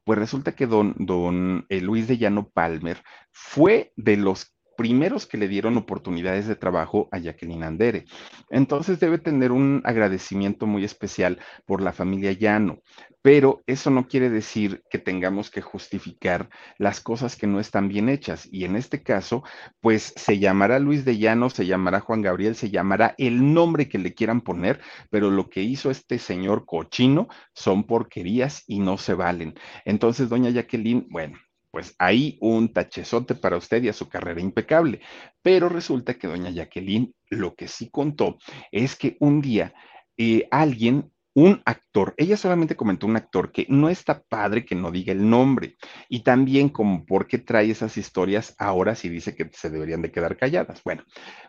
pues 0.05 0.18
resulta 0.18 0.52
que 0.52 0.66
don, 0.66 0.94
don 0.98 1.64
eh, 1.68 1.80
Luis 1.80 2.09
de 2.09 2.18
Llano 2.18 2.50
Palmer 2.50 3.02
fue 3.30 3.92
de 3.96 4.16
los 4.16 4.53
primeros 4.77 5.27
que 5.27 5.39
le 5.39 5.49
dieron 5.49 5.77
oportunidades 5.77 6.47
de 6.47 6.57
trabajo 6.57 7.09
a 7.12 7.18
Jacqueline 7.18 7.64
Andere. 7.64 8.05
Entonces 8.51 9.01
debe 9.01 9.18
tener 9.18 9.53
un 9.53 9.83
agradecimiento 9.85 10.66
muy 10.66 10.85
especial 10.85 11.39
por 11.66 11.81
la 11.81 11.93
familia 11.93 12.33
Llano, 12.33 12.81
pero 13.22 13.62
eso 13.66 13.89
no 13.91 14.07
quiere 14.07 14.29
decir 14.29 14.83
que 14.91 14.99
tengamos 14.99 15.51
que 15.51 15.62
justificar 15.62 16.51
las 16.77 17.01
cosas 17.01 17.37
que 17.37 17.47
no 17.47 17.59
están 17.59 17.89
bien 17.89 18.11
hechas. 18.11 18.47
Y 18.53 18.64
en 18.64 18.77
este 18.77 19.03
caso, 19.03 19.43
pues 19.81 20.12
se 20.14 20.39
llamará 20.39 20.79
Luis 20.79 21.07
de 21.07 21.16
Llano, 21.16 21.49
se 21.49 21.64
llamará 21.64 22.01
Juan 22.01 22.20
Gabriel, 22.20 22.55
se 22.55 22.70
llamará 22.70 23.14
el 23.16 23.55
nombre 23.55 23.89
que 23.89 23.99
le 23.99 24.12
quieran 24.12 24.43
poner, 24.43 24.81
pero 25.09 25.31
lo 25.31 25.49
que 25.49 25.62
hizo 25.62 25.91
este 25.91 26.18
señor 26.18 26.66
cochino 26.66 27.29
son 27.55 27.85
porquerías 27.85 28.62
y 28.66 28.81
no 28.81 28.99
se 28.99 29.14
valen. 29.14 29.55
Entonces, 29.87 30.29
doña 30.29 30.51
Jacqueline, 30.51 31.07
bueno, 31.09 31.39
pues 31.75 31.97
ahí 31.99 32.39
un 32.41 32.72
tachezote 32.72 33.35
para 33.35 33.57
usted 33.57 33.83
y 33.83 33.89
a 33.89 33.93
su 33.93 34.09
carrera 34.09 34.41
impecable. 34.41 35.01
Pero 35.43 35.68
resulta 35.68 36.14
que 36.14 36.29
doña 36.29 36.51
Jacqueline 36.51 37.12
lo 37.31 37.57
que 37.57 37.66
sí 37.66 37.91
contó 37.91 38.39
es 38.70 38.95
que 38.95 39.16
un 39.18 39.41
día 39.41 39.75
eh, 40.16 40.47
alguien 40.53 41.11
un 41.35 41.61
actor, 41.64 42.14
ella 42.16 42.37
solamente 42.37 42.77
comentó 42.77 43.09
un 43.09 43.16
actor 43.16 43.51
que 43.51 43.66
no 43.68 43.89
está 43.89 44.22
padre 44.22 44.64
que 44.64 44.77
no 44.77 44.93
diga 44.93 45.12
el 45.12 45.29
nombre 45.29 45.75
y 46.09 46.20
también 46.20 46.68
como 46.68 47.05
por 47.05 47.27
qué 47.27 47.39
trae 47.39 47.72
esas 47.72 47.97
historias 47.97 48.55
ahora 48.57 48.95
si 48.95 49.09
dice 49.09 49.35
que 49.35 49.51
se 49.53 49.68
deberían 49.68 50.01
de 50.01 50.12
quedar 50.12 50.37
calladas. 50.37 50.81
Bueno, 50.85 51.03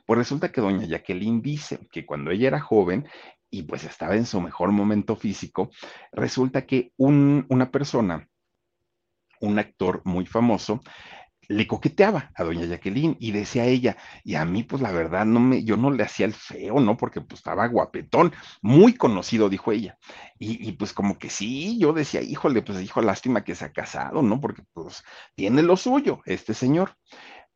pues 0.08 0.18
resulta 0.18 0.52
que 0.52 0.60
doña 0.60 0.88
Jacqueline 0.88 1.40
dice 1.40 1.88
que 1.92 2.04
cuando 2.04 2.32
ella 2.32 2.48
era 2.48 2.62
joven 2.62 3.08
y 3.52 3.62
pues 3.62 3.84
estaba 3.84 4.16
en 4.16 4.26
su 4.26 4.42
mejor 4.42 4.72
momento 4.72 5.16
físico, 5.16 5.70
resulta 6.12 6.66
que 6.66 6.92
un, 6.98 7.46
una 7.50 7.70
persona, 7.70 8.28
un 9.42 9.60
actor 9.60 10.02
muy 10.06 10.26
famoso, 10.26 10.82
le 11.48 11.68
coqueteaba 11.68 12.32
a 12.36 12.44
doña 12.44 12.66
Jacqueline 12.66 13.18
y 13.20 13.32
decía 13.32 13.66
ella, 13.66 13.98
y 14.24 14.36
a 14.36 14.46
mí 14.46 14.64
pues 14.64 14.82
la 14.82 14.92
verdad 14.92 15.26
no 15.26 15.40
me, 15.40 15.64
yo 15.64 15.78
no 15.78 15.92
le 15.92 16.04
hacía 16.04 16.26
el 16.26 16.34
feo, 16.34 16.80
¿no? 16.80 16.98
Porque 16.98 17.22
pues 17.22 17.40
estaba 17.40 17.68
guapetón, 17.68 18.34
muy 18.62 18.96
conocido, 18.96 19.50
dijo 19.50 19.72
ella. 19.72 19.98
Y, 20.40 20.68
y, 20.68 20.74
pues 20.74 20.94
como 20.94 21.18
que 21.18 21.30
sí, 21.30 21.78
yo 21.80 21.94
decía, 21.94 22.22
híjole, 22.22 22.62
pues 22.62 22.82
hijo, 22.82 23.02
lástima 23.02 23.44
que 23.44 23.56
se 23.56 23.66
ha 23.66 23.72
casado, 23.74 24.22
¿no? 24.22 24.42
Porque 24.42 24.64
pues 24.74 25.04
tiene 25.36 25.62
lo 25.62 25.78
suyo 25.78 26.22
este 26.26 26.54
señor. 26.54 26.96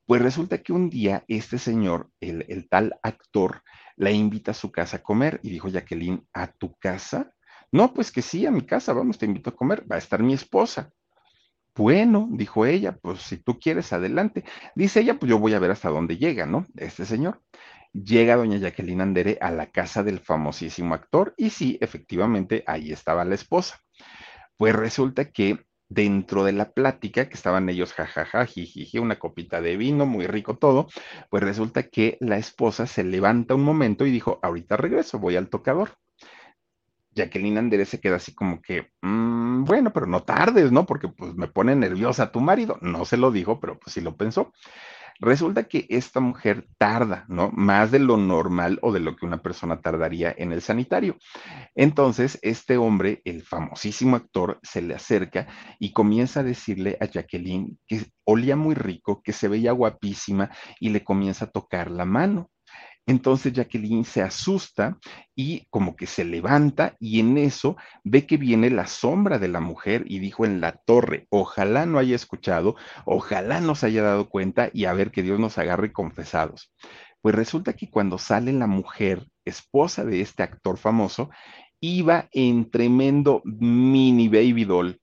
Pues 0.05 0.21
resulta 0.21 0.59
que 0.63 0.73
un 0.73 0.89
día 0.89 1.23
este 1.27 1.59
señor, 1.59 2.09
el, 2.19 2.45
el 2.49 2.67
tal 2.67 2.99
actor, 3.03 3.61
la 3.95 4.11
invita 4.11 4.51
a 4.51 4.55
su 4.55 4.71
casa 4.71 4.97
a 4.97 5.03
comer 5.03 5.39
y 5.43 5.49
dijo 5.51 5.67
Jacqueline, 5.67 6.27
¿a 6.33 6.47
tu 6.51 6.73
casa? 6.75 7.31
No, 7.71 7.93
pues 7.93 8.11
que 8.11 8.21
sí, 8.23 8.45
a 8.45 8.51
mi 8.51 8.65
casa, 8.65 8.93
vamos, 8.93 9.19
te 9.19 9.25
invito 9.27 9.51
a 9.51 9.55
comer, 9.55 9.85
va 9.89 9.97
a 9.97 9.99
estar 9.99 10.23
mi 10.23 10.33
esposa. 10.33 10.91
Bueno, 11.79 12.27
dijo 12.31 12.65
ella, 12.65 12.97
pues 13.01 13.21
si 13.21 13.37
tú 13.37 13.57
quieres, 13.57 13.93
adelante. 13.93 14.43
Dice 14.75 14.99
ella, 14.99 15.13
pues 15.17 15.29
yo 15.29 15.39
voy 15.39 15.53
a 15.53 15.59
ver 15.59 15.71
hasta 15.71 15.87
dónde 15.87 16.17
llega, 16.17 16.45
¿no? 16.45 16.65
Este 16.75 17.05
señor. 17.05 17.41
Llega 17.93 18.35
doña 18.35 18.57
Jacqueline 18.57 18.99
Andere 18.99 19.37
a 19.39 19.49
la 19.49 19.67
casa 19.67 20.03
del 20.03 20.19
famosísimo 20.19 20.93
actor 20.93 21.33
y 21.37 21.51
sí, 21.51 21.77
efectivamente, 21.79 22.65
ahí 22.67 22.91
estaba 22.91 23.23
la 23.23 23.35
esposa. 23.35 23.79
Pues 24.57 24.75
resulta 24.75 25.31
que 25.31 25.59
dentro 25.87 26.43
de 26.43 26.51
la 26.51 26.73
plática, 26.73 27.29
que 27.29 27.35
estaban 27.35 27.69
ellos 27.69 27.93
jajaja, 27.93 28.45
jijiji, 28.45 28.99
una 28.99 29.17
copita 29.17 29.61
de 29.61 29.77
vino, 29.77 30.05
muy 30.05 30.27
rico 30.27 30.57
todo, 30.57 30.89
pues 31.29 31.43
resulta 31.43 31.83
que 31.83 32.17
la 32.19 32.37
esposa 32.37 32.87
se 32.87 33.05
levanta 33.05 33.55
un 33.55 33.63
momento 33.63 34.05
y 34.05 34.11
dijo, 34.11 34.37
ahorita 34.43 34.75
regreso, 34.75 35.17
voy 35.17 35.37
al 35.37 35.47
tocador. 35.47 35.91
Jacqueline 37.19 37.57
Andere 37.57 37.85
se 37.85 37.99
queda 37.99 38.15
así 38.15 38.33
como 38.33 38.61
que, 38.61 38.91
mmm, 39.01 39.63
bueno, 39.65 39.91
pero 39.91 40.05
no 40.05 40.23
tardes, 40.23 40.71
¿no? 40.71 40.85
Porque 40.85 41.09
pues 41.09 41.35
me 41.35 41.47
pone 41.47 41.75
nerviosa 41.75 42.31
tu 42.31 42.39
marido. 42.39 42.77
No 42.81 43.05
se 43.05 43.17
lo 43.17 43.31
dijo, 43.31 43.59
pero 43.59 43.77
pues 43.77 43.93
sí 43.93 44.01
lo 44.01 44.15
pensó. 44.15 44.53
Resulta 45.21 45.65
que 45.65 45.85
esta 45.89 46.21
mujer 46.21 46.65
tarda, 46.77 47.25
¿no? 47.27 47.51
Más 47.53 47.91
de 47.91 47.99
lo 47.99 48.15
normal 48.15 48.79
o 48.81 48.93
de 48.93 49.01
lo 49.01 49.17
que 49.17 49.25
una 49.25 49.41
persona 49.41 49.81
tardaría 49.81 50.33
en 50.37 50.53
el 50.53 50.61
sanitario. 50.61 51.17
Entonces, 51.75 52.39
este 52.41 52.77
hombre, 52.77 53.21
el 53.25 53.43
famosísimo 53.43 54.15
actor, 54.15 54.59
se 54.63 54.81
le 54.81 54.95
acerca 54.95 55.47
y 55.77 55.91
comienza 55.91 56.39
a 56.39 56.43
decirle 56.43 56.97
a 57.01 57.05
Jacqueline 57.05 57.77
que 57.85 58.05
olía 58.23 58.55
muy 58.55 58.75
rico, 58.75 59.21
que 59.21 59.33
se 59.33 59.49
veía 59.49 59.73
guapísima 59.73 60.51
y 60.79 60.89
le 60.89 61.03
comienza 61.03 61.45
a 61.45 61.51
tocar 61.51 61.91
la 61.91 62.05
mano. 62.05 62.49
Entonces 63.09 63.53
Jacqueline 63.53 64.05
se 64.05 64.21
asusta 64.21 64.99
y 65.35 65.65
como 65.71 65.95
que 65.95 66.05
se 66.05 66.23
levanta 66.23 66.95
y 66.99 67.19
en 67.19 67.39
eso 67.39 67.75
ve 68.03 68.27
que 68.27 68.37
viene 68.37 68.69
la 68.69 68.85
sombra 68.85 69.39
de 69.39 69.47
la 69.47 69.59
mujer 69.59 70.03
y 70.05 70.19
dijo 70.19 70.45
en 70.45 70.61
la 70.61 70.73
torre, 70.73 71.25
ojalá 71.31 71.87
no 71.87 71.97
haya 71.97 72.15
escuchado, 72.15 72.75
ojalá 73.05 73.61
no 73.61 73.73
se 73.73 73.87
haya 73.87 74.03
dado 74.03 74.29
cuenta 74.29 74.69
y 74.73 74.85
a 74.85 74.93
ver 74.93 75.09
que 75.09 75.23
Dios 75.23 75.39
nos 75.39 75.57
agarre 75.57 75.91
confesados. 75.91 76.71
Pues 77.19 77.33
resulta 77.33 77.73
que 77.73 77.89
cuando 77.89 78.19
sale 78.19 78.53
la 78.53 78.67
mujer, 78.67 79.25
esposa 79.43 80.05
de 80.05 80.21
este 80.21 80.43
actor 80.43 80.77
famoso, 80.77 81.31
iba 81.79 82.29
en 82.31 82.69
tremendo 82.69 83.41
mini 83.43 84.27
baby 84.27 84.65
doll 84.65 85.01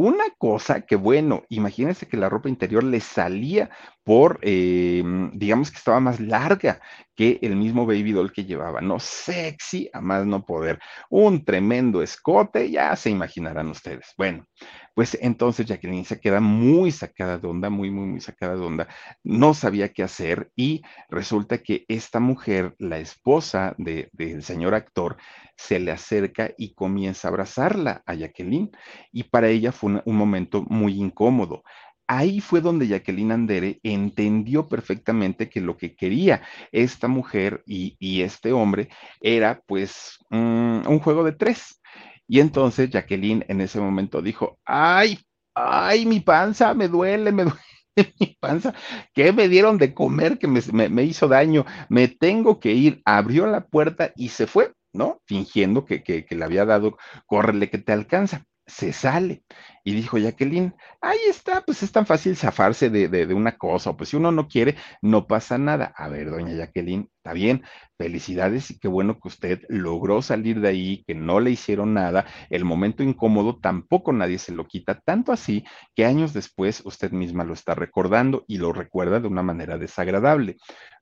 una 0.00 0.24
cosa 0.38 0.82
que, 0.82 0.94
bueno, 0.94 1.42
imagínense 1.48 2.06
que 2.06 2.16
la 2.16 2.28
ropa 2.28 2.48
interior 2.48 2.84
le 2.84 3.00
salía 3.00 3.68
por, 4.08 4.38
eh, 4.40 5.02
digamos 5.34 5.70
que 5.70 5.76
estaba 5.76 6.00
más 6.00 6.18
larga 6.18 6.80
que 7.14 7.38
el 7.42 7.56
mismo 7.56 7.84
baby 7.84 8.12
doll 8.12 8.32
que 8.32 8.46
llevaba, 8.46 8.80
¿no? 8.80 8.98
Sexy, 8.98 9.90
a 9.92 10.00
más 10.00 10.24
no 10.24 10.46
poder. 10.46 10.78
Un 11.10 11.44
tremendo 11.44 12.00
escote, 12.00 12.70
ya 12.70 12.96
se 12.96 13.10
imaginarán 13.10 13.68
ustedes. 13.68 14.14
Bueno, 14.16 14.46
pues 14.94 15.18
entonces 15.20 15.66
Jacqueline 15.66 16.06
se 16.06 16.20
queda 16.20 16.40
muy 16.40 16.90
sacada 16.90 17.36
de 17.36 17.48
onda, 17.48 17.68
muy, 17.68 17.90
muy, 17.90 18.06
muy 18.06 18.20
sacada 18.22 18.56
de 18.56 18.62
onda. 18.62 18.88
No 19.24 19.52
sabía 19.52 19.92
qué 19.92 20.04
hacer 20.04 20.50
y 20.56 20.80
resulta 21.10 21.58
que 21.58 21.84
esta 21.88 22.18
mujer, 22.18 22.76
la 22.78 22.98
esposa 23.00 23.74
del 23.76 24.08
de, 24.14 24.40
señor 24.40 24.74
actor, 24.74 25.18
se 25.54 25.80
le 25.80 25.90
acerca 25.90 26.52
y 26.56 26.72
comienza 26.72 27.28
a 27.28 27.30
abrazarla 27.30 28.02
a 28.06 28.14
Jacqueline 28.14 28.70
y 29.12 29.24
para 29.24 29.48
ella 29.48 29.70
fue 29.70 29.90
un, 29.90 30.02
un 30.06 30.16
momento 30.16 30.64
muy 30.70 30.94
incómodo 30.94 31.62
ahí 32.08 32.40
fue 32.40 32.60
donde 32.60 32.88
Jacqueline 32.88 33.32
Andere 33.32 33.80
entendió 33.82 34.66
perfectamente 34.66 35.48
que 35.48 35.60
lo 35.60 35.76
que 35.76 35.94
quería 35.94 36.42
esta 36.72 37.06
mujer 37.06 37.62
y, 37.66 37.96
este 38.22 38.52
hombre 38.52 38.88
era 39.20 39.62
pues 39.66 40.18
um, 40.30 40.86
un 40.86 40.98
juego 40.98 41.22
de 41.22 41.32
tres. 41.32 41.80
Y 42.26 42.40
entonces 42.40 42.90
Jacqueline 42.90 43.44
en 43.48 43.60
ese 43.60 43.80
momento 43.80 44.22
dijo, 44.22 44.58
ay, 44.64 45.18
ay, 45.54 46.06
mi 46.06 46.20
panza, 46.20 46.74
me 46.74 46.88
duele, 46.88 47.30
me 47.32 47.44
duele 47.96 48.14
mi 48.20 48.36
panza, 48.40 48.74
¿qué 49.14 49.32
me 49.32 49.48
dieron 49.48 49.78
de 49.78 49.94
comer 49.94 50.38
que 50.38 50.48
me, 50.48 51.02
hizo 51.04 51.28
daño? 51.28 51.64
Me 51.88 52.08
tengo 52.08 52.58
que 52.60 52.72
ir. 52.72 53.02
Abrió 53.04 53.46
la 53.46 53.66
puerta 53.66 54.12
y 54.16 54.30
se 54.30 54.46
fue, 54.46 54.72
¿no? 54.92 55.20
Fingiendo 55.26 55.84
que, 55.84 56.02
que, 56.02 56.24
que 56.24 56.34
le 56.36 56.44
había 56.44 56.64
dado, 56.64 56.96
córrele 57.26 57.70
que 57.70 57.78
te 57.78 57.92
alcanza 57.92 58.47
se 58.68 58.92
sale. 58.92 59.42
Y 59.82 59.94
dijo 59.94 60.18
Jacqueline, 60.18 60.74
ahí 61.00 61.18
está, 61.28 61.62
pues 61.62 61.82
es 61.82 61.90
tan 61.90 62.04
fácil 62.04 62.36
zafarse 62.36 62.90
de, 62.90 63.08
de, 63.08 63.32
una 63.32 63.56
cosa, 63.56 63.96
pues 63.96 64.10
si 64.10 64.16
uno 64.16 64.30
no 64.30 64.46
quiere, 64.46 64.76
no 65.00 65.26
pasa 65.26 65.56
nada. 65.56 65.94
A 65.96 66.08
ver, 66.08 66.30
doña 66.30 66.52
Jacqueline, 66.52 67.08
está 67.16 67.32
bien, 67.32 67.62
felicidades 67.96 68.70
y 68.70 68.78
qué 68.78 68.86
bueno 68.86 69.18
que 69.18 69.28
usted 69.28 69.62
logró 69.70 70.20
salir 70.20 70.60
de 70.60 70.68
ahí, 70.68 71.04
que 71.06 71.14
no 71.14 71.40
le 71.40 71.52
hicieron 71.52 71.94
nada, 71.94 72.26
el 72.50 72.66
momento 72.66 73.02
incómodo 73.02 73.58
tampoco 73.60 74.12
nadie 74.12 74.38
se 74.38 74.52
lo 74.52 74.66
quita, 74.66 75.00
tanto 75.00 75.32
así 75.32 75.64
que 75.94 76.04
años 76.04 76.34
después 76.34 76.82
usted 76.84 77.10
misma 77.10 77.44
lo 77.44 77.54
está 77.54 77.74
recordando 77.74 78.44
y 78.46 78.58
lo 78.58 78.74
recuerda 78.74 79.20
de 79.20 79.28
una 79.28 79.42
manera 79.42 79.78
desagradable. 79.78 80.58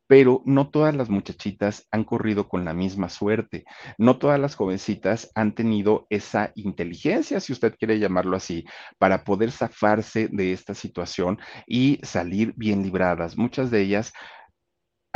Pero 0.07 0.43
no 0.45 0.71
todas 0.71 0.95
las 0.95 1.09
muchachitas 1.11 1.87
han 1.91 2.05
corrido 2.05 2.49
con 2.49 2.65
la 2.65 2.73
misma 2.73 3.09
suerte, 3.09 3.65
no 3.99 4.19
todas 4.19 4.39
las 4.39 4.55
jovencitas 4.55 5.31
han 5.35 5.55
tenido 5.55 6.07
esa 6.11 6.53
inteligencia, 6.55 7.41
si 7.41 7.53
usted 7.53 7.75
quiere 7.79 7.99
llamarlo 7.99 8.37
así, 8.37 8.65
para 8.99 9.25
poder 9.25 9.51
zafarse 9.51 10.29
de 10.29 10.53
esta 10.53 10.75
situación 10.75 11.39
y 11.67 11.99
salir 12.03 12.55
bien 12.57 12.83
libradas. 12.83 13.37
Muchas 13.37 13.71
de 13.71 13.83
ellas 13.83 14.13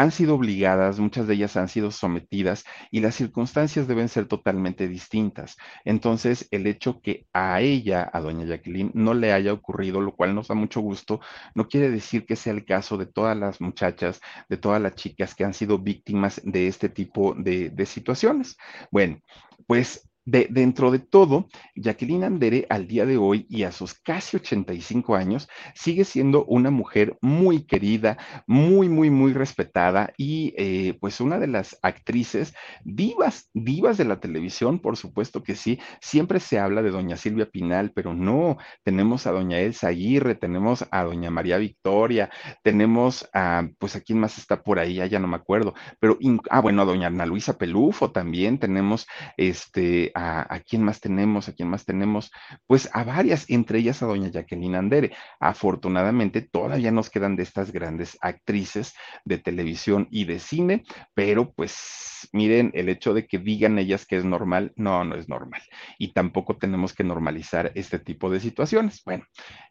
han 0.01 0.13
sido 0.13 0.37
obligadas, 0.37 0.99
muchas 0.99 1.27
de 1.27 1.35
ellas 1.35 1.59
han 1.59 1.69
sido 1.69 1.91
sometidas 1.91 2.65
y 2.91 3.01
las 3.01 3.17
circunstancias 3.17 3.87
deben 3.87 4.09
ser 4.09 4.27
totalmente 4.27 4.89
distintas. 4.89 5.59
Entonces, 5.85 6.49
el 6.53 6.67
hecho 6.67 7.03
que 7.03 7.27
a 7.35 7.61
ella, 7.61 8.09
a 8.11 8.21
doña 8.21 8.47
Jacqueline, 8.47 8.93
no 8.95 9.13
le 9.13 9.35
haya 9.35 9.53
ocurrido, 9.53 10.01
lo 10.01 10.17
cual 10.17 10.35
nos 10.35 10.49
da 10.49 10.55
mucho 10.55 10.81
gusto, 10.81 11.21
no 11.55 11.69
quiere 11.69 11.91
decir 11.91 12.25
que 12.25 12.35
sea 12.35 12.55
el 12.55 12.65
caso 12.65 12.97
de 12.97 13.05
todas 13.05 13.37
las 13.37 13.61
muchachas, 13.61 14.23
de 14.49 14.57
todas 14.57 14.81
las 14.81 14.95
chicas 14.95 15.35
que 15.35 15.45
han 15.45 15.53
sido 15.53 15.79
víctimas 15.79 16.41
de 16.45 16.67
este 16.67 16.89
tipo 16.89 17.35
de, 17.37 17.69
de 17.69 17.85
situaciones. 17.85 18.57
Bueno, 18.91 19.21
pues 19.67 20.10
de, 20.31 20.47
dentro 20.49 20.91
de 20.93 21.01
todo, 21.01 21.49
Jacqueline 21.75 22.25
Andere 22.25 22.67
al 22.71 22.87
día 22.87 23.05
de 23.05 23.17
hoy 23.17 23.47
y 23.49 23.65
a 23.65 23.73
sus 23.73 23.95
casi 23.95 24.37
85 24.37 25.17
años 25.17 25.49
sigue 25.75 26.05
siendo 26.05 26.45
una 26.45 26.71
mujer 26.71 27.19
muy 27.21 27.67
querida, 27.67 28.17
muy, 28.47 28.89
muy, 28.89 29.11
muy 29.11 29.33
respetada 29.33 30.13
y 30.17 30.55
eh, 30.57 30.97
pues 31.01 31.21
una 31.21 31.39
de 31.39 31.49
las 31.49 31.79
actrices 31.83 32.55
divas, 32.85 33.51
divas 33.55 33.99
de 33.99 34.05
la 34.05 34.21
televisión, 34.21 34.79
por 34.79 34.97
supuesto 34.97 35.43
que 35.43 35.57
sí. 35.57 35.81
Siempre 36.01 36.39
se 36.39 36.61
habla 36.61 36.83
de 36.83 36.91
doña 36.91 37.17
Silvia 37.17 37.47
Pinal, 37.51 37.91
pero 37.93 38.15
no, 38.15 38.57
tenemos 38.85 39.27
a 39.27 39.33
doña 39.33 39.59
Elsa 39.59 39.89
Aguirre, 39.89 40.37
tenemos 40.37 40.87
a 40.93 41.03
doña 41.03 41.31
María 41.31 41.59
Victoria, 41.59 42.31
tenemos 42.63 43.29
a, 43.35 43.69
pues 43.79 43.97
a 43.97 44.01
quién 44.01 44.21
más 44.21 44.39
está 44.39 44.63
por 44.63 44.79
ahí, 44.79 45.01
ya 45.09 45.19
no 45.19 45.27
me 45.27 45.37
acuerdo, 45.37 45.75
pero, 45.99 46.19
ah, 46.51 46.61
bueno, 46.61 46.83
a 46.83 46.85
doña 46.85 47.09
Ana 47.09 47.27
Luisa 47.27 47.59
Pelufo 47.59 48.13
también. 48.13 48.59
Tenemos 48.59 49.07
este 49.37 50.13
a, 50.21 50.61
quién 50.61 50.83
más 50.83 51.01
tenemos, 51.01 51.49
a 51.49 51.53
quién 51.55 51.69
más 51.69 51.85
tenemos, 51.85 52.31
pues 52.67 52.89
a 52.93 53.05
varias, 53.05 53.49
entre 53.49 53.79
ellas 53.79 54.03
a 54.03 54.07
doña 54.07 54.29
Jacqueline 54.29 54.75
Andere. 54.75 55.13
Afortunadamente 55.39 56.43
todavía 56.43 56.91
nos 56.91 57.11
quedan 57.11 57.37
de 57.37 57.43
estas 57.43 57.73
grandes 57.73 58.19
actrices 58.21 58.95
de 59.25 59.39
televisión 59.39 60.09
y 60.11 60.25
de 60.25 60.39
cine, 60.39 60.85
pero 61.15 61.53
pues 61.53 62.29
miren, 62.33 62.71
el 62.75 62.89
hecho 62.89 63.15
de 63.15 63.27
que 63.27 63.39
digan 63.39 63.79
ellas 63.79 64.07
que 64.07 64.17
es 64.17 64.25
normal, 64.25 64.73
no, 64.77 65.05
no 65.05 65.17
es 65.17 65.29
normal. 65.29 65.63
Y 65.99 66.13
tampoco 66.13 66.57
tenemos 66.57 66.95
que 66.95 67.05
normalizar 67.05 67.73
este 67.75 67.99
tipo 67.99 68.31
de 68.31 68.41
situaciones. 68.41 69.03
Bueno, 69.05 69.25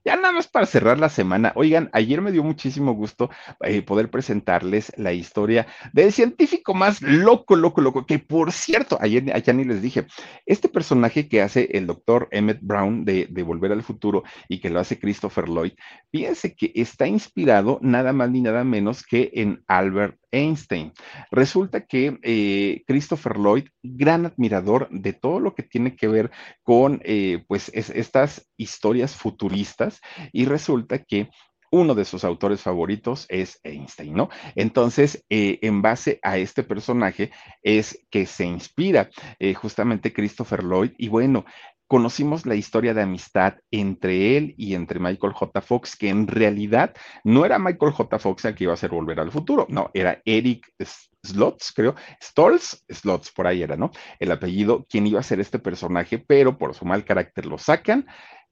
ya 0.04 0.16
nada 0.16 0.32
más 0.32 0.47
para 0.47 0.66
cerrar 0.66 1.00
la 1.00 1.10
semana, 1.10 1.52
oigan, 1.56 1.89
ayer 1.93 2.22
me 2.22 2.32
dio 2.32 2.43
muchísimo 2.43 2.93
gusto 2.93 3.30
eh, 3.64 3.82
poder 3.82 4.10
presentarles 4.10 4.91
la 4.97 5.14
historia 5.14 5.68
del 5.93 6.12
científico 6.12 6.74
más 6.74 7.02
loco, 7.02 7.56
loco, 7.56 7.82
loco, 7.82 8.06
que 8.06 8.20
por 8.20 8.52
cierto, 8.52 8.97
ayer 9.02 9.24
ya 9.43 9.54
ni 9.54 9.64
les 9.64 9.82
dije, 9.82 10.06
este 10.46 10.70
personaje 10.70 11.28
que 11.28 11.42
hace 11.42 11.70
el 11.74 11.88
doctor 11.88 12.28
Emmett 12.32 12.60
Brown 12.62 13.06
de, 13.06 13.28
Volver 13.44 13.72
al 13.72 13.84
Futuro 13.84 14.24
y 14.48 14.60
que 14.60 14.70
lo 14.70 14.80
hace 14.80 15.00
Christopher 15.00 15.48
Lloyd, 15.48 15.74
fíjense 16.12 16.56
que 16.56 16.72
está 16.76 17.08
inspirado 17.08 17.80
nada 17.82 18.14
más 18.14 18.30
ni 18.30 18.42
nada 18.42 18.64
menos 18.64 19.04
que 19.04 19.32
en 19.34 19.64
Albert 19.68 20.18
Einstein. 20.32 20.92
Resulta 21.32 21.86
que 21.86 22.20
eh, 22.22 22.84
Christopher 22.86 23.38
Lloyd, 23.38 23.68
gran 23.82 24.26
admirador 24.26 24.88
de 24.92 25.14
todo 25.14 25.40
lo 25.40 25.56
que 25.56 25.64
tiene 25.64 25.96
que 25.96 26.08
ver 26.08 26.32
con 26.64 27.02
eh, 27.04 27.44
pues 27.48 27.72
estas 27.74 28.48
historias 28.58 29.16
futuristas, 29.16 30.02
y 30.32 30.46
resulta 30.46 31.00
que 31.00 31.30
uno 31.72 31.96
de 31.96 32.06
sus 32.06 32.24
autores 32.24 32.62
favoritos 32.62 33.26
es 33.30 33.60
Einstein, 33.64 34.14
¿no? 34.14 34.30
Entonces, 34.56 35.26
eh, 35.30 35.60
en 35.62 35.82
base 35.82 36.20
a 36.24 36.38
este 36.38 36.64
personaje 36.64 37.32
es 37.64 38.06
que 38.10 38.26
se 38.26 38.46
inspira 38.46 39.10
eh, 39.40 39.54
justamente 39.54 40.14
Christopher 40.14 40.64
Lloyd 40.64 40.92
y 40.98 41.10
bueno, 41.10 41.46
conocimos 41.90 42.46
la 42.46 42.54
historia 42.54 42.94
de 42.94 43.02
amistad 43.02 43.56
entre 43.72 44.38
él 44.38 44.54
y 44.58 44.76
entre 44.76 45.00
Michael 45.00 45.34
J. 45.34 45.60
Fox, 45.60 45.96
que 45.96 46.10
en 46.10 46.28
realidad 46.28 46.94
no 47.24 47.46
era 47.46 47.58
Michael 47.58 47.94
J. 47.94 48.20
Fox 48.20 48.46
el 48.46 48.54
que 48.54 48.66
iba 48.66 48.74
a 48.74 48.76
hacer 48.76 48.92
Volver 48.92 49.20
al 49.20 49.32
Futuro, 49.32 49.66
no, 49.70 49.90
era 49.96 50.22
Eric 50.24 50.72
Slots, 51.24 51.74
creo, 51.76 51.96
Stolz, 52.24 52.86
Slots, 52.88 53.32
por 53.32 53.48
ahí 53.48 53.64
era, 53.64 53.76
¿no? 53.76 53.90
El 54.20 54.32
apellido, 54.32 54.86
quien 54.88 55.08
iba 55.08 55.20
a 55.20 55.24
ser 55.24 55.40
este 55.40 55.58
personaje, 55.58 56.20
pero 56.20 56.60
por 56.60 56.76
su 56.76 56.86
mal 56.86 57.04
carácter 57.04 57.48
lo 57.48 57.58
sacan 57.58 58.06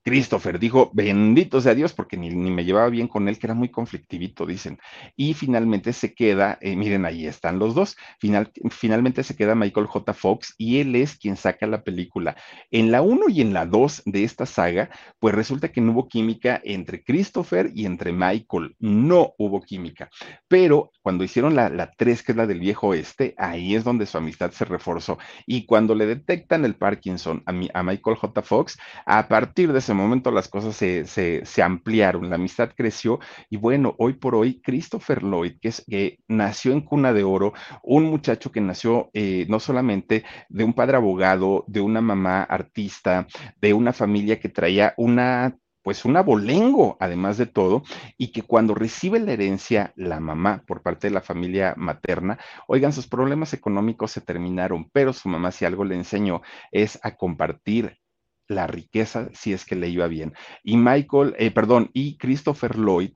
Christopher 0.08 0.58
dijo, 0.58 0.90
bendito 0.94 1.60
sea 1.60 1.76
Dios, 1.76 1.92
porque 1.92 2.16
ni, 2.16 2.30
me 2.30 2.64
llevaba 2.64 2.88
bien 2.88 3.10
con 3.10 3.28
él, 3.28 3.38
que 3.38 3.46
era 3.46 3.54
muy 3.54 3.68
conflictivito, 3.68 4.46
dicen. 4.46 4.80
Y 5.18 5.34
finalmente 5.34 5.92
se 5.92 6.14
queda, 6.14 6.58
eh, 6.62 6.78
miren, 6.78 7.04
ahí 7.04 7.28
están 7.28 7.60
los 7.60 7.76
dos, 7.76 7.98
Final, 8.18 8.50
finalmente 8.70 9.22
se 9.24 9.36
queda 9.36 9.54
Michael 9.54 9.88
J. 9.88 10.14
Fox 10.14 10.56
y 10.58 10.80
él 10.80 10.96
es 10.96 11.18
quien 11.18 11.36
saca 11.36 11.68
la 11.68 11.84
película. 11.84 12.38
En 12.72 12.90
la 12.90 13.02
1 13.02 13.26
y 13.28 13.42
en 13.42 13.52
la 13.54 13.66
2 13.66 14.04
de 14.06 14.24
esta 14.24 14.46
saga, 14.46 14.90
pues 15.20 15.36
resulta 15.36 15.74
que 15.74 15.82
no 15.82 15.92
hubo 15.92 16.08
química 16.08 16.62
entre 16.64 17.04
Christopher 17.04 17.70
y 17.76 17.86
entre 17.86 18.14
Michael, 18.14 18.78
no 18.80 19.34
hubo 19.38 19.62
química. 19.62 20.10
Pero 20.48 20.94
cuando 21.02 21.26
hicieron 21.26 21.54
la, 21.54 21.68
la 21.68 21.92
3, 21.92 22.24
que 22.24 22.32
es 22.32 22.38
la 22.38 22.48
del 22.48 22.62
viejo 22.62 22.94
este, 22.94 23.36
ahí 23.38 23.76
es 23.76 23.84
donde 23.84 24.06
su 24.06 24.18
amistad 24.18 24.52
se 24.52 24.64
reforzó. 24.64 25.18
Y 25.46 25.66
cuando 25.66 25.96
le 25.96 26.06
detectan 26.06 26.64
el 26.64 26.76
Parkinson 26.76 27.44
a, 27.46 27.52
a 27.78 27.84
Michael 27.84 28.16
J. 28.16 28.42
Fox, 28.42 28.80
a 29.06 29.28
partir 29.28 29.74
de 29.74 29.80
ese 29.80 29.97
momento 29.98 30.32
las 30.32 30.48
cosas 30.48 30.76
se, 30.76 31.62
ampliaron, 31.62 32.30
la 32.30 32.36
amistad 32.36 32.72
creció 32.76 33.20
y 33.50 33.58
bueno, 33.58 33.96
hoy 33.98 34.14
por 34.14 34.36
hoy 34.36 34.62
Christopher 34.62 35.24
Lloyd, 35.24 35.58
que, 35.62 35.70
es, 35.70 35.84
que 35.88 36.20
nació 36.28 36.72
en 36.72 36.82
cuna 36.82 37.14
de 37.14 37.24
oro, 37.24 37.54
un 37.84 38.06
muchacho 38.06 38.52
que 38.52 38.62
nació 38.62 39.10
eh, 39.14 39.46
no 39.50 39.60
solamente 39.60 40.24
de 40.50 40.64
un 40.64 40.74
padre 40.74 40.98
abogado, 40.98 41.66
de 41.68 41.82
una 41.82 42.02
mamá 42.02 42.44
artista, 42.44 43.28
de 43.62 43.74
una 43.74 43.94
familia 43.94 44.40
que 44.40 44.50
traía 44.50 44.94
una 44.98 45.58
pues 45.88 46.04
un 46.04 46.18
abolengo, 46.18 46.98
además 47.00 47.38
de 47.38 47.46
todo, 47.46 47.82
y 48.18 48.34
que 48.34 48.42
cuando 48.42 48.76
recibe 48.76 49.22
la 49.22 49.32
herencia 49.32 49.94
la 49.96 50.20
mamá 50.20 50.62
por 50.68 50.82
parte 50.82 51.08
de 51.08 51.14
la 51.14 51.22
familia 51.22 51.76
materna, 51.78 52.38
oigan, 52.68 52.92
sus 52.92 53.08
problemas 53.08 53.54
económicos 53.54 54.12
se 54.12 54.20
terminaron, 54.20 54.90
pero 54.92 55.14
su 55.14 55.30
mamá 55.30 55.54
si 55.54 55.64
algo 55.64 55.86
le 55.86 55.96
enseñó 55.96 56.42
es 56.74 57.00
a 57.04 57.16
compartir 57.16 58.00
la 58.48 58.68
riqueza 58.68 59.30
si 59.34 59.54
es 59.54 59.66
que 59.66 59.76
le 59.76 59.90
iba 59.90 60.08
bien. 60.08 60.34
Y 60.64 60.78
Michael, 60.78 61.36
eh, 61.38 61.52
perdón, 61.52 61.90
y 61.94 62.18
Christopher 62.18 62.78
Lloyd 62.78 63.12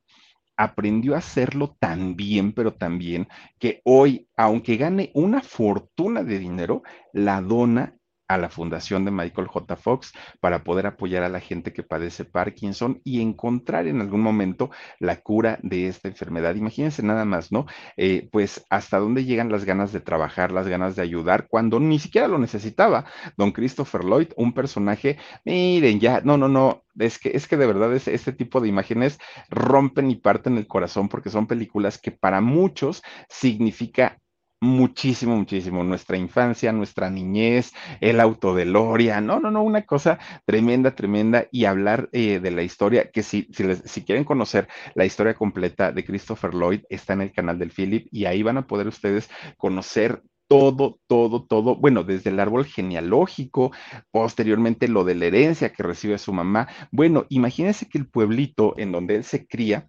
aprendió 0.57 1.15
a 1.15 1.19
hacerlo 1.19 1.75
tan 1.79 2.15
bien, 2.15 2.53
pero 2.53 2.73
tan 2.73 2.97
bien, 2.97 3.27
que 3.59 3.81
hoy, 3.83 4.27
aunque 4.37 4.77
gane 4.77 5.11
una 5.15 5.41
fortuna 5.41 6.23
de 6.23 6.37
dinero, 6.37 6.83
la 7.13 7.41
dona 7.41 7.97
a 8.33 8.37
la 8.37 8.49
fundación 8.49 9.05
de 9.05 9.11
Michael 9.11 9.47
J. 9.47 9.75
Fox 9.75 10.13
para 10.39 10.63
poder 10.63 10.87
apoyar 10.87 11.23
a 11.23 11.29
la 11.29 11.39
gente 11.39 11.73
que 11.73 11.83
padece 11.83 12.25
Parkinson 12.25 13.01
y 13.03 13.21
encontrar 13.21 13.87
en 13.87 14.01
algún 14.01 14.21
momento 14.21 14.71
la 14.99 15.17
cura 15.17 15.59
de 15.63 15.87
esta 15.87 16.07
enfermedad. 16.07 16.55
Imagínense 16.55 17.03
nada 17.03 17.25
más, 17.25 17.51
¿no? 17.51 17.65
Eh, 17.97 18.29
pues 18.31 18.65
hasta 18.69 18.99
dónde 18.99 19.25
llegan 19.25 19.51
las 19.51 19.65
ganas 19.65 19.91
de 19.91 19.99
trabajar, 19.99 20.51
las 20.51 20.67
ganas 20.67 20.95
de 20.95 21.01
ayudar, 21.01 21.47
cuando 21.47 21.79
ni 21.79 21.99
siquiera 21.99 22.27
lo 22.27 22.37
necesitaba. 22.37 23.05
Don 23.37 23.51
Christopher 23.51 24.03
Lloyd, 24.03 24.29
un 24.37 24.53
personaje, 24.53 25.17
miren, 25.43 25.99
ya, 25.99 26.21
no, 26.21 26.37
no, 26.37 26.47
no, 26.47 26.83
es 26.97 27.19
que, 27.19 27.31
es 27.33 27.47
que 27.47 27.57
de 27.57 27.67
verdad 27.67 27.93
es, 27.93 28.07
este 28.07 28.31
tipo 28.31 28.61
de 28.61 28.69
imágenes 28.69 29.19
rompen 29.49 30.09
y 30.09 30.15
parten 30.15 30.57
el 30.57 30.67
corazón 30.67 31.09
porque 31.09 31.29
son 31.29 31.47
películas 31.47 31.97
que 31.97 32.11
para 32.11 32.41
muchos 32.41 33.01
significa 33.29 34.19
muchísimo, 34.61 35.35
muchísimo. 35.35 35.83
Nuestra 35.83 36.17
infancia, 36.17 36.71
nuestra 36.71 37.09
niñez, 37.09 37.73
el 37.99 38.19
auto 38.19 38.55
de 38.55 38.65
Loria, 38.65 39.19
no, 39.19 39.39
no, 39.39 39.51
no, 39.51 39.63
una 39.63 39.85
cosa 39.85 40.19
tremenda, 40.45 40.95
tremenda. 40.95 41.47
Y 41.51 41.65
hablar 41.65 42.09
eh, 42.13 42.39
de 42.39 42.51
la 42.51 42.63
historia, 42.63 43.11
que 43.11 43.23
si, 43.23 43.47
si, 43.51 43.63
si, 43.75 44.03
quieren 44.03 44.23
conocer 44.23 44.67
la 44.95 45.05
historia 45.05 45.33
completa 45.33 45.91
de 45.91 46.05
Christopher 46.05 46.53
Lloyd, 46.53 46.81
está 46.89 47.13
en 47.13 47.21
el 47.21 47.31
canal 47.31 47.59
del 47.59 47.71
Philip 47.71 48.07
y 48.11 48.25
ahí 48.25 48.43
van 48.43 48.57
a 48.57 48.67
poder 48.67 48.87
ustedes 48.87 49.29
conocer 49.57 50.23
todo, 50.51 50.99
todo, 51.07 51.45
todo, 51.45 51.77
bueno, 51.77 52.03
desde 52.03 52.29
el 52.29 52.37
árbol 52.37 52.65
genealógico, 52.65 53.71
posteriormente 54.11 54.89
lo 54.89 55.05
de 55.05 55.15
la 55.15 55.27
herencia 55.27 55.71
que 55.71 55.81
recibe 55.81 56.17
su 56.17 56.33
mamá. 56.33 56.67
Bueno, 56.91 57.25
imagínense 57.29 57.87
que 57.87 57.97
el 57.97 58.05
pueblito 58.05 58.73
en 58.77 58.91
donde 58.91 59.15
él 59.15 59.23
se 59.23 59.47
cría, 59.47 59.87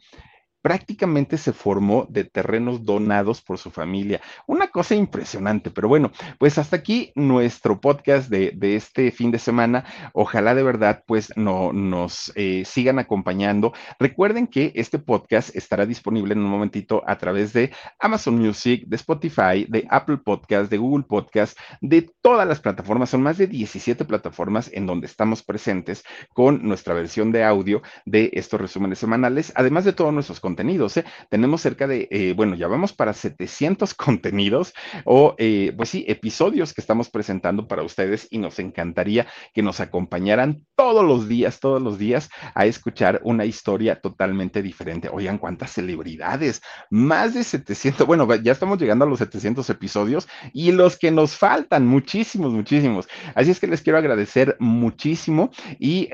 prácticamente 0.63 1.37
se 1.37 1.53
formó 1.53 2.07
de 2.09 2.25
terrenos 2.25 2.85
donados 2.85 3.43
por 3.43 3.59
su 3.59 3.71
familia. 3.71 4.21
Una 4.47 4.69
cosa 4.69 4.95
impresionante, 4.95 5.71
pero 5.71 5.89
bueno, 5.89 6.13
pues 6.39 6.57
hasta 6.57 6.77
aquí 6.77 7.13
nuestro 7.17 7.81
podcast 7.81 8.31
de, 8.31 8.53
este 8.77 9.11
fin 9.11 9.33
de 9.33 9.39
semana. 9.39 9.85
Ojalá 10.15 10.55
de 10.55 10.63
verdad 10.63 11.03
pues 11.07 11.33
no, 11.37 11.73
nos 11.73 12.33
eh, 12.37 12.63
sigan 12.65 13.01
acompañando. 13.01 13.73
Recuerden 13.99 14.47
que 14.47 14.73
este 14.77 14.99
podcast 14.99 15.55
estará 15.57 15.85
disponible 15.85 16.33
en 16.33 16.41
un 16.41 16.49
momentito 16.49 17.03
a 17.07 17.19
través 17.19 17.53
de 17.53 17.73
Amazon 17.99 18.39
Music, 18.39 18.85
de 18.87 18.97
Spotify, 18.97 19.67
de 19.69 19.87
Apple 19.91 20.19
Podcast, 20.19 20.71
de 20.71 20.79
Google 20.79 21.05
Podcast, 21.09 21.59
de 21.81 22.09
todas 22.23 22.47
las 22.47 22.61
plataformas. 22.61 23.11
Son 23.11 23.23
más 23.23 23.37
de 23.37 23.49
17 23.49 24.05
plataformas 24.05 24.71
en 24.73 24.87
donde 24.87 25.07
estamos 25.07 25.43
presentes 25.43 26.05
con 26.33 26.63
nuestra 26.63 26.95
versión 26.95 27.33
de 27.33 27.43
audio 27.43 27.83
de 28.07 28.31
estos 28.35 28.61
resúmenes 28.61 29.01
semanales, 29.01 29.53
además 29.57 29.85
de 29.85 29.93
todos 29.93 30.15
nuestros 30.15 30.39
contenidos 30.39 30.52
contenidos. 30.53 30.99
¿eh? 30.99 31.05
Tenemos 31.31 31.63
cerca 31.63 31.87
de, 31.87 32.09
eh, 32.11 32.35
bueno, 32.37 32.55
ya 32.55 32.69
vamos 32.69 32.93
para 32.93 33.15
700 33.15 33.95
contenidos 33.95 34.75
o, 35.07 35.35
eh, 35.39 35.73
pues 35.75 35.89
sí, 35.89 36.05
episodios 36.07 36.75
que 36.75 36.83
estamos 36.83 37.09
presentando 37.09 37.67
para 37.67 37.83
ustedes 37.83 38.29
y 38.31 38.37
nos 38.37 38.59
encantaría 38.59 39.27
que 39.55 39.63
nos 39.63 39.81
acompañaran 39.81 40.67
todos 40.77 41.05
los 41.07 41.27
días, 41.27 41.59
todos 41.59 41.81
los 41.81 41.99
días 41.99 42.29
a 42.55 42.67
escuchar 42.67 43.21
una 43.25 43.47
historia 43.47 43.99
totalmente 43.99 44.63
diferente. 44.63 45.09
Oigan, 45.11 45.39
cuántas 45.39 45.73
celebridades, 45.73 46.61
más 46.91 47.33
de 47.33 47.45
700, 47.45 48.07
bueno, 48.07 48.29
ya 48.35 48.53
estamos 48.53 48.79
llegando 48.79 49.07
a 49.07 49.09
los 49.09 49.21
700 49.21 49.69
episodios 49.71 50.29
y 50.53 50.73
los 50.73 50.99
que 50.99 51.11
nos 51.11 51.35
faltan, 51.35 51.87
muchísimos, 51.87 52.53
muchísimos. 52.53 53.09
Así 53.35 53.51
es 53.51 53.59
que 53.59 53.69
les 53.69 53.81
quiero 53.81 53.99
agradecer 53.99 54.57
muchísimo 54.59 55.51
y 55.79 56.11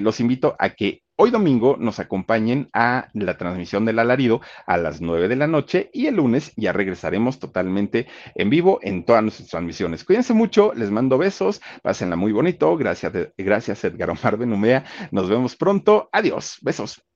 los 0.00 0.20
invito 0.20 0.54
a 0.60 0.70
que 0.70 1.02
hoy 1.20 1.30
domingo 1.30 1.76
nos 1.78 2.00
acompañen 2.00 2.70
a 2.72 3.08
la 3.12 3.36
transmisión 3.36 3.84
del 3.84 3.98
alarido 3.98 4.40
a 4.66 4.78
las 4.78 5.02
9 5.02 5.28
de 5.28 5.36
la 5.36 5.46
noche 5.46 5.90
y 5.92 6.06
el 6.06 6.16
lunes 6.16 6.54
ya 6.56 6.72
regresaremos 6.72 7.38
totalmente 7.38 8.06
en 8.34 8.48
vivo 8.48 8.78
en 8.80 9.04
todas 9.04 9.22
nuestras 9.22 9.50
transmisiones. 9.50 10.02
Cuídense 10.04 10.32
mucho, 10.32 10.72
les 10.74 10.90
mando 10.90 11.18
besos, 11.18 11.60
pásenla 11.82 12.16
muy 12.16 12.32
bonito. 12.32 12.74
Gracias, 12.78 13.12
gracias 13.36 13.84
Edgar 13.84 14.08
Omar 14.08 14.38
Benumea. 14.38 14.84
Nos 15.10 15.28
vemos 15.28 15.56
pronto. 15.56 16.08
Adiós, 16.10 16.56
besos. 16.62 17.09